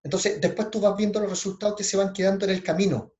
Entonces, 0.00 0.40
después 0.40 0.70
tú 0.70 0.78
vas 0.78 0.96
viendo 0.96 1.18
los 1.18 1.30
resultados 1.30 1.74
que 1.74 1.82
se 1.82 1.96
van 1.96 2.12
quedando 2.12 2.44
en 2.44 2.52
el 2.52 2.62
camino. 2.62 3.14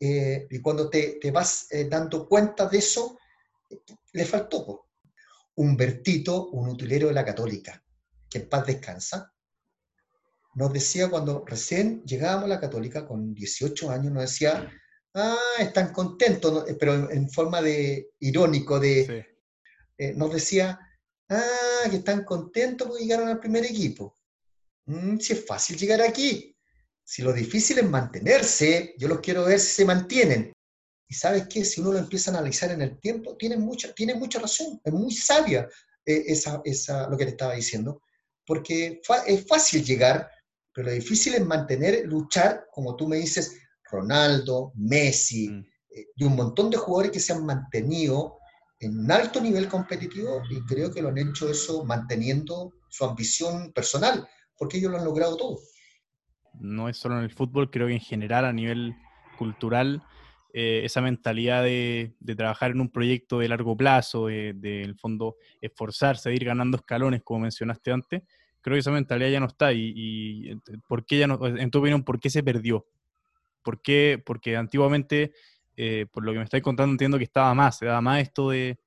Eh, 0.00 0.46
y 0.48 0.60
cuando 0.60 0.88
te, 0.88 1.18
te 1.20 1.30
vas 1.30 1.66
eh, 1.70 1.84
dando 1.84 2.26
cuenta 2.26 2.66
de 2.66 2.78
eso, 2.78 3.18
le 4.12 4.24
faltó. 4.24 4.86
Humbertito, 5.56 6.48
un 6.48 6.70
utilero 6.70 7.08
de 7.08 7.12
la 7.12 7.26
Católica, 7.26 7.84
que 8.30 8.38
en 8.38 8.48
paz 8.48 8.66
descansa, 8.66 9.32
nos 10.54 10.72
decía 10.72 11.08
cuando 11.08 11.44
recién 11.46 12.02
llegábamos 12.04 12.44
a 12.46 12.48
la 12.48 12.60
Católica 12.60 13.06
con 13.06 13.32
18 13.34 13.90
años, 13.90 14.12
nos 14.12 14.22
decía, 14.22 14.70
ah, 15.14 15.36
están 15.58 15.92
contentos, 15.92 16.64
pero 16.78 16.94
en, 16.94 17.10
en 17.10 17.30
forma 17.30 17.62
de 17.62 18.10
irónico, 18.20 18.80
de, 18.80 19.06
Sí. 19.06 19.44
eh, 19.98 20.12
nos 20.14 20.32
decía, 20.32 20.78
ah, 21.28 21.88
que 21.90 21.96
están 21.96 22.24
contentos 22.24 22.88
porque 22.88 23.04
llegaron 23.04 23.28
al 23.28 23.38
primer 23.40 23.64
equipo. 23.64 24.16
Mm, 24.86 25.18
si 25.18 25.34
es 25.34 25.46
fácil 25.46 25.76
llegar 25.76 26.00
aquí, 26.02 26.56
si 27.04 27.22
lo 27.22 27.32
difícil 27.32 27.78
es 27.78 27.88
mantenerse, 27.88 28.94
yo 28.98 29.08
los 29.08 29.20
quiero 29.20 29.44
ver 29.44 29.60
si 29.60 29.68
se 29.68 29.84
mantienen. 29.84 30.52
Y 31.10 31.14
sabes 31.14 31.46
qué, 31.48 31.64
si 31.64 31.80
uno 31.80 31.92
lo 31.92 31.98
empieza 31.98 32.30
a 32.30 32.34
analizar 32.34 32.70
en 32.70 32.82
el 32.82 32.98
tiempo, 33.00 33.36
tiene 33.36 33.56
mucha, 33.56 33.94
tiene 33.94 34.14
mucha 34.14 34.40
razón, 34.40 34.80
es 34.84 34.92
muy 34.92 35.12
sabia 35.14 35.66
eh, 36.04 36.24
esa, 36.26 36.60
esa, 36.64 37.08
lo 37.08 37.16
que 37.16 37.24
te 37.24 37.30
estaba 37.30 37.54
diciendo, 37.54 38.02
porque 38.48 39.00
es 39.26 39.46
fácil 39.46 39.84
llegar, 39.84 40.28
pero 40.72 40.88
lo 40.88 40.94
difícil 40.94 41.34
es 41.34 41.44
mantener, 41.44 42.06
luchar, 42.06 42.64
como 42.72 42.96
tú 42.96 43.06
me 43.06 43.18
dices, 43.18 43.60
Ronaldo, 43.90 44.72
Messi, 44.74 45.50
Mm. 45.50 45.64
eh, 45.90 46.06
y 46.16 46.24
un 46.24 46.34
montón 46.34 46.70
de 46.70 46.78
jugadores 46.78 47.12
que 47.12 47.20
se 47.20 47.34
han 47.34 47.44
mantenido 47.44 48.38
en 48.80 48.98
un 48.98 49.10
alto 49.12 49.40
nivel 49.40 49.68
competitivo 49.68 50.42
y 50.50 50.60
creo 50.64 50.90
que 50.92 51.02
lo 51.02 51.08
han 51.08 51.18
hecho 51.18 51.50
eso 51.50 51.84
manteniendo 51.84 52.72
su 52.88 53.04
ambición 53.04 53.72
personal, 53.72 54.26
porque 54.56 54.78
ellos 54.78 54.92
lo 54.92 54.98
han 54.98 55.04
logrado 55.04 55.36
todo. 55.36 55.58
no 56.60 56.88
es 56.88 56.96
solo 56.96 57.18
en 57.18 57.24
el 57.24 57.30
fútbol, 57.30 57.70
creo 57.70 57.86
que 57.86 57.92
en 57.94 58.00
general 58.00 58.44
a 58.44 58.52
nivel 58.52 58.94
cultural, 59.36 60.02
eh, 60.54 60.80
esa 60.84 61.00
mentalidad 61.00 61.62
de, 61.62 62.16
de 62.18 62.34
trabajar 62.34 62.70
en 62.72 62.80
un 62.80 62.88
proyecto 62.88 63.38
de 63.38 63.48
largo 63.48 63.76
plazo, 63.76 64.26
de, 64.26 64.54
de, 64.54 64.82
en 64.82 64.88
el 64.90 64.96
fondo 64.96 65.36
esforzarse, 65.60 66.30
de 66.30 66.36
ir 66.36 66.44
ganando 66.44 66.78
escalones, 66.78 67.22
como 67.22 67.40
mencionaste 67.40 67.92
antes, 67.92 68.22
creo 68.60 68.74
que 68.74 68.80
esa 68.80 68.90
mentalidad 68.90 69.30
ya 69.30 69.40
no 69.40 69.46
está. 69.46 69.72
Y, 69.72 70.60
¿por 70.88 71.04
qué 71.04 71.18
ya 71.18 71.26
no, 71.26 71.44
en 71.46 71.70
tu 71.70 71.78
opinión, 71.78 72.04
por 72.04 72.20
qué 72.20 72.30
se 72.30 72.42
perdió? 72.42 72.86
¿Por 73.62 73.82
qué? 73.82 74.22
Porque 74.24 74.56
antiguamente, 74.56 75.32
eh, 75.76 76.06
por 76.12 76.24
lo 76.24 76.32
que 76.32 76.38
me 76.38 76.44
estáis 76.44 76.62
contando, 76.62 76.92
entiendo 76.92 77.18
que 77.18 77.24
estaba 77.24 77.54
más, 77.54 77.78
se 77.78 77.86
daba 77.86 78.00
más 78.00 78.22
esto 78.22 78.50
de, 78.50 78.78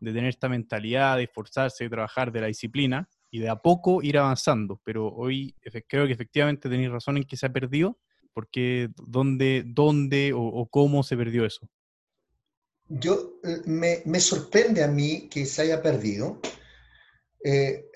de 0.00 0.12
tener 0.12 0.30
esta 0.30 0.48
mentalidad, 0.48 1.16
de 1.16 1.24
esforzarse, 1.24 1.84
de 1.84 1.90
trabajar, 1.90 2.32
de 2.32 2.40
la 2.40 2.46
disciplina 2.46 3.08
y 3.30 3.38
de 3.38 3.48
a 3.48 3.56
poco 3.56 4.02
ir 4.02 4.18
avanzando. 4.18 4.80
Pero 4.84 5.08
hoy 5.08 5.54
creo 5.86 6.06
que 6.06 6.12
efectivamente 6.12 6.68
tenéis 6.68 6.90
razón 6.90 7.18
en 7.18 7.24
que 7.24 7.36
se 7.36 7.46
ha 7.46 7.52
perdido, 7.52 7.98
porque 8.32 8.88
¿dónde, 8.96 9.62
dónde 9.66 10.32
o, 10.34 10.66
cómo 10.70 11.02
se 11.02 11.16
perdió 11.16 11.44
eso? 11.44 11.68
Yo, 12.88 13.34
me, 13.66 14.02
me, 14.04 14.18
sorprende 14.18 14.82
a 14.82 14.88
mí 14.88 15.28
que 15.28 15.46
se 15.46 15.62
haya 15.62 15.80
perdido, 15.80 16.40
eh, 17.44 17.86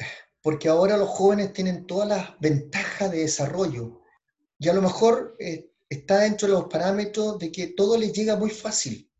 porque 0.45 0.68
ahora 0.68 0.99
los 0.99 1.09
jóvenes 1.09 1.55
tienen 1.55 1.86
todas 1.86 2.07
las 2.07 2.38
ventajas 2.38 3.11
de 3.11 3.20
desarrollo 3.20 4.03
y 4.59 4.68
a 4.68 4.74
lo 4.74 4.82
mejor 4.82 5.36
eh, 5.38 5.70
está 5.88 6.18
dentro 6.18 6.47
de 6.47 6.53
los 6.53 6.66
parámetros 6.66 7.38
de 7.38 7.51
que 7.51 7.68
todo 7.68 7.97
les 7.97 8.12
llega 8.12 8.36
muy 8.36 8.51
fácil. 8.51 9.11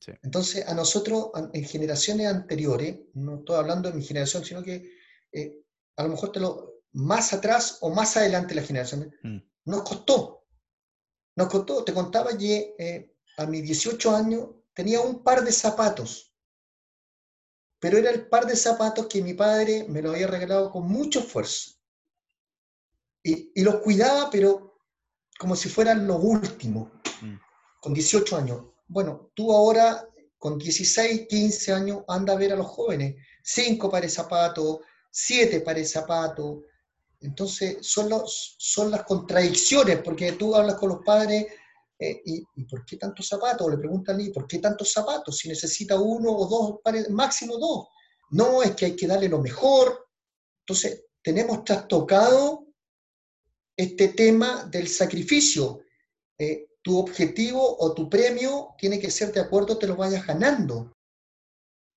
Sí. 0.00 0.12
Entonces, 0.22 0.66
a 0.66 0.72
nosotros, 0.72 1.26
en 1.52 1.64
generaciones 1.64 2.26
anteriores, 2.26 3.00
no 3.12 3.40
estoy 3.40 3.56
hablando 3.56 3.90
de 3.90 3.98
mi 3.98 4.02
generación, 4.02 4.46
sino 4.46 4.62
que 4.62 4.90
eh, 5.30 5.60
a 5.96 6.04
lo 6.04 6.08
mejor 6.08 6.32
te 6.32 6.40
lo, 6.40 6.80
más 6.92 7.34
atrás 7.34 7.76
o 7.82 7.90
más 7.90 8.16
adelante 8.16 8.54
la 8.54 8.62
generación, 8.62 9.14
mm. 9.22 9.36
nos 9.66 9.82
costó. 9.82 10.46
Nos 11.36 11.48
costó. 11.48 11.84
Te 11.84 11.92
contaba 11.92 12.34
que 12.38 12.74
eh, 12.78 13.14
a 13.36 13.44
mis 13.44 13.62
18 13.62 14.16
años 14.16 14.48
tenía 14.72 15.02
un 15.02 15.22
par 15.22 15.44
de 15.44 15.52
zapatos, 15.52 16.31
pero 17.82 17.98
era 17.98 18.10
el 18.10 18.28
par 18.28 18.46
de 18.46 18.54
zapatos 18.54 19.08
que 19.08 19.20
mi 19.20 19.34
padre 19.34 19.84
me 19.88 20.00
lo 20.00 20.12
había 20.12 20.28
regalado 20.28 20.70
con 20.70 20.86
mucho 20.86 21.18
esfuerzo. 21.18 21.72
Y, 23.24 23.50
y 23.56 23.62
los 23.62 23.80
cuidaba, 23.80 24.30
pero 24.30 24.78
como 25.36 25.56
si 25.56 25.68
fueran 25.68 26.06
lo 26.06 26.14
último, 26.18 26.92
mm. 27.20 27.34
con 27.80 27.92
18 27.92 28.36
años. 28.36 28.66
Bueno, 28.86 29.32
tú 29.34 29.52
ahora 29.52 30.08
con 30.38 30.58
16, 30.58 31.26
15 31.28 31.72
años 31.72 32.04
anda 32.06 32.34
a 32.34 32.36
ver 32.36 32.52
a 32.52 32.56
los 32.56 32.68
jóvenes, 32.68 33.16
cinco 33.42 33.90
pares 33.90 34.12
de 34.12 34.22
zapatos, 34.22 34.78
siete 35.10 35.60
pares 35.60 35.88
de 35.88 36.00
zapatos. 36.00 36.58
Entonces, 37.20 37.78
son, 37.80 38.08
los, 38.08 38.54
son 38.58 38.92
las 38.92 39.02
contradicciones, 39.02 39.98
porque 40.02 40.30
tú 40.30 40.54
hablas 40.54 40.76
con 40.76 40.90
los 40.90 41.00
padres 41.04 41.46
eh, 42.02 42.22
y, 42.24 42.42
y, 42.56 42.64
¿por 42.64 42.84
qué 42.84 42.96
tantos 42.96 43.28
zapatos? 43.28 43.70
Le 43.70 43.78
preguntan, 43.78 44.20
¿y 44.20 44.30
por 44.30 44.46
qué 44.46 44.58
tantos 44.58 44.92
zapatos? 44.92 45.38
Si 45.38 45.48
necesita 45.48 45.98
uno 46.00 46.32
o 46.32 46.46
dos 46.46 46.80
pares, 46.82 47.08
máximo 47.10 47.56
dos. 47.58 47.88
No, 48.30 48.62
es 48.62 48.74
que 48.74 48.86
hay 48.86 48.96
que 48.96 49.06
darle 49.06 49.28
lo 49.28 49.38
mejor. 49.38 50.08
Entonces, 50.60 51.04
tenemos 51.22 51.64
trastocado 51.64 52.66
este 53.76 54.08
tema 54.08 54.64
del 54.64 54.88
sacrificio. 54.88 55.82
Eh, 56.38 56.66
tu 56.82 56.98
objetivo 56.98 57.76
o 57.78 57.94
tu 57.94 58.10
premio 58.10 58.74
tiene 58.76 58.98
que 58.98 59.10
ser 59.10 59.32
de 59.32 59.40
acuerdo 59.40 59.78
te 59.78 59.86
lo 59.86 59.96
vayas 59.96 60.26
ganando. 60.26 60.92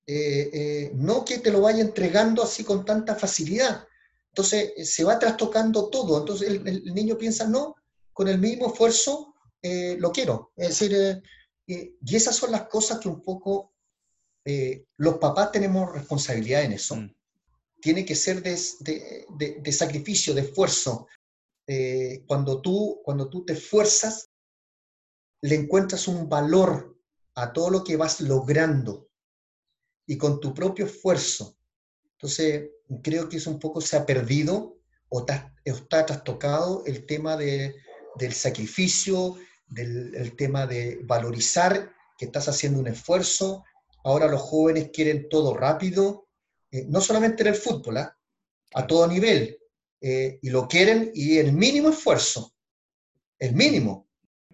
Eh, 0.08 0.50
eh, 0.54 0.92
no 0.94 1.26
que 1.26 1.40
te 1.40 1.52
lo 1.52 1.62
vaya 1.62 1.82
entregando 1.82 2.44
así 2.44 2.64
con 2.64 2.86
tanta 2.86 3.16
facilidad. 3.16 3.88
Entonces 4.30 4.74
eh, 4.78 4.86
se 4.86 5.04
va 5.04 5.18
trastocando 5.18 5.90
todo. 5.90 6.20
Entonces 6.20 6.50
el, 6.50 6.68
el, 6.68 6.94
niño 6.94 7.18
piensa, 7.18 7.48
no, 7.48 7.76
con 8.14 8.28
el 8.28 8.38
mismo 8.38 8.68
esfuerzo 8.68 9.35
eh, 9.66 9.98
lo 10.00 10.12
quiero. 10.12 10.52
Es 10.56 10.70
decir, 10.70 11.22
y 11.68 12.16
esas 12.16 12.36
son 12.36 12.52
las 12.52 12.68
cosas 12.68 13.00
que 13.00 13.08
un 13.08 13.22
poco 13.22 13.74
los 14.98 15.18
papás 15.18 15.52
tenemos 15.52 15.92
responsabilidad 15.92 16.64
en 16.64 16.74
eso. 16.74 16.96
Mm. 16.96 17.16
Tiene 17.82 18.06
que 18.06 18.16
ser 18.16 18.44
de, 18.44 18.56
de, 18.82 19.26
de, 19.38 19.60
de 19.62 19.72
sacrificio, 19.72 20.34
de 20.34 20.42
esfuerzo. 20.42 21.08
cuando, 22.28 22.62
tú, 22.62 23.02
cuando 23.04 23.28
tú 23.28 23.44
te 23.44 23.54
esfuerzas, 23.54 24.30
le 25.42 25.56
encuentras 25.56 26.08
un 26.08 26.30
valor 26.30 26.96
a 27.36 27.54
todo 27.54 27.70
lo 27.70 27.84
que 27.84 27.98
vas 27.98 28.22
logrando 28.22 29.10
y 30.08 30.18
con 30.18 30.40
tu 30.40 30.54
propio 30.54 30.86
esfuerzo. 30.86 31.58
Entonces, 32.14 32.70
creo 33.04 33.28
que 33.30 33.38
eso 33.38 33.50
un 33.52 33.60
poco 33.60 33.82
se 33.82 33.98
ha 33.98 34.06
perdido 34.06 34.78
o 35.10 35.20
está, 35.20 35.54
está 35.64 36.06
trastocado 36.06 36.84
el 36.86 37.06
tema 37.06 37.36
de, 37.38 37.76
del 38.16 38.34
sacrificio, 38.34 39.36
del 39.68 40.16
el 40.16 40.36
tema 40.36 40.68
de 40.68 41.00
valorizar 41.04 41.92
que 42.18 42.26
estás 42.26 42.48
haciendo 42.48 42.80
un 42.80 42.88
esfuerzo. 42.88 43.64
Ahora 44.04 44.28
los 44.28 44.42
jóvenes 44.42 44.92
quieren 44.94 45.28
todo 45.30 45.56
rápido, 45.56 46.28
eh, 46.72 46.86
no 46.88 47.02
solamente 47.02 47.44
en 47.44 47.48
el 47.50 47.56
fútbol, 47.56 47.98
¿eh? 47.98 48.08
a 48.74 48.88
todo 48.88 49.08
nivel, 49.08 49.58
eh, 50.02 50.40
y 50.42 50.50
lo 50.50 50.68
quieren 50.68 51.12
y 51.14 51.38
el 51.38 51.54
mínimo 51.54 51.90
esfuerzo, 51.90 52.54
el 53.40 53.54
mínimo. 53.54 54.08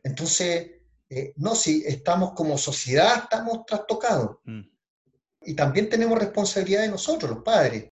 Entonces, 0.04 0.72
eh, 1.10 1.34
no, 1.36 1.56
si 1.56 1.84
estamos 1.86 2.32
como 2.34 2.58
sociedad, 2.58 3.24
estamos 3.24 3.66
trastocados. 3.66 4.38
Mm. 4.46 4.62
Y 5.44 5.54
también 5.56 5.90
tenemos 5.90 6.18
responsabilidad 6.18 6.84
de 6.84 6.90
nosotros, 6.90 7.32
los 7.32 7.44
padres. 7.44 7.90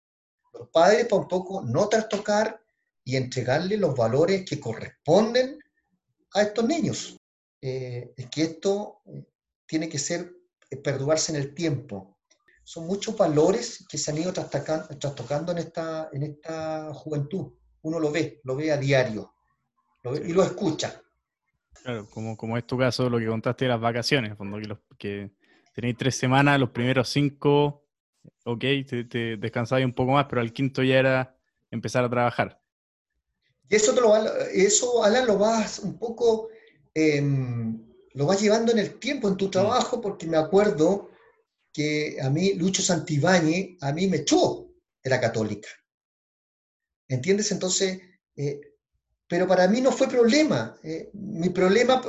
Los 0.53 0.69
padres, 0.69 1.07
para 1.07 1.23
un 1.23 1.29
poco, 1.29 1.63
no 1.63 1.89
trastocar 1.89 2.61
y 3.05 3.17
entregarle 3.17 3.77
los 3.77 3.95
valores 3.95 4.45
que 4.45 4.61
corresponden 4.61 5.59
a 6.37 6.43
estos 6.43 6.67
niños. 6.67 7.17
Eh, 7.63 8.13
es 8.17 8.27
que 8.27 8.43
esto 8.43 9.01
tiene 9.67 9.89
que 9.89 9.99
ser, 9.99 10.33
eh, 10.71 10.77
perduarse 10.77 11.33
en 11.33 11.41
el 11.41 11.55
tiempo. 11.55 12.19
Son 12.63 12.87
muchos 12.87 13.17
valores 13.17 13.85
que 13.89 13.97
se 13.97 14.11
han 14.11 14.19
ido 14.19 14.33
trastocando 14.33 15.53
en 15.53 15.59
esta, 15.59 16.11
en 16.13 16.23
esta 16.25 16.93
juventud. 16.93 17.53
Uno 17.83 17.99
lo 17.99 18.11
ve, 18.11 18.41
lo 18.45 18.57
ve 18.57 18.73
a 18.73 18.77
diario 18.77 19.33
lo 20.03 20.13
ve, 20.13 20.23
y 20.27 20.33
lo 20.33 20.43
escucha. 20.43 21.01
Claro, 21.83 22.07
como, 22.11 22.37
como 22.37 22.59
es 22.59 22.67
tu 22.67 22.77
caso, 22.77 23.09
lo 23.09 23.19
que 23.19 23.27
contaste 23.27 23.65
de 23.65 23.71
las 23.71 23.81
vacaciones, 23.81 24.33
en 24.33 24.37
fondo, 24.37 24.59
que, 24.59 24.67
los, 24.67 24.79
que 24.99 25.31
tenéis 25.73 25.97
tres 25.97 26.17
semanas, 26.17 26.59
los 26.59 26.71
primeros 26.71 27.09
cinco, 27.09 27.87
ok, 28.45 28.61
te, 28.61 29.05
te 29.05 29.37
descansabas 29.37 29.85
un 29.85 29.93
poco 29.93 30.13
más, 30.13 30.27
pero 30.29 30.41
al 30.41 30.53
quinto 30.53 30.83
ya 30.83 30.99
era 30.99 31.39
empezar 31.71 32.05
a 32.05 32.11
trabajar. 32.11 32.61
Y 33.69 33.77
eso, 33.77 33.95
te 33.95 34.01
lo, 34.01 34.17
eso 34.47 35.03
Alan, 35.03 35.27
lo 35.27 35.39
vas 35.39 35.81
un 35.81 35.99
poco, 35.99 36.49
eh, 36.95 37.23
lo 38.13 38.27
vas 38.27 38.41
llevando 38.41 38.73
en 38.73 38.79
el 38.79 38.99
tiempo, 38.99 39.29
en 39.29 39.37
tu 39.37 39.51
trabajo, 39.51 40.01
porque 40.01 40.27
me 40.27 40.37
acuerdo 40.37 41.11
que 41.73 42.17
a 42.23 42.31
mí, 42.31 42.55
Lucho 42.55 42.83
Santibáñez, 42.83 43.77
a 43.83 43.93
mí 43.93 44.07
me 44.07 44.19
echó 44.19 44.71
de 45.03 45.11
la 45.11 45.21
católica. 45.21 45.69
¿Entiendes? 47.09 47.53
Entonces, 47.53 48.01
eh, 48.37 48.61
pero 49.29 49.47
para 49.47 49.69
mí 49.69 49.81
no 49.81 49.93
fue 49.93 50.09
problema. 50.09 50.79
Eh, 50.83 51.11
mi 51.13 51.51
problema, 51.51 52.01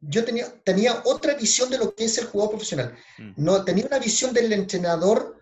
yo 0.00 0.24
tenía, 0.24 0.62
tenía 0.62 1.02
otra 1.04 1.34
visión 1.34 1.70
de 1.70 1.78
lo 1.78 1.94
que 1.94 2.04
es 2.04 2.18
el 2.18 2.26
jugador 2.26 2.52
profesional. 2.52 2.96
Mm. 3.18 3.32
No, 3.36 3.64
tenía 3.64 3.86
una 3.86 3.98
visión 3.98 4.32
del 4.32 4.52
entrenador, 4.52 5.40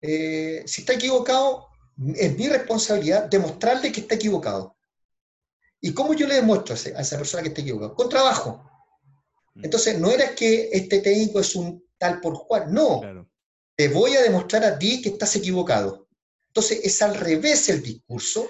eh, 0.00 0.62
si 0.66 0.82
está 0.82 0.94
equivocado, 0.94 1.68
es 2.16 2.36
mi 2.36 2.48
responsabilidad 2.48 3.28
demostrarle 3.28 3.92
que 3.92 4.00
está 4.00 4.14
equivocado. 4.14 4.76
¿Y 5.80 5.92
cómo 5.92 6.14
yo 6.14 6.26
le 6.26 6.36
demuestro 6.36 6.74
a, 6.74 7.00
esa 7.00 7.16
persona 7.16 7.42
que 7.42 7.48
está 7.48 7.60
equivocado? 7.60 7.94
Con 7.94 8.08
trabajo. 8.08 8.64
Mm. 9.54 9.64
Entonces, 9.64 9.98
no 9.98 10.10
era 10.10 10.34
que 10.34 10.70
este 10.72 11.00
técnico 11.00 11.40
es 11.40 11.54
un 11.56 11.84
tal 11.98 12.20
por 12.20 12.46
cual, 12.46 12.72
no. 12.72 13.00
Claro. 13.00 13.28
Te 13.74 13.88
voy 13.88 14.14
a 14.14 14.22
demostrar 14.22 14.64
a 14.64 14.78
ti 14.78 15.02
que 15.02 15.10
estás 15.10 15.34
equivocado. 15.36 16.06
Entonces, 16.48 16.80
es 16.84 17.02
al 17.02 17.14
revés 17.14 17.68
el 17.68 17.82
discurso. 17.82 18.48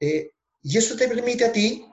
Eh, 0.00 0.32
y 0.62 0.76
eso 0.76 0.96
te 0.96 1.08
permite 1.08 1.44
a 1.44 1.52
ti 1.52 1.86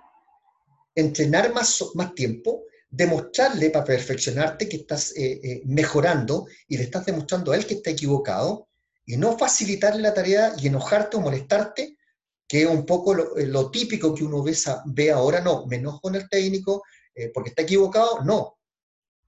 entrenar 0.96 1.54
más, 1.54 1.84
más 1.94 2.14
tiempo, 2.16 2.64
demostrarle 2.90 3.70
para 3.70 3.86
perfeccionarte 3.86 4.70
que 4.70 4.78
estás 4.78 5.16
eh, 5.16 5.40
eh, 5.44 5.62
mejorando 5.66 6.48
y 6.68 6.78
le 6.78 6.84
estás 6.84 7.06
demostrando 7.06 7.52
a 7.52 7.56
él 7.56 7.66
que 7.66 7.76
está 7.76 7.90
equivocado 7.90 8.68
y 9.06 9.18
no 9.18 9.38
facilitarle 9.38 10.02
la 10.02 10.14
tarea 10.14 10.54
y 10.58 10.68
enojarte 10.68 11.18
o 11.18 11.22
molestarte, 11.22 11.98
que 12.48 12.64
es 12.64 12.68
un 12.70 12.86
poco 12.86 13.14
lo, 13.14 13.38
eh, 13.38 13.48
lo 13.48 13.72
típico 13.72 14.14
que 14.14 14.24
uno 14.24 14.44
ve, 14.44 14.56
ve, 14.86 15.12
ahora, 15.12 15.42
no, 15.42 15.66
me 15.68 15.78
enojo 15.78 16.02
con 16.02 16.16
el 16.16 16.30
técnico 16.30 16.84
eh, 17.16 17.32
porque 17.34 17.50
está 17.50 17.64
equivocado, 17.64 18.24
no, 18.24 18.58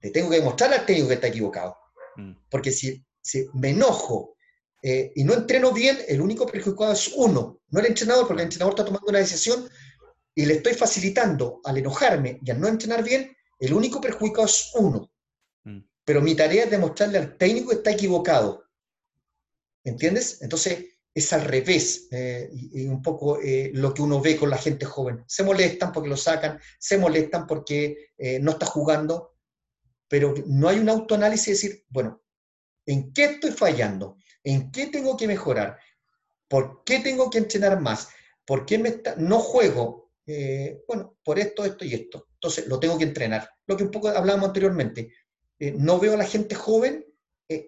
le 0.00 0.10
tengo 0.10 0.30
que 0.30 0.36
demostrar 0.36 0.72
al 0.72 0.86
técnico 0.86 1.08
que 1.08 1.14
está 1.14 1.28
equivocado, 1.28 1.76
mm. 2.16 2.32
porque 2.50 2.70
si, 2.70 3.04
si 3.20 3.46
me 3.54 3.70
enojo 3.70 4.36
eh, 4.82 5.12
y 5.14 5.24
no 5.24 5.34
entreno 5.34 5.72
bien, 5.72 5.98
el 6.06 6.20
único 6.20 6.46
perjudicado 6.46 6.92
es 6.92 7.12
uno, 7.16 7.60
no 7.68 7.80
el 7.80 7.86
entrenador, 7.86 8.26
porque 8.26 8.42
el 8.42 8.46
entrenador 8.46 8.74
está 8.74 8.84
tomando 8.84 9.08
una 9.08 9.18
decisión 9.18 9.68
y 10.34 10.46
le 10.46 10.54
estoy 10.54 10.74
facilitando 10.74 11.60
al 11.64 11.78
enojarme 11.78 12.38
y 12.44 12.50
al 12.50 12.60
no 12.60 12.68
entrenar 12.68 13.02
bien, 13.02 13.34
el 13.58 13.72
único 13.72 14.00
perjudicado 14.00 14.46
es 14.46 14.70
uno. 14.74 15.10
Mm. 15.64 15.80
Pero 16.04 16.20
mi 16.20 16.34
tarea 16.34 16.64
es 16.64 16.70
demostrarle 16.70 17.18
al 17.18 17.36
técnico 17.36 17.70
que 17.70 17.76
está 17.76 17.90
equivocado. 17.90 18.65
¿Entiendes? 19.86 20.42
Entonces, 20.42 20.84
es 21.14 21.32
al 21.32 21.44
revés, 21.44 22.08
eh, 22.10 22.50
y, 22.52 22.86
un 22.88 23.00
poco 23.00 23.40
eh, 23.40 23.70
lo 23.72 23.94
que 23.94 24.02
uno 24.02 24.20
ve 24.20 24.36
con 24.36 24.50
la 24.50 24.58
gente 24.58 24.84
joven. 24.84 25.24
Se 25.28 25.44
molestan 25.44 25.92
porque 25.92 26.08
lo 26.08 26.16
sacan, 26.16 26.60
se 26.78 26.98
molestan 26.98 27.46
porque 27.46 28.10
eh, 28.18 28.40
no 28.40 28.50
está 28.50 28.66
jugando, 28.66 29.36
pero 30.08 30.34
no 30.46 30.68
hay 30.68 30.80
un 30.80 30.88
autoanálisis 30.88 31.46
de 31.46 31.52
decir, 31.52 31.84
bueno, 31.88 32.20
¿en 32.84 33.12
qué 33.12 33.26
estoy 33.26 33.52
fallando? 33.52 34.16
¿En 34.42 34.72
qué 34.72 34.88
tengo 34.88 35.16
que 35.16 35.28
mejorar? 35.28 35.78
¿Por 36.48 36.82
qué 36.84 36.98
tengo 36.98 37.30
que 37.30 37.38
entrenar 37.38 37.80
más? 37.80 38.08
¿Por 38.44 38.66
qué 38.66 38.78
me 38.78 38.88
está- 38.88 39.14
no 39.16 39.38
juego? 39.38 40.10
Bueno, 40.88 41.16
por 41.22 41.38
esto, 41.38 41.64
esto 41.64 41.84
y 41.84 41.94
esto. 41.94 42.26
Entonces, 42.34 42.66
lo 42.66 42.80
tengo 42.80 42.98
que 42.98 43.04
entrenar. 43.04 43.48
Lo 43.66 43.76
que 43.76 43.84
un 43.84 43.92
poco 43.92 44.08
hablábamos 44.08 44.48
anteriormente. 44.48 45.12
No 45.60 46.00
veo 46.00 46.14
a 46.14 46.16
la 46.16 46.26
gente 46.26 46.56
joven 46.56 47.06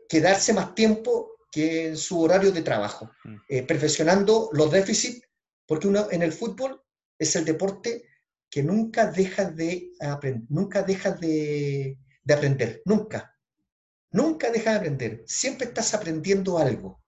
quedarse 0.09 0.53
más 0.53 0.75
tiempo 0.75 1.38
que 1.51 1.87
en 1.89 1.97
su 1.97 2.21
horario 2.21 2.53
de 2.53 2.63
trabajo, 2.63 3.11
Mm. 3.25 3.37
eh, 3.49 3.63
perfeccionando 3.63 4.51
los 4.53 4.71
déficits, 4.71 5.23
porque 5.67 5.89
uno 5.89 6.09
en 6.11 6.23
el 6.23 6.33
fútbol 6.33 6.83
es 7.19 7.35
el 7.37 7.45
deporte 7.45 8.05
que 8.51 8.63
nunca 8.63 9.07
deja 9.11 9.45
de 9.51 9.93
aprender, 10.01 10.43
nunca 10.49 10.83
deja 10.83 11.11
de, 11.13 11.99
de 12.23 12.35
aprender, 12.35 12.83
nunca. 12.85 13.35
Nunca 14.11 14.51
deja 14.51 14.71
de 14.71 14.77
aprender. 14.79 15.23
Siempre 15.27 15.67
estás 15.67 15.93
aprendiendo 15.93 16.57
algo. 16.59 17.03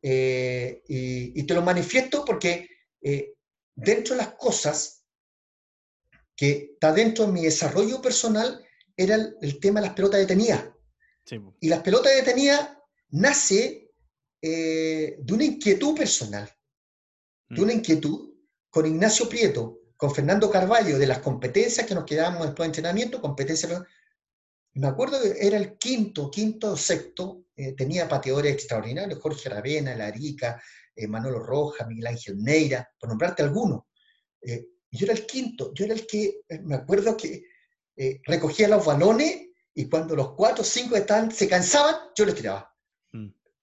Eh, 0.00 0.82
y, 0.88 1.38
y 1.38 1.42
te 1.44 1.52
lo 1.54 1.60
manifiesto 1.60 2.24
porque 2.24 2.68
eh, 3.02 3.34
dentro 3.74 4.14
de 4.14 4.22
las 4.22 4.34
cosas 4.34 5.04
que 6.34 6.70
está 6.72 6.92
dentro 6.92 7.26
de 7.26 7.32
mi 7.32 7.42
desarrollo 7.42 8.00
personal 8.00 8.64
era 8.96 9.16
el, 9.16 9.36
el 9.42 9.60
tema 9.60 9.80
de 9.80 9.88
las 9.88 9.94
pelotas 9.96 10.20
detenidas. 10.20 10.64
Sí. 11.26 11.38
Y 11.60 11.68
las 11.68 11.80
pelotas 11.82 12.14
detenidas 12.14 12.77
nace 13.10 13.90
eh, 14.40 15.16
de 15.18 15.34
una 15.34 15.44
inquietud 15.44 15.96
personal, 15.96 16.48
de 17.48 17.60
Mm. 17.60 17.64
una 17.64 17.72
inquietud 17.72 18.34
con 18.70 18.86
Ignacio 18.86 19.28
Prieto, 19.28 19.80
con 19.96 20.14
Fernando 20.14 20.50
Carballo, 20.50 20.98
de 20.98 21.06
las 21.06 21.18
competencias 21.18 21.86
que 21.86 21.94
nos 21.94 22.04
quedábamos 22.04 22.46
después 22.46 22.66
de 22.66 22.66
entrenamiento, 22.66 23.20
competencias. 23.20 23.82
Me 24.74 24.86
acuerdo 24.86 25.20
que 25.20 25.34
era 25.44 25.56
el 25.56 25.76
quinto, 25.76 26.30
quinto 26.30 26.72
o 26.72 26.76
sexto, 26.76 27.46
eh, 27.56 27.72
tenía 27.72 28.06
pateadores 28.06 28.52
extraordinarios, 28.52 29.20
Jorge 29.20 29.48
Ravena, 29.48 29.96
Larica, 29.96 30.62
eh, 30.94 31.08
Manolo 31.08 31.40
Rojas, 31.40 31.88
Miguel 31.88 32.06
Ángel 32.06 32.38
Neira, 32.38 32.88
por 33.00 33.08
nombrarte 33.08 33.42
algunos. 33.42 33.82
Eh, 34.40 34.66
yo 34.90 35.06
era 35.06 35.14
el 35.14 35.26
quinto, 35.26 35.72
yo 35.74 35.84
era 35.84 35.94
el 35.94 36.06
que, 36.06 36.42
me 36.62 36.76
acuerdo 36.76 37.16
que 37.16 37.44
recogía 38.24 38.68
los 38.68 38.86
balones 38.86 39.48
y 39.74 39.88
cuando 39.88 40.14
los 40.14 40.34
cuatro 40.34 40.62
o 40.62 40.64
cinco 40.64 40.94
estaban, 40.94 41.32
se 41.32 41.48
cansaban, 41.48 41.96
yo 42.16 42.24
les 42.24 42.36
tiraba. 42.36 42.72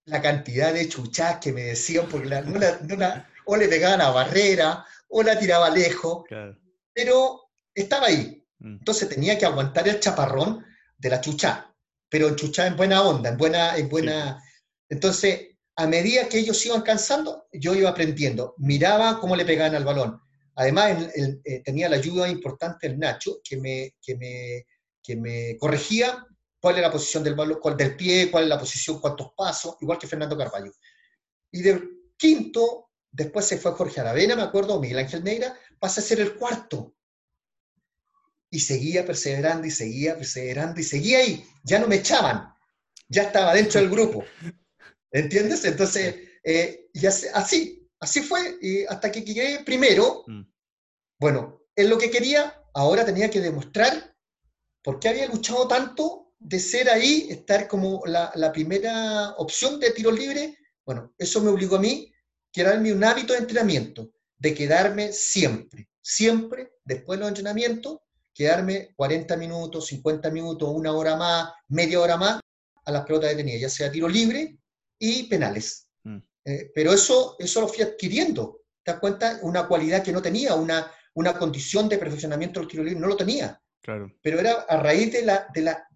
La 0.06 0.22
cantidad 0.22 0.74
de 0.74 0.88
chuchas 0.88 1.40
que 1.40 1.52
me 1.52 1.64
decían, 1.64 2.08
porque 2.10 2.28
la- 2.28 2.42
no 2.42 2.60
la- 2.60 2.80
no 2.82 2.96
la- 2.96 3.28
o 3.46 3.56
le 3.56 3.68
pegaban 3.68 4.02
a 4.02 4.10
barrera, 4.12 4.86
o 5.10 5.24
la 5.24 5.38
tiraba 5.38 5.70
lejos, 5.70 6.24
Claro. 6.28 6.58
pero 6.94 7.42
estaba 7.74 8.08
ahí. 8.08 8.44
Mm. 8.60 8.78
Entonces 8.80 9.10
tenía 9.10 9.38
que 9.38 9.46
aguantar 9.46 9.88
el 9.88 10.00
chaparrón 10.00 10.64
de 10.98 11.10
la 11.10 11.22
chuchá, 11.22 11.74
pero 12.10 12.28
en 12.28 12.36
chuchá 12.36 12.68
en 12.68 12.78
buena 12.78 13.02
onda, 13.02 13.30
en 13.30 13.38
buena, 13.38 13.78
en 13.78 13.90
buena. 13.90 14.42
Entonces, 14.90 15.50
a 15.76 15.88
medida 15.88 16.30
que 16.30 16.40
ellos 16.40 16.64
iban 16.66 16.82
cansando, 16.84 17.48
yo 17.52 17.76
iba 17.76 17.90
aprendiendo. 17.90 18.54
Miraba 18.58 19.20
cómo 19.20 19.36
le 19.36 19.46
pegaban 19.46 19.76
al 19.76 19.84
balón. 19.84 20.22
Además, 20.56 20.92
el- 20.92 21.12
el- 21.16 21.42
eh, 21.44 21.62
tenía 21.64 21.90
la 21.90 21.98
ayuda 21.98 22.30
importante 22.30 22.88
el 22.88 22.98
Nacho, 22.98 23.40
que 23.44 23.58
me, 23.58 23.96
que 24.02 24.16
me, 24.16 24.66
que 25.04 25.16
me 25.18 25.58
corregía 25.58 26.26
cuál 26.66 26.80
era 26.80 26.88
la 26.88 26.92
posición 26.94 27.24
del 27.24 27.36
balón, 27.36 27.60
cuál 27.62 27.78
del 27.78 27.96
pie, 27.96 28.32
cuál 28.32 28.46
es 28.46 28.50
la 28.50 28.58
posición, 28.58 29.00
cuántos 29.00 29.34
pasos, 29.38 29.78
igual 29.82 30.00
que 30.00 30.08
Fernando 30.08 30.36
Carballo. 30.36 30.74
Y 31.52 31.62
del 31.62 32.12
quinto, 32.18 32.90
después 33.12 33.46
se 33.46 33.60
fue 33.60 33.74
Jorge 33.74 34.02
Aravena, 34.02 34.36
me 34.36 34.42
acuerdo, 34.42 34.80
Miguel 34.80 34.98
Ángel 34.98 35.24
Neira, 35.24 35.56
pasa 35.78 36.02
a 36.02 36.04
ser 36.04 36.22
el 36.22 36.34
cuarto. 36.34 36.96
Y 38.50 38.62
seguía 38.62 39.06
perseverando 39.06 39.68
y 39.68 39.70
seguía 39.70 40.18
perseverando 40.18 40.80
y 40.80 40.84
seguía 40.84 41.20
ahí. 41.20 41.48
Ya 41.64 41.78
no 41.78 41.86
me 41.86 41.98
echaban, 41.98 42.52
ya 43.10 43.22
estaba 43.22 43.54
dentro 43.54 43.80
del 43.80 43.92
grupo. 43.92 44.26
¿Entiendes? 45.12 45.66
Entonces, 45.66 46.16
eh, 46.44 46.90
y 46.94 47.06
así, 47.06 47.88
así, 48.00 48.22
fue, 48.24 48.58
y 48.60 48.86
hasta 48.86 49.12
que 49.12 49.22
llegué 49.22 49.60
primero, 49.64 50.24
Mm. 50.26 50.42
bueno, 51.20 51.62
es 51.76 51.88
lo 51.88 52.00
que 52.00 52.10
quería, 52.10 52.60
ahora 52.74 53.06
tenía 53.06 53.30
que 53.30 53.40
demostrar 53.40 54.16
por 54.84 55.00
qué 55.00 55.10
había 55.10 55.28
luchado 55.28 55.68
tanto 55.68 56.25
de 56.40 56.60
ser 56.60 56.90
ahí, 56.90 57.28
estar 57.30 57.68
como 57.68 58.04
la, 58.06 58.32
la 58.36 58.52
primera 58.52 59.32
opción 59.38 59.80
de 59.80 59.92
tiro 59.92 60.12
libre. 60.12 60.58
Bueno, 60.86 61.14
eso 61.18 61.42
me 61.42 61.50
obligó 61.50 61.78
a 61.78 61.80
mí 61.80 62.12
a 62.14 62.16
crearme 62.54 62.94
un 62.94 63.04
hábito 63.04 63.34
de 63.34 63.40
entrenamiento, 63.40 64.12
de 64.38 64.54
quedarme 64.54 65.12
siempre, 65.12 65.90
siempre, 66.02 66.74
después 66.84 67.18
de 67.18 67.22
los 67.22 67.30
entrenamientos, 67.30 68.00
quedarme 68.34 68.94
40 68.96 69.38
minutos, 69.38 69.88
50 69.88 70.30
minutos, 70.30 70.70
una 70.72 70.92
hora 70.92 71.16
más, 71.16 71.52
media 71.70 72.00
hora 72.00 72.18
más 72.18 72.42
a 72.84 72.92
las 72.92 73.06
pelotas 73.06 73.32
detenidas, 73.32 73.62
ya 73.62 73.70
sea 73.70 73.92
tiro 73.92 74.08
libre 74.08 74.58
y 75.00 75.24
penales. 75.24 75.88
Mm. 76.04 76.18
Eh, 76.44 76.72
pero 76.76 76.94
eso, 76.94 77.36
eso 77.40 77.62
lo 77.62 77.68
fui 77.68 77.84
adquiriendo. 77.84 78.62
¿Te 78.84 78.92
das 78.92 79.00
cuenta? 79.00 79.40
Una 79.42 79.68
cualidad 79.68 80.04
que 80.04 80.12
no 80.12 80.22
tenía, 80.22 80.54
una, 80.54 80.92
una 81.16 81.34
condición 81.38 81.90
de 81.90 81.98
perfeccionamiento 81.98 82.60
del 82.60 82.70
tiro 82.70 82.84
libre, 82.84 83.00
no 83.00 83.08
lo 83.08 83.18
tenía. 83.18 83.60
Claro. 83.82 84.12
Pero 84.22 84.40
era 84.40 84.66
a 84.68 84.78
raíz 84.78 85.14
de 85.14 85.24
la, 85.24 85.48
de 85.54 85.62
la, 85.62 85.88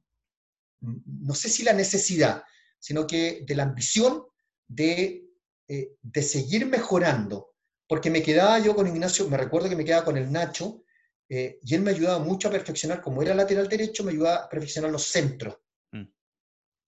no 0.81 1.33
sé 1.33 1.49
si 1.49 1.63
la 1.63 1.73
necesidad, 1.73 2.43
sino 2.79 3.05
que 3.05 3.43
de 3.45 3.55
la 3.55 3.63
ambición 3.63 4.23
de, 4.67 5.25
eh, 5.67 5.91
de 6.01 6.21
seguir 6.21 6.65
mejorando. 6.65 7.53
Porque 7.87 8.09
me 8.09 8.21
quedaba 8.21 8.59
yo 8.59 8.75
con 8.75 8.87
Ignacio, 8.87 9.27
me 9.27 9.37
recuerdo 9.37 9.67
que 9.69 9.75
me 9.75 9.83
quedaba 9.85 10.05
con 10.05 10.15
el 10.17 10.31
Nacho, 10.31 10.83
eh, 11.27 11.59
y 11.63 11.75
él 11.75 11.81
me 11.81 11.91
ayudaba 11.91 12.19
mucho 12.19 12.47
a 12.47 12.51
perfeccionar, 12.51 13.01
como 13.01 13.21
era 13.21 13.33
lateral 13.35 13.67
derecho, 13.67 14.03
me 14.03 14.11
ayudaba 14.11 14.45
a 14.45 14.49
perfeccionar 14.49 14.91
los 14.91 15.03
centros. 15.03 15.57
Mm. 15.91 16.03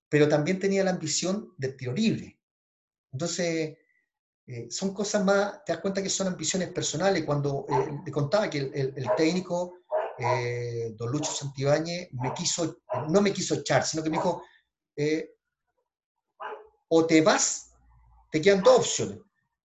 Pero 0.10 0.28
también 0.28 0.60
tenía 0.60 0.84
la 0.84 0.92
ambición 0.92 1.54
del 1.58 1.76
tiro 1.76 1.94
libre. 1.94 2.40
Entonces, 3.12 3.78
eh, 4.48 4.68
son 4.70 4.94
cosas 4.94 5.24
más, 5.24 5.64
te 5.66 5.74
das 5.74 5.82
cuenta 5.82 6.02
que 6.02 6.10
son 6.10 6.28
ambiciones 6.28 6.70
personales. 6.70 7.24
Cuando 7.24 7.66
eh, 7.70 8.02
te 8.06 8.12
contaba 8.12 8.50
que 8.50 8.58
el, 8.60 8.72
el- 8.74 8.94
el 8.96 9.08
técnico, 9.18 9.80
eh, 10.18 10.94
don 10.96 11.12
Lucho 11.12 11.32
Santibáñez, 11.32 12.10
me 12.14 12.34
quiso, 12.34 12.82
no 13.10 13.22
me 13.22 13.34
quiso 13.34 13.56
echar, 13.56 13.86
sino 13.86 14.04
que 14.04 14.10
me 14.10 14.18
dijo, 14.18 14.44
eh, 14.96 15.36
o 16.90 17.06
te 17.06 17.22
vas, 17.22 17.72
te 18.32 18.42
quedan 18.42 18.62
dos 18.62 18.80
opciones, 18.80 19.20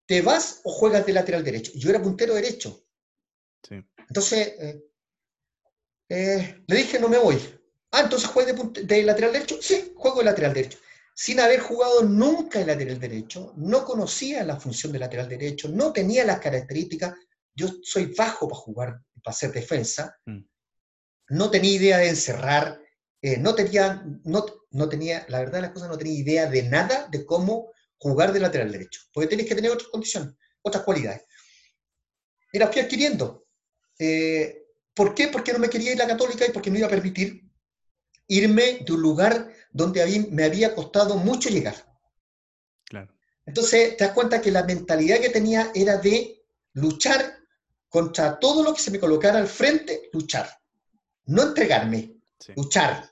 te 0.06 0.22
vas 0.22 0.60
o 0.64 0.72
juegas 0.72 1.04
de 1.04 1.12
lateral 1.12 1.44
derecho. 1.44 1.72
Yo 1.74 1.90
era 1.90 2.02
puntero 2.02 2.34
derecho. 2.34 2.86
Sí. 3.68 3.84
Entonces, 4.08 4.82
eh, 6.08 6.62
le 6.66 6.76
dije, 6.76 6.98
no 6.98 7.08
me 7.08 7.18
voy. 7.18 7.38
Ah, 7.90 8.02
entonces 8.02 8.28
juegas 8.28 8.56
de, 8.74 9.02
lateral 9.02 9.32
derecho. 9.32 9.56
Sí, 9.60 9.92
juego 9.96 10.18
de 10.18 10.26
lateral 10.26 10.54
derecho. 10.54 10.78
Sin 11.14 11.40
haber 11.40 11.60
jugado 11.60 12.02
nunca 12.02 12.58
de 12.58 12.66
lateral 12.66 13.00
derecho, 13.00 13.54
no 13.56 13.84
conocía 13.84 14.44
la 14.44 14.60
función 14.60 14.92
de 14.92 14.98
lateral 14.98 15.28
derecho, 15.28 15.68
no 15.68 15.92
tenía 15.92 16.24
las 16.24 16.40
características. 16.40 17.14
Yo 17.54 17.68
soy 17.82 18.14
bajo 18.14 18.48
para 18.48 18.60
jugar, 18.60 19.02
para 19.26 19.34
hacer 19.34 19.52
defensa. 19.52 20.16
Mm. 20.24 20.38
No 21.30 21.50
tenía 21.50 21.72
idea 21.72 21.98
de 21.98 22.08
encerrar, 22.10 22.80
eh, 23.20 23.38
no, 23.38 23.56
tenía, 23.56 24.04
no, 24.22 24.46
no 24.70 24.88
tenía, 24.88 25.26
la 25.28 25.40
verdad 25.40 25.54
de 25.54 25.62
las 25.62 25.70
cosas, 25.72 25.88
no 25.88 25.98
tenía 25.98 26.14
idea 26.14 26.46
de 26.48 26.62
nada 26.62 27.08
de 27.10 27.26
cómo 27.26 27.72
jugar 27.98 28.32
de 28.32 28.38
lateral 28.38 28.70
derecho, 28.70 29.00
porque 29.12 29.26
tenés 29.26 29.46
que 29.48 29.56
tener 29.56 29.72
otras 29.72 29.88
condiciones, 29.88 30.34
otras 30.62 30.84
cualidades. 30.84 31.22
Y 32.52 32.58
las 32.60 32.70
fui 32.72 32.82
adquiriendo. 32.82 33.48
Eh, 33.98 34.62
¿Por 34.94 35.12
qué? 35.12 35.26
Porque 35.26 35.52
no 35.52 35.58
me 35.58 35.68
quería 35.68 35.92
ir 35.92 36.00
a 36.00 36.04
la 36.04 36.12
católica 36.12 36.46
y 36.46 36.52
porque 36.52 36.70
no 36.70 36.78
iba 36.78 36.86
a 36.86 36.90
permitir 36.90 37.42
irme 38.28 38.84
de 38.86 38.92
un 38.92 39.02
lugar 39.02 39.52
donde 39.72 40.02
habí- 40.04 40.30
me 40.30 40.44
había 40.44 40.72
costado 40.72 41.16
mucho 41.16 41.48
llegar. 41.48 41.74
Claro. 42.84 43.12
Entonces, 43.44 43.96
te 43.96 44.04
das 44.04 44.12
cuenta 44.14 44.40
que 44.40 44.52
la 44.52 44.62
mentalidad 44.62 45.18
que 45.18 45.30
tenía 45.30 45.72
era 45.74 45.96
de 45.96 46.44
luchar 46.74 47.36
contra 47.88 48.38
todo 48.38 48.62
lo 48.62 48.74
que 48.74 48.80
se 48.82 48.90
me 48.90 48.98
colocara 49.00 49.38
al 49.38 49.46
frente, 49.48 50.08
luchar. 50.12 50.48
No 51.26 51.42
entregarme, 51.42 52.12
Sí. 52.38 52.52
luchar. 52.56 53.10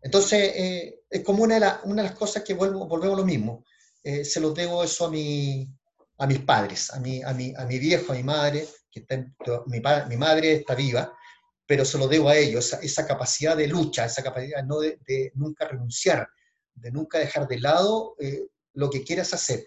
Entonces, 0.00 0.52
eh, 0.54 1.00
es 1.08 1.22
como 1.22 1.44
una 1.44 1.54
de, 1.54 1.60
la- 1.60 1.80
una 1.84 2.02
de 2.02 2.08
las 2.10 2.18
cosas 2.18 2.42
que 2.42 2.54
vuelvo, 2.54 2.86
volvemos 2.86 3.16
a 3.16 3.20
lo 3.20 3.26
mismo. 3.26 3.64
Eh, 4.02 4.24
se 4.24 4.40
los 4.40 4.54
debo 4.54 4.82
eso 4.84 5.06
a, 5.06 5.10
mi, 5.10 5.68
a 6.18 6.26
mis 6.26 6.40
padres, 6.40 6.90
a 6.92 6.98
mi, 7.00 7.22
a, 7.22 7.32
mi, 7.32 7.54
a 7.56 7.64
mi 7.64 7.78
viejo, 7.78 8.12
a 8.12 8.16
mi 8.16 8.22
madre, 8.22 8.66
que 8.90 9.00
está 9.00 9.16
mi, 9.66 9.80
mi 10.08 10.16
madre 10.16 10.52
está 10.54 10.74
viva, 10.74 11.12
pero 11.66 11.84
se 11.84 11.96
lo 11.98 12.08
debo 12.08 12.28
a 12.28 12.36
ellos, 12.36 12.66
esa, 12.66 12.78
esa 12.80 13.06
capacidad 13.06 13.56
de 13.56 13.66
lucha, 13.68 14.04
esa 14.04 14.22
capacidad 14.22 14.62
no 14.64 14.80
de, 14.80 14.98
de 15.06 15.30
nunca 15.34 15.66
renunciar, 15.66 16.28
de 16.74 16.90
nunca 16.90 17.18
dejar 17.18 17.46
de 17.48 17.60
lado 17.60 18.16
eh, 18.18 18.48
lo 18.74 18.90
que 18.90 19.04
quieras 19.04 19.32
hacer. 19.32 19.64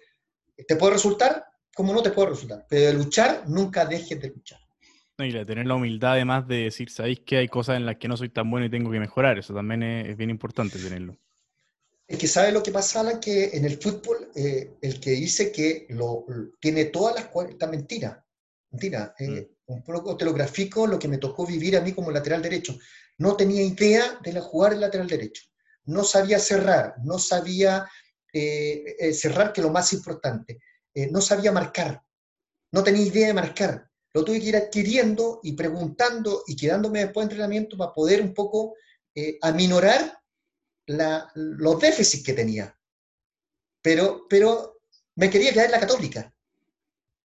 ¿Te 0.68 0.76
puede 0.76 0.94
resultar? 0.94 1.46
Como 1.76 1.94
no 1.94 2.02
te 2.02 2.12
puede 2.12 2.30
resultar, 2.30 2.66
pero 2.70 2.88
de 2.88 2.94
luchar, 2.94 3.44
nunca 3.48 3.86
dejes 3.86 4.20
de 4.22 4.30
luchar. 4.30 4.60
No, 5.18 5.26
y 5.26 5.32
la- 5.32 5.46
tener 5.46 5.68
la 5.68 5.76
humildad 5.76 6.14
además 6.14 6.48
de 6.48 6.64
decir, 6.64 6.90
sabéis 6.90 7.20
que 7.20 7.38
hay 7.38 7.48
cosas 7.50 7.76
en 7.78 7.86
las 7.86 7.98
que 7.98 8.08
no 8.08 8.16
soy 8.18 8.30
tan 8.30 8.50
bueno 8.50 8.66
y 8.66 8.70
tengo 8.70 8.90
que 8.92 9.00
mejorar. 9.00 9.38
Eso 9.38 9.54
también 9.54 9.84
es, 9.84 10.10
es 10.10 10.18
bien 10.18 10.30
importante 10.30 10.80
tenerlo. 10.80 11.18
Es 12.08 12.18
que 12.18 12.28
sabe 12.28 12.52
lo 12.54 12.64
que 12.64 12.72
pasa, 12.72 13.02
Alan, 13.02 13.20
que 13.20 13.50
en 13.58 13.66
el 13.66 13.78
fútbol 13.78 14.30
eh, 14.36 14.76
el 14.82 15.00
que 15.02 15.12
dice 15.12 15.52
que 15.52 15.86
lo, 15.90 16.26
tiene 16.62 16.86
todas 16.86 17.16
las 17.16 17.26
cualidades, 17.26 17.70
mentira, 17.70 18.26
mentira. 18.72 19.14
eh, 19.20 19.50
Un 19.68 19.84
poco 19.84 20.16
te 20.16 20.24
lo 20.26 20.34
grafico 20.34 20.86
lo 20.88 20.98
que 21.00 21.08
me 21.08 21.18
tocó 21.18 21.46
vivir 21.46 21.76
a 21.76 21.82
mí 21.82 21.92
como 21.94 22.12
lateral 22.12 22.42
derecho. 22.42 22.78
No 23.18 23.36
tenía 23.36 23.64
idea 23.64 24.20
de 24.24 24.32
la 24.34 24.42
jugar 24.42 24.74
el 24.74 24.82
lateral 24.82 25.08
derecho. 25.08 25.44
No 25.86 26.04
sabía 26.04 26.40
cerrar, 26.40 26.96
no 27.04 27.18
sabía 27.20 27.86
eh, 28.32 29.14
cerrar, 29.14 29.52
que 29.54 29.62
lo 29.62 29.72
más 29.72 29.92
importante. 29.94 30.60
Eh, 30.96 31.10
no 31.12 31.22
sabía 31.22 31.52
marcar, 31.52 32.02
no 32.72 32.84
tenía 32.84 33.04
idea 33.06 33.28
de 33.28 33.34
marcar. 33.34 33.90
Lo 34.14 34.24
tuve 34.24 34.40
que 34.40 34.48
ir 34.48 34.56
adquiriendo 34.56 35.42
y 35.44 35.54
preguntando 35.54 36.44
y 36.48 36.56
quedándome 36.56 37.00
después 37.00 37.28
de 37.28 37.34
entrenamiento 37.34 37.78
para 37.78 37.94
poder 37.94 38.22
un 38.22 38.34
poco 38.34 38.76
eh, 39.14 39.38
aminorar 39.42 40.18
la- 40.88 41.30
los 41.36 41.80
déficits 41.80 42.24
que 42.26 42.34
tenía. 42.34 42.78
Pero, 43.82 44.26
pero 44.30 44.80
me 45.16 45.30
quería 45.30 45.52
quedar 45.54 45.66
en 45.66 45.72
la 45.72 45.80
católica. 45.80 46.34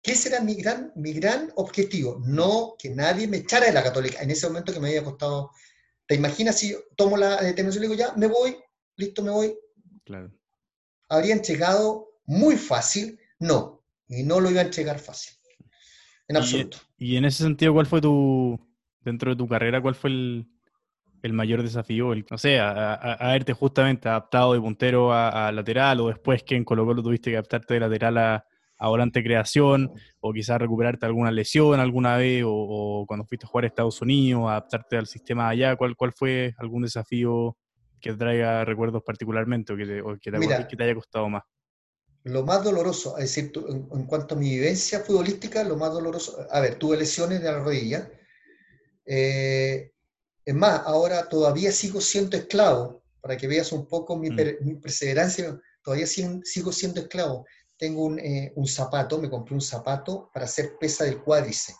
Que 0.01 0.11
ese 0.11 0.29
era 0.29 0.41
mi 0.41 0.53
gran, 0.55 0.91
mi 0.95 1.13
gran 1.13 1.51
objetivo. 1.55 2.21
No 2.23 2.75
que 2.77 2.89
nadie 2.89 3.27
me 3.27 3.37
echara 3.37 3.65
de 3.65 3.73
la 3.73 3.83
católica 3.83 4.21
en 4.21 4.29
ese 4.31 4.47
momento 4.47 4.71
que 4.73 4.79
me 4.79 4.89
había 4.89 5.03
costado. 5.03 5.51
¿Te 6.05 6.15
imaginas 6.15 6.57
si 6.59 6.71
yo 6.71 6.77
tomo 6.95 7.17
la 7.17 7.41
determinación 7.41 7.83
y 7.83 7.87
digo, 7.87 7.97
ya, 7.99 8.13
me 8.15 8.27
voy, 8.27 8.57
listo, 8.95 9.23
me 9.23 9.31
voy? 9.31 9.57
Claro. 10.03 10.31
¿Habría 11.09 11.33
entregado 11.33 12.19
muy 12.25 12.55
fácil? 12.57 13.19
No. 13.45 13.83
Y 14.07 14.23
no 14.23 14.39
lo 14.39 14.49
iba 14.49 14.61
a 14.61 14.65
entregar 14.65 14.99
fácil. 14.99 15.35
En 16.27 16.37
absoluto. 16.37 16.77
Y 16.97 17.17
en 17.17 17.25
ese 17.25 17.43
sentido, 17.43 17.73
¿cuál 17.73 17.85
fue 17.85 18.01
tu, 18.01 18.59
dentro 19.01 19.31
de 19.31 19.37
tu 19.37 19.47
carrera, 19.47 19.81
cuál 19.81 19.95
fue 19.95 20.09
el, 20.09 20.47
el 21.21 21.33
mayor 21.33 21.61
desafío? 21.61 22.13
El, 22.13 22.25
no 22.29 22.37
sé, 22.37 22.59
a, 22.59 22.93
haberte 22.93 23.53
justamente 23.53 24.09
adaptado 24.09 24.53
de 24.53 24.59
puntero 24.59 25.13
a, 25.13 25.47
a 25.47 25.51
lateral 25.51 25.99
o 26.01 26.07
después 26.07 26.43
que 26.43 26.55
en 26.55 26.63
Colo 26.63 26.85
Colo 26.85 27.03
tuviste 27.03 27.31
que 27.31 27.37
adaptarte 27.37 27.75
de 27.75 27.79
lateral 27.81 28.17
a, 28.17 28.45
a 28.77 28.87
volante 28.89 29.23
creación 29.23 29.91
o 30.19 30.33
quizás 30.33 30.59
recuperarte 30.59 31.05
alguna 31.05 31.31
lesión 31.31 31.79
alguna 31.79 32.17
vez 32.17 32.43
o, 32.43 32.51
o 32.51 33.05
cuando 33.05 33.25
fuiste 33.25 33.45
a 33.45 33.49
jugar 33.49 33.65
a 33.65 33.67
Estados 33.67 34.01
Unidos, 34.01 34.49
adaptarte 34.49 34.97
al 34.97 35.07
sistema 35.07 35.49
allá. 35.49 35.75
¿Cuál, 35.75 35.95
cuál 35.95 36.11
fue 36.13 36.53
algún 36.57 36.83
desafío 36.83 37.57
que 38.01 38.11
te 38.11 38.17
traiga 38.17 38.65
recuerdos 38.65 39.03
particularmente 39.03 39.73
o 39.73 39.77
que 39.77 39.85
te, 39.85 40.01
o 40.01 40.17
que 40.19 40.31
te, 40.31 40.39
Mira. 40.39 40.55
acordés 40.55 40.67
que 40.67 40.75
te 40.75 40.83
haya 40.83 40.95
costado 40.95 41.29
más? 41.29 41.43
Lo 42.25 42.43
más 42.43 42.63
doloroso, 42.63 43.17
es 43.17 43.25
decir, 43.35 43.51
en, 43.69 43.87
en 43.91 44.05
cuanto 44.07 44.33
a 44.35 44.37
mi 44.37 44.49
vivencia 44.49 44.99
futbolística, 45.01 45.63
lo 45.63 45.77
más 45.77 45.93
doloroso, 45.93 46.45
a 46.49 46.59
ver, 46.59 46.77
tuve 46.79 46.97
lesiones 46.97 47.39
de 47.41 47.51
la 47.51 47.59
rodilla. 47.59 48.11
eh, 49.05 49.91
es 50.43 50.55
más, 50.55 50.81
ahora 50.85 51.27
todavía 51.29 51.71
sigo 51.71 52.01
siendo 52.01 52.35
esclavo, 52.37 53.03
para 53.21 53.37
que 53.37 53.47
veas 53.47 53.71
un 53.71 53.87
poco 53.87 54.17
mi, 54.17 54.29
Mm. 54.31 54.35
per- 54.35 54.61
mi 54.61 54.75
perseverancia, 54.75 55.59
todavía 55.83 56.07
sigo, 56.07 56.39
sigo 56.43 56.71
siendo 56.71 57.01
esclavo. 57.01 57.45
Tengo 57.77 58.03
un, 58.05 58.19
eh, 58.19 58.51
un 58.55 58.67
zapato, 58.67 59.19
me 59.19 59.29
compré 59.29 59.53
un 59.55 59.61
zapato 59.61 60.29
para 60.33 60.45
hacer 60.45 60.77
pesa 60.79 61.03
del 61.03 61.21
cuádriceps. 61.23 61.77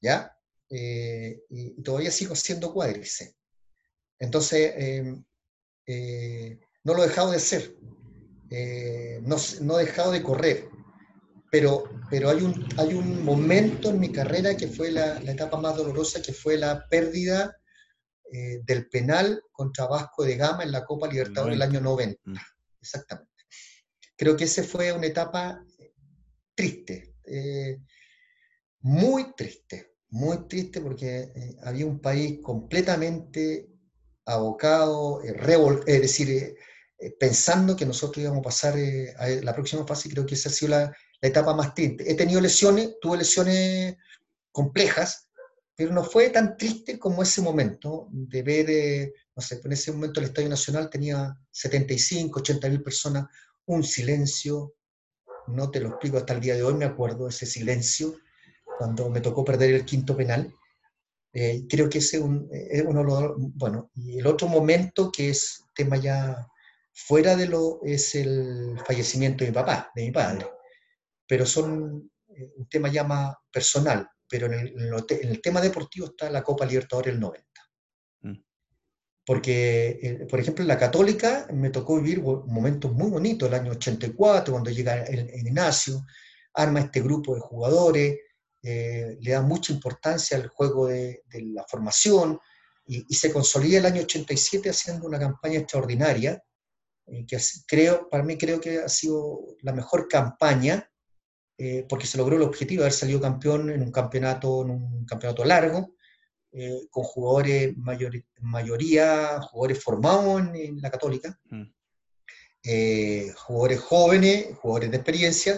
¿Ya? 0.00 0.34
Eh, 0.70 1.42
y, 1.50 1.74
y 1.78 1.82
todavía 1.82 2.10
sigo 2.10 2.32
haciendo 2.32 2.72
cuádriceps. 2.72 3.34
Entonces, 4.18 4.72
eh, 4.76 5.16
eh, 5.86 6.58
no 6.84 6.94
lo 6.94 7.04
he 7.04 7.08
dejado 7.08 7.30
de 7.30 7.36
hacer. 7.36 7.76
Eh, 8.54 9.20
no, 9.22 9.78
he 9.78 9.84
dejado 9.86 10.12
de 10.12 10.22
correr, 10.22 10.68
pero, 11.50 11.84
pero 12.10 12.28
hay, 12.30 12.42
un, 12.42 12.66
hay 12.76 12.92
un 12.94 13.24
momento 13.24 13.90
en 13.90 13.98
mi 14.00 14.12
carrera 14.12 14.56
que 14.56 14.68
fue 14.68 14.90
la, 14.90 15.20
la 15.20 15.32
etapa 15.32 15.58
más 15.58 15.76
dolorosa, 15.76 16.20
que 16.20 16.32
fue 16.32 16.56
la 16.58 16.86
pérdida 16.88 17.56
eh, 18.30 18.60
del 18.64 18.88
penal 18.88 19.42
contra 19.52 19.86
Vasco 19.86 20.24
de 20.24 20.36
Gama 20.36 20.64
en 20.64 20.72
la 20.72 20.84
Copa 20.84 21.06
Libertadores 21.08 21.54
del 21.58 21.68
año 21.68 21.80
90. 21.80 22.20
Mm. 22.24 22.34
Exactamente. 22.80 23.30
Creo 24.16 24.36
que 24.36 24.44
esa 24.44 24.62
fue 24.62 24.92
una 24.92 25.06
etapa 25.06 25.64
triste, 26.54 27.14
eh, 27.24 27.78
muy 28.80 29.34
triste, 29.34 29.94
muy 30.10 30.46
triste 30.48 30.80
porque 30.80 31.32
había 31.64 31.86
un 31.86 32.00
país 32.00 32.40
completamente 32.42 33.68
abocado, 34.26 35.22
revol- 35.22 35.82
es 35.86 36.02
decir, 36.02 36.54
eh, 37.02 37.06
eh, 37.06 37.16
pensando 37.18 37.76
que 37.76 37.86
nosotros 37.86 38.22
íbamos 38.22 38.40
a 38.40 38.44
pasar 38.44 38.78
eh, 38.78 39.14
a 39.18 39.28
la 39.28 39.54
próxima 39.54 39.86
fase, 39.86 40.08
creo 40.08 40.26
que 40.26 40.34
esa 40.34 40.48
ha 40.48 40.52
sido 40.52 40.70
la, 40.70 40.96
la 41.20 41.28
etapa 41.28 41.54
más 41.54 41.74
triste. 41.74 42.10
He 42.10 42.14
tenido 42.14 42.40
lesiones, 42.40 42.96
tuve 43.00 43.18
lesiones 43.18 43.96
complejas, 44.50 45.28
pero 45.74 45.92
no 45.92 46.04
fue 46.04 46.28
tan 46.30 46.56
triste 46.56 46.98
como 46.98 47.22
ese 47.22 47.40
momento 47.40 48.08
de 48.10 48.42
ver, 48.42 48.70
eh, 48.70 49.12
no 49.34 49.42
sé, 49.42 49.60
en 49.64 49.72
ese 49.72 49.92
momento 49.92 50.20
el 50.20 50.26
Estadio 50.26 50.48
Nacional 50.48 50.90
tenía 50.90 51.34
75, 51.50 52.40
80 52.40 52.68
mil 52.68 52.82
personas, 52.82 53.26
un 53.66 53.82
silencio, 53.82 54.74
no 55.46 55.70
te 55.70 55.80
lo 55.80 55.88
explico 55.88 56.18
hasta 56.18 56.34
el 56.34 56.40
día 56.40 56.54
de 56.54 56.62
hoy, 56.62 56.74
me 56.74 56.84
acuerdo 56.84 57.28
ese 57.28 57.46
silencio 57.46 58.16
cuando 58.78 59.08
me 59.08 59.20
tocó 59.20 59.44
perder 59.44 59.74
el 59.74 59.84
quinto 59.84 60.16
penal. 60.16 60.52
Eh, 61.32 61.64
creo 61.68 61.88
que 61.88 61.98
ese 61.98 62.18
es 62.18 62.22
un, 62.22 62.48
es 62.52 62.84
uno 62.84 63.00
de 63.00 63.06
los, 63.06 63.32
bueno, 63.38 63.90
y 63.94 64.18
el 64.18 64.26
otro 64.26 64.48
momento 64.48 65.10
que 65.10 65.30
es 65.30 65.64
tema 65.74 65.96
ya 65.96 66.46
fuera 66.92 67.36
de 67.36 67.46
lo, 67.46 67.80
es 67.84 68.14
el 68.14 68.78
fallecimiento 68.86 69.44
de 69.44 69.50
mi 69.50 69.54
papá, 69.54 69.90
de 69.94 70.02
mi 70.04 70.10
padre, 70.10 70.46
pero 71.26 71.46
son 71.46 72.10
eh, 72.28 72.52
un 72.56 72.68
tema 72.68 72.88
ya 72.88 73.04
más 73.04 73.34
personal, 73.50 74.08
pero 74.28 74.46
en 74.46 74.54
el, 74.54 74.74
en 74.76 75.28
el 75.28 75.40
tema 75.40 75.60
deportivo 75.60 76.06
está 76.06 76.30
la 76.30 76.42
Copa 76.42 76.66
Libertadores 76.66 77.12
del 77.12 77.20
90. 77.20 77.46
Mm. 78.22 78.44
Porque, 79.24 79.98
eh, 80.02 80.26
por 80.28 80.40
ejemplo, 80.40 80.62
en 80.62 80.68
la 80.68 80.78
Católica 80.78 81.46
me 81.52 81.70
tocó 81.70 82.00
vivir 82.00 82.22
momentos 82.22 82.92
muy 82.92 83.10
bonitos, 83.10 83.48
el 83.48 83.54
año 83.54 83.72
84, 83.72 84.52
cuando 84.52 84.70
llega 84.70 85.02
el, 85.04 85.30
el 85.30 85.46
Ignacio, 85.46 86.04
arma 86.54 86.80
este 86.80 87.00
grupo 87.00 87.34
de 87.34 87.40
jugadores, 87.40 88.18
eh, 88.62 89.16
le 89.20 89.32
da 89.32 89.42
mucha 89.42 89.72
importancia 89.72 90.36
al 90.36 90.48
juego 90.48 90.86
de, 90.86 91.22
de 91.26 91.42
la 91.42 91.64
formación 91.64 92.38
y, 92.86 93.04
y 93.08 93.14
se 93.14 93.32
consolida 93.32 93.78
el 93.78 93.86
año 93.86 94.02
87 94.02 94.70
haciendo 94.70 95.06
una 95.06 95.18
campaña 95.18 95.58
extraordinaria, 95.58 96.40
eh, 97.06 97.24
que 97.26 97.38
creo, 97.66 98.08
para 98.08 98.22
mí 98.22 98.36
creo 98.38 98.60
que 98.60 98.78
ha 98.78 98.88
sido 98.88 99.56
la 99.62 99.72
mejor 99.72 100.08
campaña, 100.08 100.88
eh, 101.58 101.84
porque 101.88 102.06
se 102.06 102.18
logró 102.18 102.36
el 102.36 102.42
objetivo 102.42 102.80
de 102.80 102.86
haber 102.86 102.98
salido 102.98 103.20
campeón 103.20 103.70
en 103.70 103.82
un 103.82 103.92
campeonato, 103.92 104.62
en 104.62 104.70
un 104.70 105.04
campeonato 105.06 105.44
largo, 105.44 105.94
eh, 106.52 106.86
con 106.90 107.04
jugadores, 107.04 107.76
mayor- 107.76 108.24
mayoría 108.40 109.40
jugadores 109.42 109.82
formados 109.82 110.40
en, 110.40 110.56
en 110.56 110.80
la 110.80 110.90
Católica, 110.90 111.38
Mm. 111.50 111.62
eh, 112.64 113.32
jugadores 113.36 113.80
jóvenes, 113.80 114.56
jugadores 114.60 114.90
de 114.90 114.96
experiencia, 114.96 115.54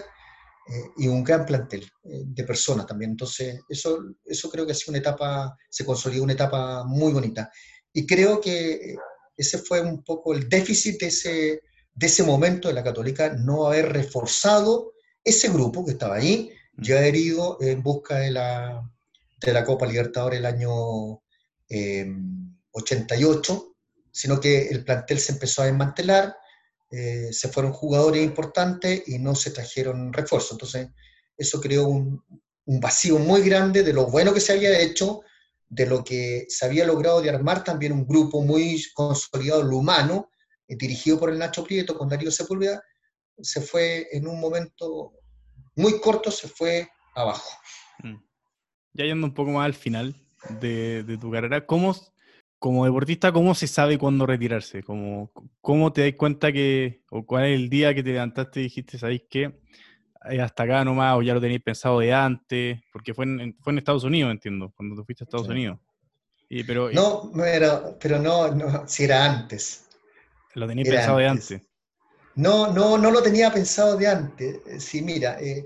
eh, 0.67 0.83
y 0.97 1.07
un 1.07 1.23
gran 1.23 1.45
plantel 1.45 1.87
de 2.03 2.43
personas 2.43 2.87
también. 2.87 3.11
Entonces, 3.11 3.59
eso, 3.69 3.99
eso 4.25 4.49
creo 4.49 4.65
que 4.65 4.71
ha 4.71 4.75
sido 4.75 4.91
una 4.91 4.99
etapa, 4.99 5.55
se 5.69 5.85
consolidó 5.85 6.23
una 6.23 6.33
etapa 6.33 6.83
muy 6.85 7.13
bonita. 7.13 7.51
Y 7.93 8.05
creo 8.07 8.41
que 8.41 8.95
ese 9.37 9.57
fue 9.57 9.81
un 9.81 10.03
poco 10.03 10.33
el 10.33 10.47
déficit 10.49 10.99
de 10.99 11.07
ese, 11.07 11.61
de 11.93 12.05
ese 12.07 12.23
momento 12.23 12.67
de 12.67 12.73
la 12.73 12.83
Católica, 12.83 13.33
no 13.33 13.67
haber 13.67 13.91
reforzado 13.91 14.93
ese 15.23 15.49
grupo 15.49 15.85
que 15.85 15.93
estaba 15.93 16.15
ahí, 16.15 16.51
ya 16.77 16.97
haber 16.97 17.15
ido 17.15 17.57
en 17.61 17.81
busca 17.81 18.19
de 18.19 18.31
la, 18.31 18.89
de 19.41 19.53
la 19.53 19.63
Copa 19.63 19.85
Libertadores 19.85 20.39
el 20.39 20.45
año 20.45 21.21
eh, 21.69 22.07
88, 22.71 23.75
sino 24.11 24.39
que 24.39 24.67
el 24.67 24.83
plantel 24.83 25.19
se 25.19 25.33
empezó 25.33 25.61
a 25.61 25.65
desmantelar, 25.65 26.35
eh, 26.91 27.29
se 27.31 27.49
fueron 27.49 27.73
jugadores 27.73 28.23
importantes 28.23 29.03
y 29.07 29.19
no 29.19 29.35
se 29.35 29.51
trajeron 29.51 30.13
refuerzos. 30.13 30.53
Entonces, 30.53 30.89
eso 31.37 31.59
creó 31.59 31.87
un, 31.87 32.23
un 32.65 32.79
vacío 32.79 33.17
muy 33.19 33.41
grande 33.41 33.83
de 33.83 33.93
lo 33.93 34.07
bueno 34.07 34.33
que 34.33 34.39
se 34.39 34.53
había 34.53 34.79
hecho, 34.79 35.21
de 35.67 35.85
lo 35.85 36.03
que 36.03 36.45
se 36.49 36.65
había 36.65 36.85
logrado 36.85 37.21
de 37.21 37.29
armar 37.29 37.63
también 37.63 37.91
un 37.91 38.07
grupo 38.07 38.41
muy 38.41 38.83
consolidado, 38.93 39.63
lo 39.63 39.77
humano, 39.77 40.29
eh, 40.67 40.75
dirigido 40.75 41.19
por 41.19 41.29
el 41.29 41.39
Nacho 41.39 41.63
Prieto 41.63 41.97
con 41.97 42.09
Darío 42.09 42.31
Sepúlveda, 42.31 42.83
se 43.41 43.61
fue 43.61 44.07
en 44.11 44.27
un 44.27 44.39
momento 44.39 45.13
muy 45.75 45.99
corto, 45.99 46.31
se 46.31 46.47
fue 46.47 46.87
abajo. 47.15 47.49
Mm. 48.03 48.15
Ya 48.93 49.05
yendo 49.05 49.27
un 49.27 49.33
poco 49.33 49.51
más 49.51 49.65
al 49.65 49.73
final 49.73 50.15
de, 50.61 51.17
tu 51.19 51.31
carrera, 51.31 51.65
¿cómo, 51.65 51.95
como 52.59 52.85
deportista, 52.85 53.33
cómo 53.33 53.55
se 53.55 53.67
sabe 53.67 53.97
cuándo 53.97 54.25
retirarse? 54.25 54.83
¿Cómo, 54.83 55.31
¿Cómo 55.61 55.91
te 55.91 56.01
das 56.01 56.17
cuenta 56.17 56.51
que, 56.51 57.03
o 57.09 57.25
cuál 57.25 57.45
es 57.45 57.59
el 57.59 57.69
día 57.69 57.93
que 57.93 58.03
te 58.03 58.11
levantaste 58.11 58.61
y 58.61 58.63
dijiste, 58.63 58.97
¿sabéis 58.97 59.23
qué? 59.29 59.59
Eh, 60.29 60.41
Hasta 60.41 60.63
acá 60.63 60.83
nomás, 60.83 61.17
o 61.17 61.21
ya 61.21 61.33
lo 61.33 61.41
tenéis 61.41 61.61
pensado 61.61 61.99
de 61.99 62.13
antes, 62.13 62.79
porque 62.91 63.13
fue 63.13 63.25
en, 63.25 63.55
fue 63.61 63.73
en 63.73 63.79
Estados 63.79 64.03
Unidos, 64.03 64.31
entiendo, 64.31 64.71
cuando 64.75 64.95
tú 64.95 65.03
fuiste 65.05 65.23
a 65.23 65.25
Estados 65.25 65.47
Sí. 65.47 65.51
Unidos. 65.53 65.79
Y, 66.49 66.63
pero 66.63 66.91
y- 66.91 66.95
No, 66.95 67.31
pero, 67.33 67.97
pero 67.99 68.19
no, 68.19 68.51
no, 68.53 68.87
si 68.87 69.03
era 69.05 69.25
antes. 69.25 69.87
lo 70.53 70.67
tenéis 70.67 70.87
era 70.87 70.97
pensado 70.97 71.17
de 71.17 71.27
antes. 71.27 71.61
No, 72.35 72.71
no, 72.73 72.97
no 72.97 73.11
lo 73.11 73.21
tenía 73.23 73.51
pensado 73.51 73.97
de 73.97 74.07
antes. 74.07 74.55
Eh, 74.67 74.79
Sí, 74.79 75.01
mira, 75.01 75.39
eh, 75.41 75.65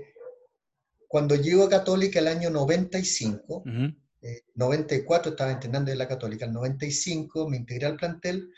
cuando 1.08 1.34
llego 1.34 1.64
a 1.64 1.68
Católica 1.68 2.18
el 2.20 2.28
año 2.28 2.50
95, 2.50 3.58
Ujú. 3.66 3.92
eh, 4.22 4.42
94 4.54 5.32
estaba 5.32 5.50
entrenando 5.50 5.90
en 5.90 5.98
la 5.98 6.06
Católica, 6.08 6.44
el 6.46 6.52
95 6.52 7.48
me 7.48 7.56
integré 7.56 7.86
al 7.86 7.96
plantel, 7.96 8.52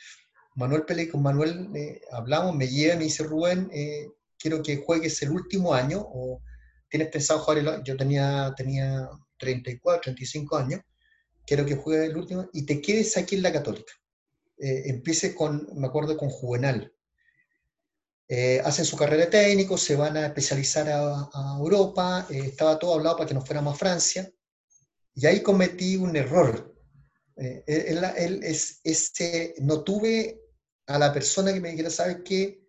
Manuel 0.55 0.83
Pele, 0.83 1.09
con 1.09 1.23
Manuel 1.23 1.71
eh, 1.75 2.03
hablamos, 2.13 2.55
me 2.55 2.69
lleva 2.69 2.95
y 2.95 2.99
me 2.99 3.05
dice, 3.05 3.23
Rubén, 3.25 3.71
eh, 3.73 4.07
quiero 4.43 4.63
que 4.63 4.79
juegues 4.79 5.23
el 5.23 5.31
último 5.31 5.73
año, 5.73 6.05
o 6.05 6.43
tienes 6.89 7.09
pensado 7.09 7.41
jugar, 7.41 7.59
el, 7.59 7.85
yo 7.85 7.97
tenía, 7.97 8.53
tenía 8.57 9.09
34, 9.39 10.03
35 10.03 10.57
años, 10.57 10.81
quiero 11.47 11.65
que 11.65 11.77
juegues 11.77 12.11
el 12.11 12.17
último, 12.17 12.49
y 12.53 12.67
te 12.67 12.83
quedes 12.83 13.17
aquí 13.17 13.37
en 13.37 13.43
la 13.43 13.53
Católica. 13.53 13.93
Eh, 14.59 14.83
empieces 14.87 15.35
con, 15.35 15.69
me 15.77 15.87
acuerdo, 15.87 16.17
con 16.17 16.29
Juvenal. 16.29 16.93
Eh, 18.29 18.61
hacen 18.65 18.85
su 18.85 18.97
carrera 18.97 19.27
de 19.27 19.31
técnico, 19.31 19.79
se 19.79 19.95
van 19.95 20.17
a 20.17 20.27
especializar 20.27 20.89
a, 20.89 21.31
a 21.33 21.57
Europa, 21.59 22.27
eh, 22.31 22.43
estaba 22.47 22.79
todo 22.79 22.95
hablado 22.95 23.17
para 23.17 23.29
que 23.29 23.35
nos 23.35 23.47
fuéramos 23.47 23.75
a 23.75 23.79
Francia, 23.79 24.33
y 25.15 25.27
ahí 25.27 25.41
cometí 25.41 25.97
un 25.97 26.17
error. 26.17 26.75
Eh, 27.37 27.63
él, 27.67 28.05
él 28.17 28.41
es, 28.43 28.81
no 29.61 29.83
tuve 29.83 30.41
a 30.87 30.99
la 30.99 31.13
persona 31.13 31.53
que 31.53 31.61
me 31.61 31.71
dijera, 31.71 31.91
¿sabes 31.91 32.19
qué? 32.25 32.62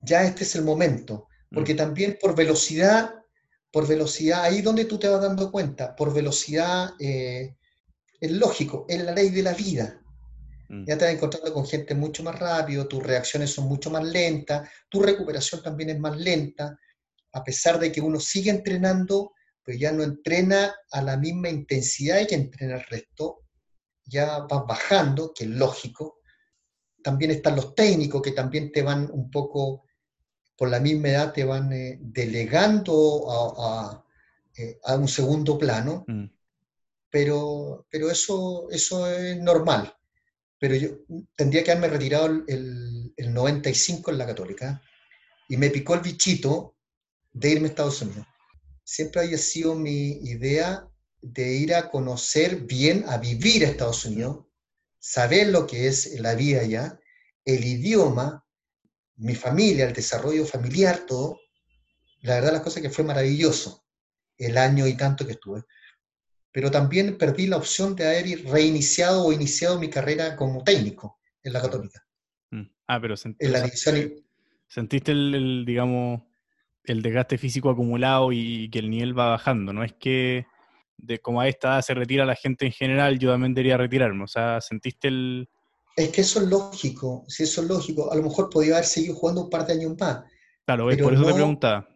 Ya 0.00 0.24
este 0.24 0.44
es 0.44 0.54
el 0.56 0.64
momento. 0.64 1.28
Porque 1.52 1.74
Mm. 1.74 1.78
también 1.78 2.18
por 2.20 2.34
velocidad, 2.34 3.14
por 3.70 3.86
velocidad, 3.86 4.44
ahí 4.44 4.62
donde 4.62 4.84
tú 4.84 4.98
te 4.98 5.08
vas 5.08 5.20
dando 5.20 5.50
cuenta, 5.50 5.94
por 5.96 6.12
velocidad, 6.12 6.94
eh, 6.98 7.56
es 8.20 8.30
lógico, 8.32 8.84
es 8.88 9.02
la 9.02 9.12
ley 9.12 9.30
de 9.30 9.42
la 9.42 9.54
vida. 9.54 10.00
Mm. 10.68 10.84
Ya 10.86 10.98
te 10.98 11.04
vas 11.06 11.14
encontrando 11.14 11.52
con 11.52 11.66
gente 11.66 11.94
mucho 11.94 12.22
más 12.22 12.38
rápido, 12.38 12.86
tus 12.86 13.02
reacciones 13.02 13.50
son 13.50 13.66
mucho 13.66 13.90
más 13.90 14.04
lentas, 14.04 14.68
tu 14.88 15.00
recuperación 15.02 15.62
también 15.62 15.90
es 15.90 15.98
más 15.98 16.16
lenta, 16.16 16.78
a 17.32 17.44
pesar 17.44 17.78
de 17.78 17.90
que 17.92 18.00
uno 18.00 18.20
sigue 18.20 18.50
entrenando, 18.50 19.32
pero 19.62 19.78
ya 19.78 19.92
no 19.92 20.02
entrena 20.02 20.74
a 20.90 21.02
la 21.02 21.16
misma 21.16 21.48
intensidad 21.48 22.26
que 22.26 22.34
entrena 22.34 22.76
el 22.76 22.84
resto, 22.84 23.44
ya 24.04 24.40
vas 24.40 24.66
bajando, 24.66 25.32
que 25.34 25.44
es 25.44 25.50
lógico. 25.50 26.20
También 27.02 27.30
están 27.30 27.56
los 27.56 27.74
técnicos 27.74 28.22
que 28.22 28.32
también 28.32 28.72
te 28.72 28.82
van 28.82 29.10
un 29.12 29.30
poco, 29.30 29.84
por 30.58 30.68
la 30.68 30.80
misma 30.80 31.08
edad, 31.10 31.32
te 31.32 31.44
van 31.44 31.72
eh, 31.72 31.98
delegando 32.02 33.30
a, 33.30 33.54
a, 33.68 34.04
eh, 34.56 34.78
a 34.84 34.96
un 34.96 35.08
segundo 35.08 35.56
plano, 35.56 36.04
Mm. 36.08 36.24
pero, 37.10 37.86
pero 37.90 38.10
eso, 38.10 38.68
eso 38.70 39.06
es 39.10 39.38
normal. 39.38 39.94
Pero 40.58 40.74
yo 40.74 40.88
tendría 41.36 41.62
que 41.62 41.70
haberme 41.70 41.88
retirado 41.88 42.26
el, 42.26 42.44
el, 42.48 43.12
el 43.16 43.32
95 43.32 44.10
en 44.10 44.18
la 44.18 44.26
Católica 44.26 44.82
y 45.48 45.56
me 45.56 45.70
picó 45.70 45.94
el 45.94 46.00
bichito 46.00 46.74
de 47.32 47.50
irme 47.52 47.68
a 47.68 47.70
Estados 47.70 48.02
Unidos. 48.02 48.26
Siempre 48.84 49.22
había 49.22 49.38
sido 49.38 49.74
mi 49.76 50.18
idea 50.28 50.88
de 51.22 51.54
ir 51.54 51.74
a 51.74 51.88
conocer 51.88 52.62
bien, 52.62 53.04
a 53.06 53.18
vivir 53.18 53.64
a 53.64 53.68
Estados 53.68 54.04
Unidos, 54.04 54.46
saber 54.98 55.48
lo 55.48 55.66
que 55.66 55.86
es 55.86 56.18
la 56.20 56.34
vida 56.34 56.60
allá, 56.62 56.98
el 57.44 57.64
idioma, 57.64 58.44
mi 59.18 59.34
familia, 59.34 59.86
el 59.86 59.92
desarrollo 59.92 60.44
familiar, 60.44 61.00
todo. 61.06 61.38
La 62.22 62.34
verdad, 62.36 62.52
las 62.52 62.62
cosas 62.62 62.82
que 62.82 62.90
fue 62.90 63.04
maravilloso 63.04 63.84
el 64.36 64.56
año 64.58 64.86
y 64.86 64.96
tanto 64.96 65.26
que 65.26 65.32
estuve. 65.32 65.62
Pero 66.52 66.70
también 66.70 67.18
perdí 67.18 67.46
la 67.46 67.56
opción 67.56 67.94
de 67.94 68.06
haber 68.06 68.44
reiniciado 68.46 69.24
o 69.24 69.32
iniciado 69.32 69.78
mi 69.78 69.90
carrera 69.90 70.34
como 70.36 70.64
técnico 70.64 71.18
en 71.42 71.52
la 71.52 71.60
Católica, 71.60 72.04
Mm. 72.50 72.62
Ah, 72.86 72.98
pero 73.00 73.14
sent- 73.14 73.36
en 73.38 73.52
la 73.52 73.60
división. 73.62 74.14
sentiste 74.66 75.12
el, 75.12 75.34
el, 75.34 75.64
digamos, 75.66 76.22
el 76.84 77.02
desgaste 77.02 77.36
físico 77.36 77.68
acumulado 77.68 78.32
y 78.32 78.70
que 78.70 78.78
el 78.78 78.88
nivel 78.88 79.16
va 79.18 79.30
bajando. 79.30 79.72
No 79.74 79.84
es 79.84 79.92
que 79.92 80.46
de 80.96 81.18
como 81.18 81.40
a 81.42 81.48
esta 81.48 81.68
edad 81.74 81.82
se 81.82 81.94
retira 81.94 82.24
la 82.24 82.34
gente 82.34 82.64
en 82.64 82.72
general, 82.72 83.18
yo 83.18 83.30
también 83.30 83.52
debería 83.54 83.76
retirarme. 83.76 84.24
O 84.24 84.28
sea, 84.28 84.60
sentiste 84.62 85.08
el... 85.08 85.48
Es 85.98 86.10
que 86.10 86.20
eso 86.20 86.40
es 86.40 86.46
lógico, 86.48 87.24
si 87.26 87.42
eso 87.42 87.62
es 87.62 87.66
lógico. 87.68 88.12
A 88.12 88.14
lo 88.14 88.22
mejor 88.22 88.48
podía 88.50 88.74
haber 88.74 88.86
seguido 88.86 89.16
jugando 89.16 89.42
un 89.44 89.50
par 89.50 89.66
de 89.66 89.72
años 89.72 89.96
más. 89.98 90.22
Claro, 90.64 90.84
por 90.84 90.92
eso 90.94 91.22
te 91.24 91.28
no- 91.30 91.34
preguntaba. 91.34 91.88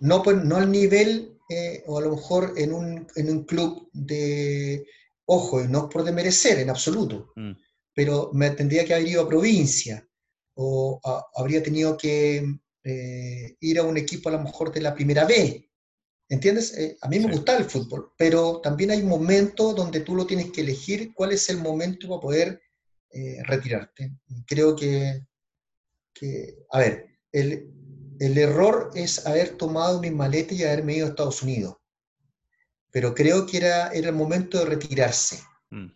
No, 0.00 0.22
pues, 0.22 0.36
no 0.44 0.56
al 0.56 0.70
nivel, 0.70 1.38
eh, 1.48 1.82
o 1.86 1.98
a 1.98 2.02
lo 2.02 2.10
mejor 2.10 2.52
en 2.56 2.72
un, 2.74 3.06
en 3.16 3.30
un 3.30 3.44
club 3.44 3.88
de, 3.92 4.84
ojo, 5.24 5.62
y 5.64 5.68
no 5.68 5.78
es 5.78 5.84
por 5.92 6.04
demerecer 6.04 6.58
en 6.58 6.68
absoluto, 6.70 7.32
Mm. 7.36 7.52
pero 7.94 8.30
me 8.34 8.50
tendría 8.50 8.84
que 8.84 8.92
haber 8.94 9.08
ido 9.08 9.22
a 9.22 9.28
provincia, 9.28 10.06
o 10.54 11.00
a- 11.04 11.24
habría 11.34 11.62
tenido 11.62 11.96
que 11.96 12.44
eh, 12.84 13.56
ir 13.60 13.78
a 13.78 13.82
un 13.82 13.96
equipo 13.96 14.28
a 14.28 14.32
lo 14.32 14.40
mejor 14.42 14.72
de 14.72 14.80
la 14.80 14.94
primera 14.94 15.24
B. 15.24 15.68
¿Entiendes? 16.28 16.76
Eh, 16.78 16.96
a 17.00 17.08
mí 17.08 17.18
me 17.18 17.26
Sí. 17.26 17.32
gusta 17.32 17.56
el 17.56 17.64
fútbol, 17.64 18.12
pero 18.16 18.60
también 18.62 18.90
hay 18.90 19.02
momentos 19.02 19.74
donde 19.74 20.00
tú 20.00 20.14
lo 20.14 20.26
tienes 20.26 20.50
que 20.52 20.60
elegir 20.60 21.12
cuál 21.14 21.32
es 21.32 21.48
el 21.50 21.58
momento 21.58 22.08
para 22.08 22.20
poder 22.20 22.60
eh, 23.10 23.42
retirarte. 23.44 24.12
Creo 24.46 24.74
que, 24.76 25.26
que, 26.12 26.56
a 26.70 26.78
ver, 26.78 27.18
el, 27.32 27.70
el 28.20 28.38
error 28.38 28.90
es 28.94 29.26
haber 29.26 29.56
tomado 29.56 30.00
mis 30.00 30.12
maletas 30.12 30.58
y 30.58 30.64
haberme 30.64 30.96
ido 30.96 31.06
a 31.06 31.10
Estados 31.10 31.42
Unidos. 31.42 31.76
Pero 32.90 33.14
creo 33.14 33.46
que 33.46 33.58
era, 33.58 33.88
era 33.88 34.08
el 34.08 34.14
momento 34.14 34.58
de 34.58 34.64
retirarse. 34.64 35.38
Mm. 35.70 35.86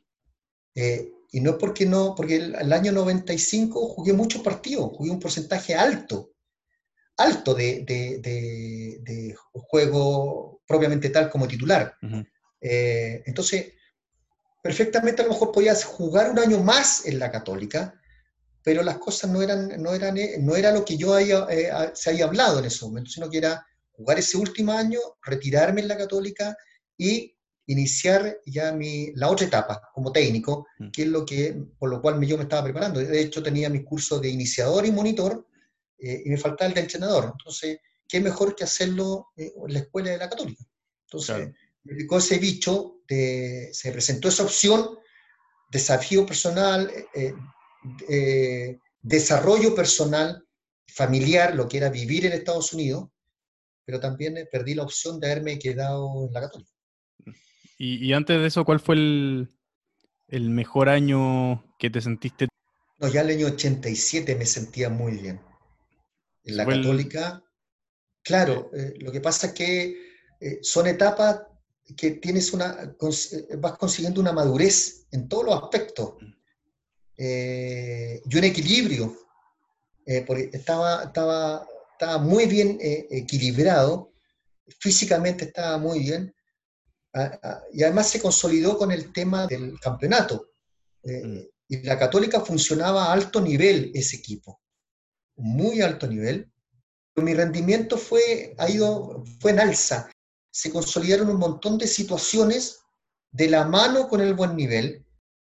Eh, 0.75 1.13
y 1.33 1.41
no 1.41 1.57
porque 1.57 1.87
no, 1.87 2.15
porque 2.15 2.37
el, 2.37 2.55
el 2.55 2.73
año 2.73 2.93
95 2.93 3.89
jugué 3.89 4.13
muchos 4.13 4.43
partidos, 4.43 4.91
jugué 4.95 5.11
un 5.11 5.19
porcentaje 5.21 5.75
alto, 5.75 6.35
alto 7.17 7.55
de, 7.55 7.85
de, 7.87 8.19
de- 8.19 8.99
de 9.03 9.35
juego 9.53 10.63
propiamente 10.67 11.09
tal 11.11 11.31
como 11.31 11.49
titular. 11.49 11.97
Eh, 12.61 13.23
entonces, 13.27 13.73
perfectamente 14.63 15.23
a 15.23 15.25
lo 15.27 15.33
mejor 15.33 15.53
podías 15.53 15.85
jugar 15.85 16.31
un 16.31 16.39
año 16.39 16.59
más 16.63 17.05
en 17.07 17.19
la 17.19 17.31
Católica, 17.31 18.01
pero 18.63 18.83
las 18.83 18.99
cosas 18.99 19.31
no 19.31 19.43
eran, 19.43 19.83
no 19.83 19.93
eran, 19.93 20.17
eh, 20.17 20.37
no 20.39 20.55
era 20.55 20.71
lo 20.71 20.85
que 20.85 20.97
yo 20.97 21.15
haya, 21.15 21.47
eh, 21.51 21.71
se 21.95 22.11
haya 22.11 22.27
hablado 22.27 22.61
en 22.61 22.67
ese 22.67 22.85
momento, 22.85 23.11
sino 23.11 23.29
que 23.29 23.39
era 23.39 23.67
jugar 23.91 24.19
ese 24.19 24.37
último 24.39 24.73
año, 24.73 25.01
retirarme 25.23 25.81
en 25.81 25.89
la 25.89 25.97
Católica 25.97 26.57
y 26.97 27.37
iniciar 27.67 28.39
ya 28.47 28.73
mi, 28.73 29.13
la 29.15 29.29
otra 29.31 29.47
etapa 29.47 29.91
como 29.93 30.13
técnico, 30.13 30.67
Mm. 30.79 30.91
que 30.91 31.03
es 31.03 31.09
lo 31.09 31.25
que, 31.25 31.61
por 31.79 31.91
lo 31.91 32.01
cual 32.01 32.21
yo 32.25 32.37
me 32.37 32.45
estaba 32.45 32.65
preparando. 32.65 33.01
De 33.01 33.21
hecho, 33.21 33.43
tenía 33.43 33.69
mis 33.69 33.85
cursos 33.85 34.21
de 34.21 34.29
iniciador 34.29 34.87
y 34.87 34.91
monitor, 34.93 35.47
eh, 35.99 36.23
y 36.25 36.31
me 36.31 36.37
faltaba 36.39 36.69
el 36.69 36.75
de 36.75 36.81
entrenador. 36.83 37.33
Entonces, 37.39 37.79
¿qué 38.09 38.21
mejor 38.21 38.55
que 38.57 38.65
hacerlo 38.65 39.29
en 39.37 39.73
la 39.73 39.79
escuela 39.81 40.11
de 40.11 40.19
la 40.19 40.29
Católica? 40.29 40.65
Entonces, 41.07 41.37
Claro. 41.37 41.53
me 41.85 41.95
picó 41.95 42.19
ese 42.19 42.39
bicho, 42.39 43.02
de, 43.15 43.69
se 43.73 43.93
presentó 43.93 44.29
esa 44.29 44.43
opción, 44.45 44.99
desafío 45.71 46.25
personal, 46.27 46.91
eh, 47.15 47.35
eh, 48.09 48.79
desarrollo 49.01 49.75
personal, 49.75 50.45
familiar, 50.87 51.55
lo 51.55 51.67
que 51.69 51.79
era 51.79 51.89
vivir 51.91 52.27
en 52.27 52.33
Estados 52.33 52.73
Unidos, 52.73 53.09
pero 53.85 53.99
también 54.01 54.37
eh, 54.37 54.47
perdí 54.51 54.75
la 54.75 54.85
opción 54.85 55.19
de 55.19 55.31
haberme 55.31 55.59
quedado 55.59 56.27
en 56.27 56.33
la 56.33 56.41
Católica. 56.41 56.71
Y, 57.79 58.07
y 58.07 58.13
antes 58.13 58.41
de 58.41 58.47
eso, 58.47 58.65
¿cuál 58.65 58.81
fue 58.81 58.95
el, 58.95 59.49
el 60.29 60.51
mejor 60.51 60.89
año 60.89 61.65
que 61.79 61.91
te 61.91 62.01
sentiste? 62.01 62.49
No, 62.99 63.09
ya 63.09 63.23
el 63.23 63.31
año 63.31 63.47
87 63.49 64.37
me 64.37 64.47
sentía 64.47 64.89
muy 64.89 65.13
bien. 65.19 65.41
En 66.45 66.57
la 66.57 66.63
el- 66.65 66.83
Católica, 66.83 67.43
claro, 68.23 68.71
eh, 68.75 68.95
lo 69.01 69.11
que 69.11 69.21
pasa 69.21 69.49
es 69.49 69.53
que 69.55 69.97
eh, 70.41 70.59
son 70.63 70.87
etapas 70.87 71.41
que 71.97 72.13
tienes 72.13 72.53
una, 72.53 72.79
eh, 72.83 73.57
vas 73.59 73.77
consiguiendo 73.79 74.21
una 74.21 74.33
madurez 74.33 75.07
en 75.11 75.29
todos 75.29 75.45
los 75.47 75.63
aspectos 75.63 76.15
eh, 77.17 78.21
y 78.25 78.37
un 78.37 78.45
equilibrio, 78.45 79.17
eh, 80.07 80.25
porque 80.27 80.51
estaba, 80.53 81.05
estaba, 81.05 81.67
estaba 81.93 82.19
muy 82.19 82.47
bien 82.47 82.79
eh, 82.81 83.07
equilibrado, 83.11 84.13
físicamente 84.81 85.45
estaba 85.45 85.79
muy 85.79 86.01
bien, 86.01 86.35
ah, 87.15 87.39
ah, 87.43 87.63
y 87.73 87.83
además 87.83 88.09
se 88.09 88.21
consolidó 88.21 88.79
con 88.79 88.91
el 88.91 89.13
tema 89.13 89.47
del 89.47 89.79
campeonato. 89.79 90.49
Mm. 91.05 91.41
Y 91.69 91.83
la 91.83 91.99
Católica 91.99 92.41
funcionaba 92.41 93.07
a 93.07 93.13
alto 93.13 93.41
nivel 93.41 93.93
ese 93.95 94.17
equipo, 94.17 94.61
muy 95.37 95.81
alto 95.81 96.07
nivel. 96.07 96.51
Mi 97.17 97.35
rendimiento 97.35 97.99
fue, 97.99 98.55
ha 98.59 98.69
ido, 98.71 99.23
fue 99.41 99.53
en 99.53 99.61
alza. 99.61 100.11
Se 100.53 100.71
consolidaron 100.71 101.29
un 101.31 101.39
montón 101.39 101.79
de 101.79 101.87
situaciones 101.89 102.79
de 103.33 103.49
la 103.49 103.65
mano 103.65 104.07
con 104.09 104.21
el 104.21 104.35
buen 104.35 104.55
nivel, 104.55 105.05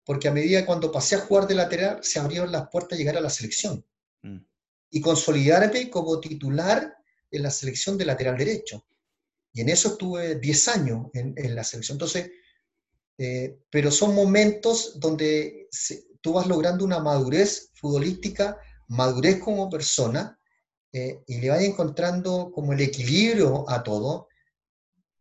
porque 0.06 0.28
a 0.28 0.32
medida 0.32 0.66
cuando 0.66 0.92
pasé 0.92 1.16
a 1.16 1.20
jugar 1.22 1.48
de 1.48 1.56
lateral 1.56 2.04
se 2.04 2.20
abrieron 2.20 2.52
las 2.52 2.70
puertas 2.70 2.94
a 2.94 3.00
llegar 3.00 3.18
a 3.18 3.22
la 3.22 3.30
selección 3.30 3.84
Mm. 4.22 4.38
y 4.92 5.02
consolidarme 5.02 5.90
como 5.90 6.20
titular 6.22 6.96
en 7.32 7.42
la 7.44 7.52
selección 7.52 7.98
de 7.98 8.06
lateral 8.06 8.38
derecho. 8.38 8.86
Y 9.52 9.60
en 9.62 9.70
eso 9.70 9.90
estuve 9.90 10.36
10 10.36 10.68
años 10.70 11.08
en, 11.14 11.34
en 11.36 11.56
la 11.56 11.64
selección. 11.66 11.96
Entonces, 11.96 12.30
eh, 13.18 13.58
pero 13.70 13.92
son 13.92 14.16
momentos 14.16 15.00
donde 15.00 15.68
se- 15.72 16.06
tú 16.22 16.34
vas 16.34 16.48
logrando 16.48 16.86
una 16.86 17.00
madurez 17.00 17.72
futbolística, 17.74 18.58
madurez 18.88 19.40
como 19.42 19.70
persona, 19.70 20.40
eh, 20.94 21.22
y 21.28 21.40
le 21.40 21.50
vas 21.50 21.62
encontrando 21.64 22.52
como 22.54 22.74
el 22.74 22.82
equilibrio 22.82 23.70
a 23.70 23.82
todo. 23.84 24.28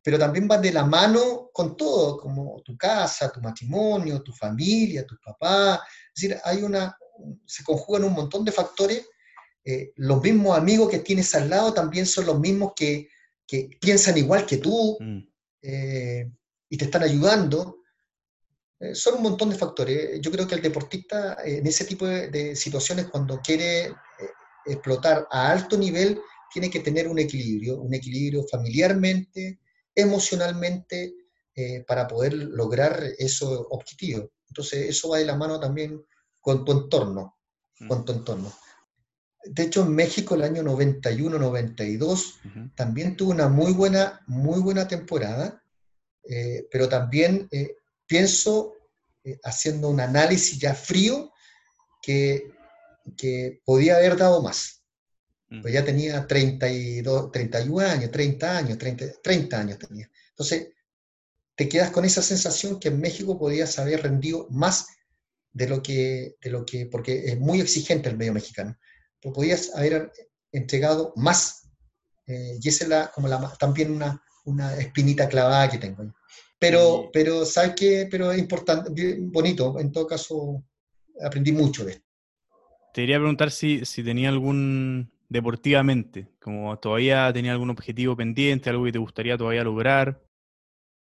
Pero 0.03 0.19
también 0.19 0.49
va 0.51 0.59
de 0.59 0.73
la 0.73 0.85
mano 0.85 1.51
con 1.53 1.77
todo, 1.77 2.19
como 2.19 2.61
tu 2.63 2.77
casa, 2.77 3.31
tu 3.31 3.41
matrimonio, 3.41 4.23
tu 4.23 4.33
familia, 4.33 5.07
tus 5.07 5.19
papás. 5.25 5.81
Es 6.15 6.23
decir, 6.23 6.39
hay 6.45 6.63
una, 6.63 6.97
se 7.47 7.63
conjugan 7.63 8.05
un 8.05 8.13
montón 8.13 8.45
de 8.45 8.53
factores. 8.53 9.09
Eh, 9.65 9.93
los 9.97 10.21
mismos 10.21 10.59
amigos 10.59 10.91
que 10.91 10.99
tienes 10.99 11.35
al 11.35 11.49
lado 11.49 11.73
también 11.73 12.07
son 12.07 12.27
los 12.27 12.41
mismos 12.41 12.73
que, 12.75 13.09
que 13.47 13.71
piensan 13.81 14.19
igual 14.19 14.45
que 14.45 14.57
tú 14.57 14.97
Mm, 14.99 15.19
eh, 15.63 16.31
y 16.69 16.77
te 16.77 16.87
están 16.87 17.03
ayudando. 17.03 17.79
Eh, 18.81 18.95
son 18.95 19.17
un 19.17 19.23
montón 19.23 19.51
de 19.51 19.57
factores. 19.57 20.21
Yo 20.21 20.31
creo 20.33 20.49
que 20.49 20.57
el 20.57 20.63
deportista 20.63 21.35
eh, 21.45 21.59
en 21.59 21.67
ese 21.67 21.85
tipo 21.85 22.07
de, 22.07 22.29
de 22.29 22.57
situaciones, 22.57 23.07
cuando 23.07 23.41
quiere 23.41 23.85
eh, 23.85 23.95
explotar 24.67 25.29
a 25.31 25.53
alto 25.53 25.77
nivel, 25.77 26.21
tiene 26.53 26.69
que 26.69 26.81
tener 26.81 27.09
un 27.09 27.19
equilibrio, 27.19 27.81
un 27.81 27.95
equilibrio 27.95 28.45
familiarmente, 28.51 29.61
emocionalmente, 29.95 31.15
eh, 31.55 31.85
para 31.87 32.09
poder 32.09 32.33
lograr 32.33 33.03
esos 33.19 33.67
objetivos. 33.71 34.31
Entonces, 34.49 34.89
eso 34.89 35.11
va 35.11 35.19
de 35.19 35.27
la 35.27 35.37
mano 35.37 35.61
también 35.61 36.03
con 36.41 36.65
tu 36.65 36.73
entorno, 36.73 37.37
mm, 37.81 37.89
con 37.89 38.05
tu 38.05 38.13
entorno. 38.13 38.53
De 39.45 39.65
hecho, 39.65 39.83
en 39.83 39.95
México 39.95 40.35
el 40.35 40.43
año 40.43 40.63
91-92 40.63 42.37
ujú. 42.45 42.71
también 42.75 43.17
tuvo 43.17 43.33
una 43.33 43.49
muy 43.49 43.73
buena, 43.73 44.21
muy 44.27 44.61
buena 44.61 44.89
temporada, 44.89 45.63
eh, 46.29 46.67
pero 46.71 46.89
también 46.89 47.49
eh, 47.51 47.77
pienso, 48.07 48.73
haciendo 49.45 49.89
un 49.89 50.01
análisis 50.01 50.59
ya 50.59 50.75
frío, 50.75 51.33
que, 52.01 52.51
que 53.17 53.61
podía 53.65 53.97
haber 53.97 54.17
dado 54.17 54.43
más. 54.43 54.82
Pues 55.61 55.75
ya 55.75 55.85
tenía 55.85 56.27
32, 56.27 57.31
31 57.31 57.81
años, 57.81 58.11
30 58.11 58.59
años, 58.59 58.79
30, 58.79 59.05
30 59.23 59.61
años 59.61 59.79
tenía. 59.79 60.11
Entonces, 60.31 60.69
te 61.55 61.69
quedas 61.69 61.91
con 61.91 62.05
esa 62.05 62.23
sensación 62.23 62.81
que 62.81 62.89
en 62.89 63.01
México 63.01 63.39
podías 63.39 63.79
haber 63.79 64.03
rendido 64.03 64.47
más 64.51 64.87
de 65.53 65.69
lo 65.69 65.83
que, 65.83 66.37
de 66.41 66.51
lo 66.51 66.65
que 66.65 66.87
porque 66.87 67.27
es 67.27 67.39
muy 67.39 67.61
exigente 67.61 68.09
el 68.09 68.17
medio 68.17 68.33
mexicano, 68.33 68.77
pero 69.21 69.35
podías 69.35 69.75
haber 69.75 70.11
entregado 70.51 71.13
más. 71.17 71.69
eh, 72.27 72.59
y 72.61 72.69
esa 72.69 72.85
es 72.85 72.91
la, 72.91 73.11
como 73.15 73.29
la, 73.29 73.53
también 73.59 73.91
una, 73.91 74.23
una 74.45 74.77
espinita 74.77 75.29
clavada 75.29 75.69
que 75.69 75.79
tengo. 75.79 76.15
Pero, 76.59 77.11
pero 77.13 77.45
¿sabes 77.45 77.75
qué? 77.77 78.09
Pero 78.11 78.31
es 78.31 78.39
importante, 78.39 79.19
bonito, 79.21 79.79
en 79.81 79.91
todo 79.91 80.07
caso, 80.07 80.65
aprendí 81.21 81.53
mucho 81.53 81.85
de 81.85 81.93
esto. 81.93 82.07
Te 82.95 83.03
quería 83.03 83.19
preguntar 83.19 83.51
si, 83.51 83.85
si 83.85 84.05
tenía 84.05 84.29
algún 84.29 85.11
deportivamente, 85.33 86.29
como 86.41 86.79
todavía 86.79 87.33
tenía 87.33 87.53
algún 87.53 87.71
objetivo 87.71 88.17
pendiente, 88.17 88.71
algo 88.71 88.85
que 88.85 88.93
te 88.93 88.99
gustaría 88.99 89.37
todavía 89.39 89.65
lograr. 89.65 90.21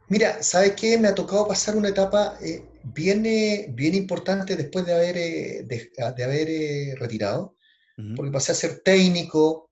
Mira, 0.09 0.43
¿sabes 0.43 0.75
qué? 0.77 0.99
Me 0.99 1.09
ha 1.09 1.15
tocado 1.15 1.49
pasar 1.49 1.77
una 1.77 1.89
etapa 1.89 2.39
eh, 2.41 2.65
bien, 2.85 3.27
eh, 3.27 3.67
bien 3.71 3.95
importante 3.95 4.55
después 4.57 4.87
de 4.87 4.95
haber, 4.95 5.17
eh, 5.17 5.63
de, 5.65 5.91
de 6.17 6.25
haber 6.25 6.49
eh, 6.49 6.95
retirado, 6.97 7.57
Ujú, 7.99 8.17
porque 8.17 8.33
pasé 8.33 8.53
a 8.53 8.57
ser 8.57 8.81
técnico, 8.81 9.71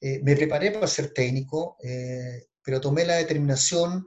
me 0.00 0.36
preparé 0.36 0.70
para 0.72 0.86
ser 0.86 1.12
técnico, 1.14 1.76
pero 2.64 2.80
tomé 2.80 3.04
la 3.06 3.16
determinación 3.16 4.06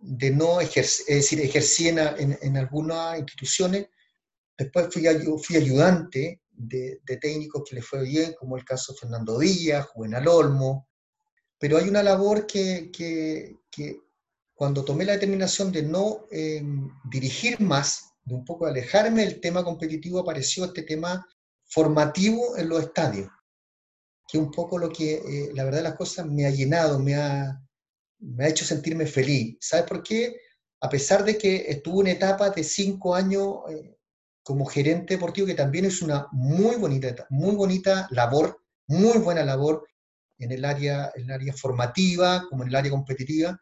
de 0.00 0.30
no 0.32 0.60
ejercer, 0.60 1.06
es 1.08 1.16
decir, 1.16 1.40
ejercí 1.40 1.88
en, 1.88 1.98
en- 1.98 2.38
en 2.42 2.56
algunas 2.58 3.18
instituciones, 3.18 3.88
después 4.58 4.88
fui, 4.92 5.04
fui 5.42 5.56
ayudante 5.56 6.40
de, 6.58 7.00
de 7.04 7.16
técnicos 7.18 7.62
que 7.68 7.76
les 7.76 7.86
fue 7.86 8.02
bien, 8.04 8.34
como 8.38 8.56
el 8.56 8.64
caso 8.64 8.92
de 8.92 8.98
Fernando 9.00 9.38
Díaz, 9.38 9.86
Juvenal 9.88 10.28
Olmo, 10.28 10.88
pero 11.58 11.78
hay 11.78 11.88
una 11.88 12.02
labor 12.02 12.46
que, 12.46 12.90
que- 12.92 13.56
cuando 14.54 14.84
tomé 14.84 15.04
la 15.04 15.12
determinación 15.12 15.70
de 15.70 15.82
no 15.84 16.26
eh, 16.32 16.62
dirigir 17.10 17.60
más, 17.60 18.10
de 18.24 18.34
un 18.34 18.44
poco 18.44 18.66
alejarme 18.66 19.24
del 19.24 19.40
tema 19.40 19.64
competitivo, 19.64 20.18
apareció 20.18 20.64
este 20.64 20.82
tema 20.82 21.24
formativo 21.66 22.56
en 22.56 22.68
los 22.68 22.82
estadios, 22.82 23.30
que 24.26 24.38
un 24.38 24.50
poco 24.50 24.78
lo 24.78 24.90
que, 24.90 25.14
eh, 25.14 25.50
la 25.54 25.64
verdad, 25.64 25.82
las 25.82 25.94
cosas 25.96 26.26
me 26.26 26.44
ha 26.46 26.50
llenado, 26.50 26.98
me 26.98 27.14
ha, 27.14 27.60
me 28.18 28.44
ha 28.44 28.48
hecho 28.48 28.64
sentirme 28.64 29.06
feliz. 29.06 29.56
¿Sabes 29.60 29.86
por 29.86 30.02
qué? 30.02 30.36
A 30.80 30.88
pesar 30.88 31.24
de 31.24 31.38
que 31.38 31.66
estuve 31.70 31.98
una 32.00 32.10
etapa 32.12 32.50
de 32.50 32.64
cinco 32.64 33.14
años 33.14 33.58
eh, 33.70 33.97
como 34.48 34.64
gerente 34.64 35.12
deportivo, 35.12 35.46
que 35.46 35.52
también 35.52 35.84
es 35.84 36.00
una 36.00 36.26
muy 36.32 36.76
bonita, 36.76 37.26
muy 37.28 37.54
bonita 37.54 38.08
labor, 38.10 38.62
muy 38.86 39.18
buena 39.18 39.44
labor 39.44 39.86
en 40.38 40.52
el 40.52 40.64
área, 40.64 41.12
en 41.14 41.24
el 41.24 41.32
área 41.32 41.52
formativa, 41.52 42.46
como 42.48 42.62
en 42.62 42.70
el 42.70 42.76
área 42.76 42.90
competitiva, 42.90 43.60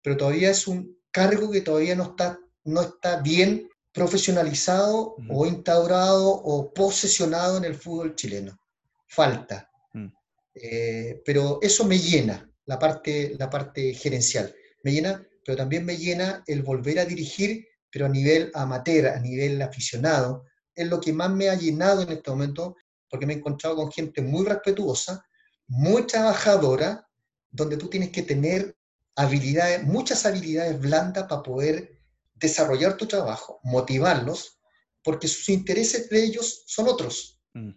pero 0.00 0.16
todavía 0.16 0.50
es 0.50 0.68
un 0.68 0.96
cargo 1.10 1.50
que 1.50 1.62
todavía 1.62 1.96
no 1.96 2.04
está, 2.04 2.38
no 2.62 2.82
está 2.82 3.20
bien 3.20 3.68
profesionalizado 3.92 5.16
Ujú. 5.16 5.26
o 5.28 5.44
instaurado 5.44 6.28
o 6.28 6.72
posesionado 6.72 7.56
en 7.56 7.64
el 7.64 7.74
fútbol 7.74 8.14
chileno. 8.14 8.60
Falta. 9.08 9.68
Mm. 9.92 10.06
Eh, 10.54 11.20
pero 11.26 11.58
eso 11.60 11.84
me 11.84 11.98
llena, 11.98 12.48
la 12.66 12.78
parte, 12.78 13.34
la 13.36 13.50
parte 13.50 13.92
gerencial. 13.92 14.54
Me 14.84 14.92
llena, 14.92 15.20
pero 15.44 15.56
también 15.56 15.84
me 15.84 15.96
llena 15.96 16.44
el 16.46 16.62
volver 16.62 17.00
a 17.00 17.04
dirigir, 17.04 17.66
pero 17.90 18.06
a 18.06 18.08
nivel 18.08 18.50
amateur, 18.54 19.08
a 19.08 19.20
nivel 19.20 19.60
aficionado. 19.62 20.44
Es 20.74 20.86
lo 20.88 21.00
que 21.00 21.12
más 21.12 21.30
me 21.30 21.48
ha 21.48 21.54
llenado 21.54 22.02
en 22.02 22.10
este 22.10 22.30
momento, 22.30 22.76
porque 23.08 23.26
me 23.26 23.34
he 23.34 23.36
encontrado 23.36 23.76
con 23.76 23.90
gente 23.90 24.22
muy 24.22 24.44
respetuosa, 24.46 25.24
muy 25.66 26.06
trabajadora, 26.06 27.06
donde 27.50 27.76
tú 27.76 27.88
tienes 27.88 28.10
que 28.10 28.22
tener 28.22 28.76
habilidades, 29.16 29.82
muchas 29.84 30.24
habilidades 30.26 30.78
blandas 30.80 31.24
para 31.24 31.42
poder 31.42 31.98
desarrollar 32.34 32.96
tu 32.96 33.06
trabajo, 33.06 33.60
motivarlos, 33.64 34.60
porque 35.02 35.26
sus 35.26 35.48
intereses 35.48 36.08
de 36.08 36.24
ellos 36.24 36.62
son 36.66 36.88
otros. 36.88 37.40
mm, 37.54 37.70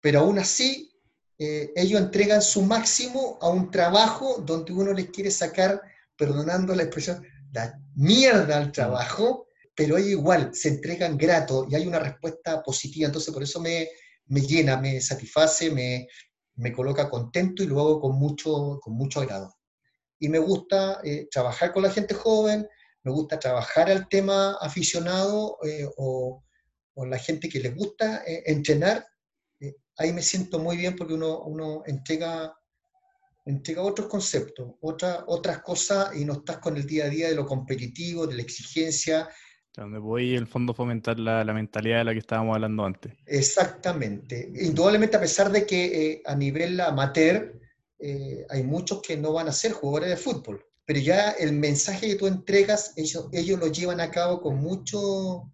Pero 0.00 0.20
aún 0.20 0.38
así, 0.38 0.92
eh, 1.38 1.72
ellos 1.76 2.00
entregan 2.00 2.42
su 2.42 2.62
máximo 2.62 3.38
a 3.40 3.48
un 3.48 3.70
trabajo 3.70 4.42
donde 4.44 4.72
uno 4.72 4.92
les 4.92 5.10
quiere 5.10 5.30
sacar, 5.30 5.80
perdonando 6.16 6.74
la 6.74 6.84
expresión, 6.84 7.24
la 7.52 7.78
mierda 7.94 8.58
al 8.58 8.72
trabajo, 8.72 9.46
pero 9.74 9.96
ellos 9.96 10.10
igual 10.10 10.54
se 10.54 10.68
entregan 10.68 11.16
grato 11.16 11.66
y 11.70 11.74
hay 11.74 11.86
una 11.86 11.98
respuesta 11.98 12.62
positiva. 12.62 13.06
Entonces, 13.06 13.32
por 13.32 13.42
eso 13.42 13.60
me, 13.60 13.88
me 14.26 14.40
llena, 14.40 14.76
me 14.76 15.00
satisface, 15.00 15.70
me, 15.70 16.08
me 16.56 16.72
coloca 16.72 17.08
contento 17.08 17.62
y 17.62 17.66
lo 17.66 17.80
hago 17.80 18.00
con 18.00 18.16
mucho, 18.16 18.78
con 18.82 18.94
mucho 18.94 19.20
agrado. 19.20 19.54
Y 20.18 20.28
me 20.28 20.38
gusta 20.38 21.00
eh, 21.04 21.28
trabajar 21.30 21.72
con 21.72 21.82
la 21.82 21.90
gente 21.90 22.14
joven, 22.14 22.66
me 23.04 23.12
gusta 23.12 23.38
trabajar 23.38 23.90
al 23.90 24.08
tema 24.08 24.56
aficionado 24.60 25.58
eh, 25.64 25.88
o, 25.96 26.44
o 26.94 27.06
la 27.06 27.18
gente 27.18 27.48
que 27.48 27.60
les 27.60 27.74
gusta 27.74 28.22
eh, 28.26 28.42
entrenar. 28.46 29.06
Eh, 29.60 29.74
ahí 29.96 30.12
me 30.12 30.22
siento 30.22 30.58
muy 30.58 30.76
bien 30.76 30.96
porque 30.96 31.14
uno, 31.14 31.42
uno 31.42 31.82
entrega, 31.86 32.54
entrega 33.44 33.82
otros 33.82 34.08
conceptos, 34.08 34.74
otra, 34.80 35.24
otras 35.26 35.62
cosas 35.62 36.14
y 36.16 36.24
no 36.24 36.34
estás 36.34 36.58
con 36.58 36.76
el 36.76 36.86
día 36.86 37.06
a 37.06 37.08
día 37.08 37.28
de 37.28 37.34
lo 37.34 37.46
competitivo, 37.46 38.26
de 38.26 38.36
la 38.36 38.42
exigencia. 38.42 39.28
Donde 39.74 39.98
voy, 39.98 40.32
en 40.32 40.38
el 40.38 40.46
fondo, 40.46 40.74
fomentar 40.74 41.18
la, 41.18 41.42
la 41.44 41.54
mentalidad 41.54 41.98
de 41.98 42.04
la 42.04 42.12
que 42.12 42.18
estábamos 42.18 42.54
hablando 42.54 42.84
antes. 42.84 43.14
Exactamente. 43.26 44.52
Indudablemente, 44.60 45.16
a 45.16 45.20
pesar 45.20 45.50
de 45.50 45.66
que 45.66 45.84
eh, 45.84 46.22
a 46.26 46.36
nivel 46.36 46.78
amateur 46.80 47.58
eh, 47.98 48.44
hay 48.50 48.62
muchos 48.62 49.00
que 49.00 49.16
no 49.16 49.32
van 49.32 49.48
a 49.48 49.52
ser 49.52 49.72
jugadores 49.72 50.10
de 50.10 50.16
fútbol, 50.16 50.64
pero 50.84 51.00
ya 51.00 51.30
el 51.30 51.52
mensaje 51.52 52.08
que 52.08 52.16
tú 52.16 52.26
entregas, 52.26 52.92
ellos, 52.96 53.28
ellos 53.32 53.58
lo 53.58 53.68
llevan 53.68 54.00
a 54.00 54.10
cabo 54.10 54.42
con, 54.42 54.56
mucho, 54.56 55.50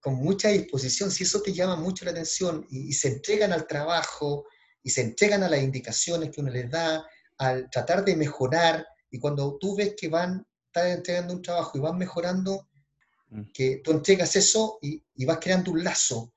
con 0.00 0.16
mucha 0.16 0.50
disposición. 0.50 1.10
Si 1.10 1.24
eso 1.24 1.40
te 1.40 1.52
llama 1.52 1.76
mucho 1.76 2.04
la 2.04 2.10
atención 2.10 2.66
y, 2.68 2.88
y 2.88 2.92
se 2.92 3.08
entregan 3.08 3.52
al 3.52 3.66
trabajo 3.66 4.44
y 4.82 4.90
se 4.90 5.00
entregan 5.00 5.42
a 5.44 5.48
las 5.48 5.62
indicaciones 5.62 6.30
que 6.30 6.40
uno 6.40 6.50
les 6.50 6.70
da, 6.70 7.06
al 7.38 7.68
tratar 7.70 8.04
de 8.04 8.16
mejorar, 8.16 8.86
y 9.10 9.18
cuando 9.18 9.56
tú 9.58 9.76
ves 9.76 9.94
que 9.96 10.08
van, 10.08 10.46
están 10.66 10.88
entregando 10.88 11.34
un 11.34 11.42
trabajo 11.42 11.76
y 11.78 11.80
van 11.80 11.98
mejorando, 11.98 12.68
Mm. 13.28 13.44
que 13.54 13.80
tú 13.82 13.92
entregas 13.92 14.36
eso 14.36 14.78
y, 14.82 15.02
y 15.14 15.24
vas 15.24 15.38
creando 15.40 15.70
un 15.70 15.82
lazo 15.82 16.34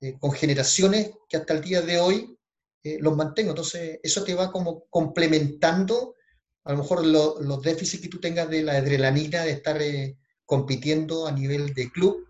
eh, 0.00 0.16
con 0.20 0.30
generaciones 0.30 1.10
que 1.28 1.38
hasta 1.38 1.54
el 1.54 1.60
día 1.60 1.82
de 1.82 1.98
hoy 1.98 2.38
eh, 2.84 2.98
los 3.00 3.16
mantengo. 3.16 3.50
Entonces, 3.50 3.98
eso 4.00 4.22
te 4.22 4.32
va 4.34 4.52
como 4.52 4.84
complementando 4.88 6.14
a 6.62 6.70
lo 6.72 6.78
mejor 6.78 7.04
lo- 7.04 7.40
los 7.42 7.60
déficits 7.62 8.00
que 8.02 8.08
tú 8.08 8.20
tengas 8.20 8.48
de 8.48 8.62
la 8.62 8.74
adrenalina 8.76 9.42
de 9.42 9.50
estar 9.52 9.80
eh, 9.82 10.16
compitiendo 10.44 11.26
a 11.26 11.32
nivel 11.32 11.74
de 11.74 11.90
club, 11.90 12.24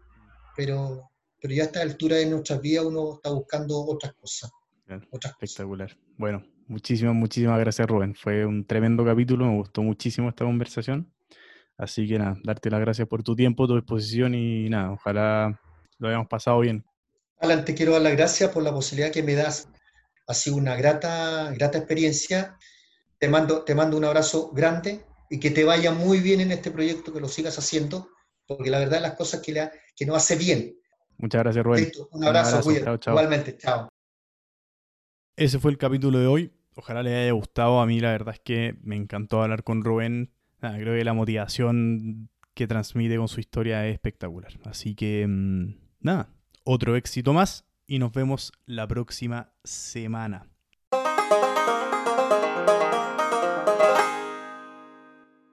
pero, 0.57 1.11
pero 1.41 1.53
ya 1.55 1.64
a 1.64 1.67
esta 1.67 1.83
altura 1.83 2.17
de 2.17 2.25
nuestras 2.27 2.61
vidas 2.62 2.87
uno 2.87 3.17
está 3.17 3.31
buscando 3.31 3.79
otras 3.85 4.14
cosas. 4.14 4.51
Claro, 4.87 5.07
Otras 5.11 5.35
cosas. 5.35 5.43
Espectacular. 5.51 5.95
Bueno, 6.17 6.43
muchísimas, 6.69 7.14
muchísimas 7.14 7.59
gracias, 7.59 7.87
Rubén. 7.89 8.14
Fue 8.14 8.45
un 8.45 8.64
tremendo 8.64 9.05
capítulo, 9.05 9.47
me 9.47 9.57
gustó 9.57 9.83
muchísimo 9.83 10.29
esta 10.29 10.45
conversación. 10.45 11.12
Así 11.79 12.09
que 12.09 12.19
nada, 12.19 12.37
darte 12.43 12.71
las 12.71 12.81
gracias 12.81 13.07
por 13.07 13.23
tu 13.23 13.37
tiempo, 13.37 13.67
tu 13.67 13.75
disposición 13.75 14.35
y 14.35 14.69
nada, 14.69 14.93
ojalá 14.93 15.61
lo 15.99 16.09
hayamos 16.09 16.29
pasado 16.29 16.61
bien. 16.61 16.85
Alan, 17.41 17.64
te 17.64 17.75
quiero 17.75 17.93
dar 17.93 18.03
las 18.03 18.12
gracias 18.12 18.51
por 18.51 18.62
la 18.62 18.73
posibilidad 18.73 19.12
que 19.12 19.23
me 19.23 19.35
das. 19.35 19.69
Ha 20.27 20.35
sido 20.35 20.57
una 20.57 20.75
grata, 20.75 21.53
grata 21.53 21.79
experiencia. 21.79 22.57
Te 23.19 23.29
mando, 23.29 23.62
te 23.62 23.75
mando 23.75 23.97
un 23.97 24.05
abrazo 24.05 24.51
grande 24.53 25.05
y 25.29 25.39
que 25.39 25.51
te 25.51 25.64
vaya 25.64 25.93
muy 25.93 26.21
bien 26.21 26.41
en 26.41 26.53
este 26.53 26.71
proyecto, 26.71 27.12
que 27.12 27.21
lo 27.21 27.29
sigas 27.29 27.59
haciendo, 27.59 28.09
porque 28.47 28.71
la 28.71 28.79
verdad 28.79 29.03
las 29.03 29.14
cosas 29.14 29.41
que, 29.41 29.53
la, 29.53 29.71
que 29.95 30.07
no 30.07 30.14
hace 30.14 30.37
bien. 30.37 30.77
Muchas 31.19 31.43
gracias, 31.43 31.64
Rubén. 31.64 31.85
Listo, 31.85 32.09
un 32.12 32.25
abrazo, 32.25 32.62
cuídate. 32.62 32.85
Chao, 32.85 32.97
chao. 32.99 33.14
Igualmente, 33.14 33.57
chao. 33.57 33.89
Ese 35.37 35.59
fue 35.59 35.71
el 35.71 35.79
capítulo 35.79 36.19
de 36.19 36.27
hoy. 36.27 36.56
Ojalá 36.77 37.03
les 37.03 37.14
haya 37.14 37.33
gustado. 37.33 37.81
A 37.81 37.87
mí 37.87 38.01
la 38.01 38.11
verdad 38.12 38.35
es 38.35 38.41
que 38.41 38.77
me 38.83 38.97
encantó 38.97 39.43
hablar 39.43 39.64
con 39.64 39.83
Rubén. 39.83 40.31
Creo 40.61 40.97
que 40.97 41.05
la 41.05 41.14
motivación 41.14 42.29
que 42.55 42.66
transmite 42.66 43.16
con 43.16 43.29
su 43.29 43.41
historia 43.41 43.87
es 43.87 43.95
espectacular. 43.95 44.53
Así 44.64 44.95
que, 44.95 45.27
mm, 45.27 45.74
nada, 46.01 46.29
otro 46.64 46.97
éxito 46.97 47.33
más 47.33 47.66
y 47.87 47.99
nos 47.99 48.12
vemos 48.12 48.53
la 48.66 48.87
próxima 48.87 49.53
semana. 49.64 50.49